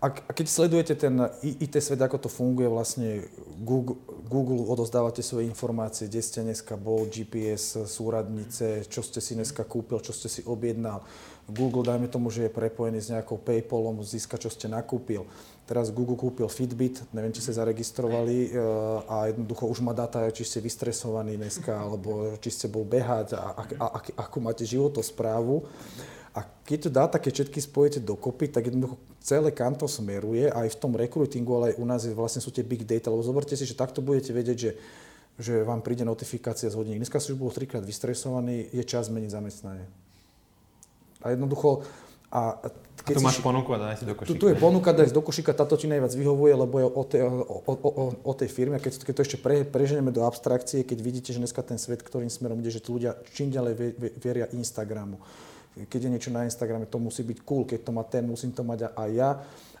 a, 0.00 0.06
keď 0.10 0.46
sledujete 0.46 0.94
ten 0.96 1.18
IT 1.42 1.76
svet, 1.82 2.00
ako 2.00 2.26
to 2.26 2.30
funguje, 2.30 2.68
vlastne 2.70 3.26
Google, 3.60 3.98
Google 4.28 4.64
odozdávate 4.64 5.20
svoje 5.20 5.50
informácie, 5.50 6.06
kde 6.06 6.20
ste 6.22 6.40
dneska 6.40 6.78
bol, 6.78 7.10
GPS, 7.10 7.84
súradnice, 7.84 8.86
čo 8.88 9.04
ste 9.04 9.20
si 9.20 9.36
dneska 9.36 9.66
kúpil, 9.66 10.00
čo 10.00 10.14
ste 10.14 10.28
si 10.30 10.40
objednal. 10.46 11.04
Google, 11.44 11.84
dajme 11.84 12.08
tomu, 12.08 12.32
že 12.32 12.48
je 12.48 12.56
prepojený 12.56 13.04
s 13.04 13.12
nejakou 13.12 13.36
Paypalom, 13.36 14.00
získa, 14.00 14.40
čo 14.40 14.48
ste 14.48 14.64
nakúpil. 14.64 15.28
Teraz 15.64 15.92
Google 15.92 16.16
kúpil 16.16 16.48
Fitbit, 16.48 17.04
neviem, 17.12 17.32
či 17.32 17.40
ste 17.40 17.56
zaregistrovali 17.56 18.48
e, 18.48 18.60
a 19.08 19.32
jednoducho 19.32 19.64
už 19.68 19.80
má 19.80 19.96
data, 19.96 20.28
či 20.28 20.44
ste 20.44 20.60
vystresovaní 20.60 21.40
dneska, 21.40 21.72
alebo 21.72 22.36
či 22.40 22.52
ste 22.52 22.66
bol 22.68 22.84
behať 22.84 23.36
a, 23.36 23.44
a, 23.56 23.62
a, 23.80 23.86
a 23.96 23.98
ako 24.28 24.38
máte 24.44 24.64
životosprávu. 24.68 25.64
A 26.34 26.42
keď 26.66 26.78
to 26.82 26.90
dáta, 26.90 27.16
keď 27.22 27.32
všetky 27.46 27.62
spojíte 27.62 27.98
dokopy, 28.02 28.50
tak 28.50 28.66
jednoducho 28.66 28.98
celé 29.22 29.54
kam 29.54 29.78
to 29.78 29.86
smeruje, 29.86 30.50
aj 30.50 30.74
v 30.74 30.80
tom 30.82 30.92
rekrutingu, 30.98 31.50
ale 31.54 31.64
aj 31.72 31.74
u 31.78 31.86
nás 31.86 32.02
je, 32.02 32.10
vlastne 32.10 32.42
sú 32.42 32.50
tie 32.50 32.66
big 32.66 32.82
data, 32.82 33.06
lebo 33.06 33.22
zoberte 33.22 33.54
si, 33.54 33.62
že 33.62 33.78
takto 33.78 34.02
budete 34.02 34.34
vedieť, 34.34 34.58
že, 34.58 34.70
že 35.38 35.54
vám 35.62 35.78
príde 35.78 36.02
notifikácia 36.02 36.66
z 36.66 36.74
hodiny. 36.74 36.98
Dneska 36.98 37.22
si 37.22 37.30
už 37.30 37.38
bol 37.38 37.54
trikrát 37.54 37.86
vystresovaný, 37.86 38.66
je 38.74 38.82
čas 38.82 39.06
zmeniť 39.06 39.30
zamestnanie. 39.30 39.86
A 41.22 41.32
jednoducho, 41.32 41.86
a 42.34 42.58
keď 43.06 43.14
a 43.14 43.18
tu 43.22 43.24
máš 43.24 43.38
si, 43.38 43.46
ponuku 43.46 43.70
a 43.70 43.78
daj 43.78 43.96
si 44.02 44.04
do 44.04 44.18
košíka. 44.18 44.34
Tu, 44.34 44.34
tu 44.34 44.46
je 44.50 44.56
ponuka, 44.58 44.90
daj 44.90 45.14
do 45.14 45.22
košíka, 45.22 45.54
táto 45.54 45.78
ti 45.78 45.86
najviac 45.86 46.10
vyhovuje, 46.18 46.52
lebo 46.58 46.74
je 46.82 46.86
o 46.90 47.02
tej, 47.06 47.20
o, 47.30 47.62
o, 47.62 47.72
o, 47.78 48.04
o 48.26 48.32
tej 48.34 48.50
firme. 48.50 48.76
A 48.76 48.82
keď, 48.82 49.06
keď 49.06 49.14
to 49.14 49.22
ešte 49.22 49.38
pre, 49.38 49.62
preženeme 49.62 50.10
do 50.10 50.26
abstrakcie, 50.26 50.82
keď 50.82 50.98
vidíte, 50.98 51.30
že 51.30 51.38
dneska 51.38 51.62
ten 51.62 51.78
svet, 51.78 52.02
ktorým 52.02 52.28
smerom 52.28 52.58
ide, 52.58 52.74
že 52.74 52.82
tí 52.82 52.90
ľudia 52.90 53.14
čím 53.30 53.54
ďalej 53.54 53.72
veria 54.18 54.50
Instagramu 54.50 55.22
keď 55.74 56.00
je 56.06 56.12
niečo 56.12 56.30
na 56.30 56.46
Instagrame, 56.46 56.86
to 56.86 57.02
musí 57.02 57.26
byť 57.26 57.38
cool, 57.42 57.66
keď 57.66 57.80
to 57.82 57.90
má 57.90 58.06
ten, 58.06 58.22
musím 58.22 58.54
to 58.54 58.62
mať 58.62 58.94
aj 58.94 59.10
ja. 59.10 59.30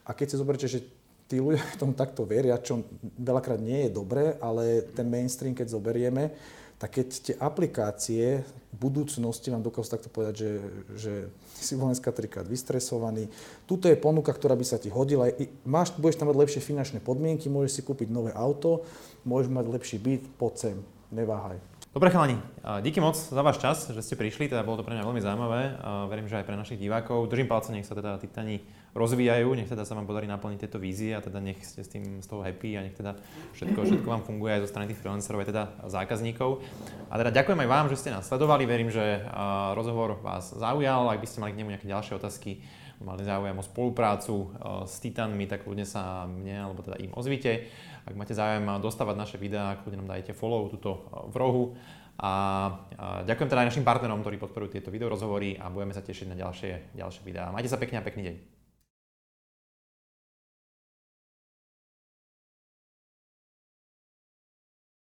A 0.04 0.10
keď 0.10 0.34
si 0.34 0.40
zoberte, 0.40 0.66
že 0.66 0.82
tí 1.30 1.38
ľudia 1.38 1.62
v 1.74 1.80
tom 1.80 1.94
takto 1.94 2.26
veria, 2.26 2.58
čo 2.58 2.82
veľakrát 3.18 3.62
nie 3.62 3.86
je 3.88 3.94
dobré, 3.94 4.34
ale 4.42 4.84
ten 4.92 5.06
mainstream, 5.06 5.54
keď 5.54 5.70
zoberieme, 5.70 6.34
tak 6.74 7.00
keď 7.00 7.06
tie 7.22 7.34
aplikácie 7.38 8.42
v 8.74 8.76
budúcnosti 8.76 9.46
vám 9.48 9.62
dokážu 9.62 9.94
takto 9.94 10.10
povedať, 10.10 10.34
že, 10.34 10.50
že 10.98 11.12
si 11.64 11.78
bol 11.78 11.88
dneska 11.94 12.10
trikrát 12.10 12.44
vystresovaný, 12.44 13.30
tuto 13.64 13.86
je 13.86 13.94
ponuka, 13.94 14.34
ktorá 14.34 14.58
by 14.58 14.66
sa 14.66 14.82
ti 14.82 14.90
hodila, 14.90 15.30
máš, 15.62 15.94
budeš 15.94 16.18
tam 16.18 16.28
mať 16.34 16.42
lepšie 16.42 16.60
finančné 16.60 16.98
podmienky, 16.98 17.46
môžeš 17.46 17.80
si 17.80 17.82
kúpiť 17.86 18.10
nové 18.10 18.34
auto, 18.34 18.82
môžeš 19.22 19.48
mať 19.48 19.66
lepší 19.70 19.96
byt, 20.02 20.26
poď 20.36 20.54
sem, 20.58 20.76
neváhaj. 21.14 21.56
Dobre 21.94 22.10
chalani, 22.10 22.34
díky 22.82 22.98
moc 22.98 23.14
za 23.14 23.38
váš 23.38 23.62
čas, 23.62 23.86
že 23.86 24.02
ste 24.02 24.18
prišli, 24.18 24.50
teda 24.50 24.66
bolo 24.66 24.82
to 24.82 24.86
pre 24.86 24.98
mňa 24.98 25.06
veľmi 25.06 25.22
zaujímavé. 25.22 25.78
Verím, 26.10 26.26
že 26.26 26.42
aj 26.42 26.46
pre 26.50 26.58
našich 26.58 26.74
divákov. 26.74 27.30
Držím 27.30 27.46
palce, 27.46 27.70
nech 27.70 27.86
sa 27.86 27.94
teda 27.94 28.18
Titani 28.18 28.66
rozvíjajú, 28.98 29.54
nech 29.54 29.70
teda 29.70 29.86
sa 29.86 29.94
vám 29.94 30.02
podarí 30.02 30.26
naplniť 30.26 30.58
tieto 30.66 30.82
vízie 30.82 31.14
a 31.14 31.22
teda 31.22 31.38
nech 31.38 31.62
ste 31.62 31.86
s 31.86 31.94
tým 31.94 32.18
z 32.18 32.26
toho 32.26 32.42
happy 32.42 32.74
a 32.74 32.82
nech 32.82 32.98
teda 32.98 33.14
všetko, 33.54 33.78
všetko 33.86 34.08
vám 34.10 34.26
funguje 34.26 34.58
aj 34.58 34.66
zo 34.66 34.74
strany 34.74 34.90
tých 34.90 34.98
freelancerov, 34.98 35.46
aj 35.46 35.48
teda 35.54 35.64
zákazníkov. 35.86 36.66
A 37.06 37.14
teda 37.14 37.30
ďakujem 37.30 37.62
aj 37.62 37.70
vám, 37.70 37.86
že 37.86 37.98
ste 38.02 38.10
nás 38.10 38.26
sledovali, 38.26 38.66
verím, 38.66 38.90
že 38.90 39.22
rozhovor 39.78 40.18
vás 40.18 40.50
zaujal, 40.50 41.14
ak 41.14 41.22
by 41.22 41.28
ste 41.30 41.46
mali 41.46 41.54
k 41.54 41.62
nemu 41.62 41.78
nejaké 41.78 41.86
ďalšie 41.86 42.18
otázky, 42.18 42.58
mali 43.06 43.22
záujem 43.22 43.54
o 43.54 43.62
spoluprácu 43.62 44.50
s 44.82 44.98
Titanmi, 44.98 45.46
tak 45.46 45.62
ľudne 45.62 45.86
sa 45.86 46.26
mne 46.26 46.58
alebo 46.58 46.82
teda 46.82 46.98
im 46.98 47.14
ozvite. 47.14 47.70
Ak 48.04 48.14
máte 48.14 48.36
záujem 48.36 48.68
dostávať 48.84 49.16
naše 49.16 49.36
videá, 49.40 49.80
kľudne 49.80 50.04
nám 50.04 50.12
dajte 50.12 50.36
follow 50.36 50.68
tuto 50.68 51.08
v 51.32 51.36
rohu. 51.40 51.64
A 52.20 52.30
ďakujem 53.26 53.50
teda 53.50 53.66
aj 53.66 53.68
našim 53.74 53.82
partnerom, 53.82 54.22
ktorí 54.22 54.38
podporujú 54.38 54.78
tieto 54.78 54.94
videorozhovory 54.94 55.58
a 55.58 55.66
budeme 55.72 55.90
sa 55.90 56.04
tešiť 56.04 56.30
na 56.30 56.36
ďalšie, 56.38 56.94
ďalšie 56.94 57.22
videá. 57.26 57.50
Majte 57.50 57.72
sa 57.72 57.80
pekne 57.80 57.98
a 57.98 58.06
pekný 58.06 58.22
deň. 58.30 58.53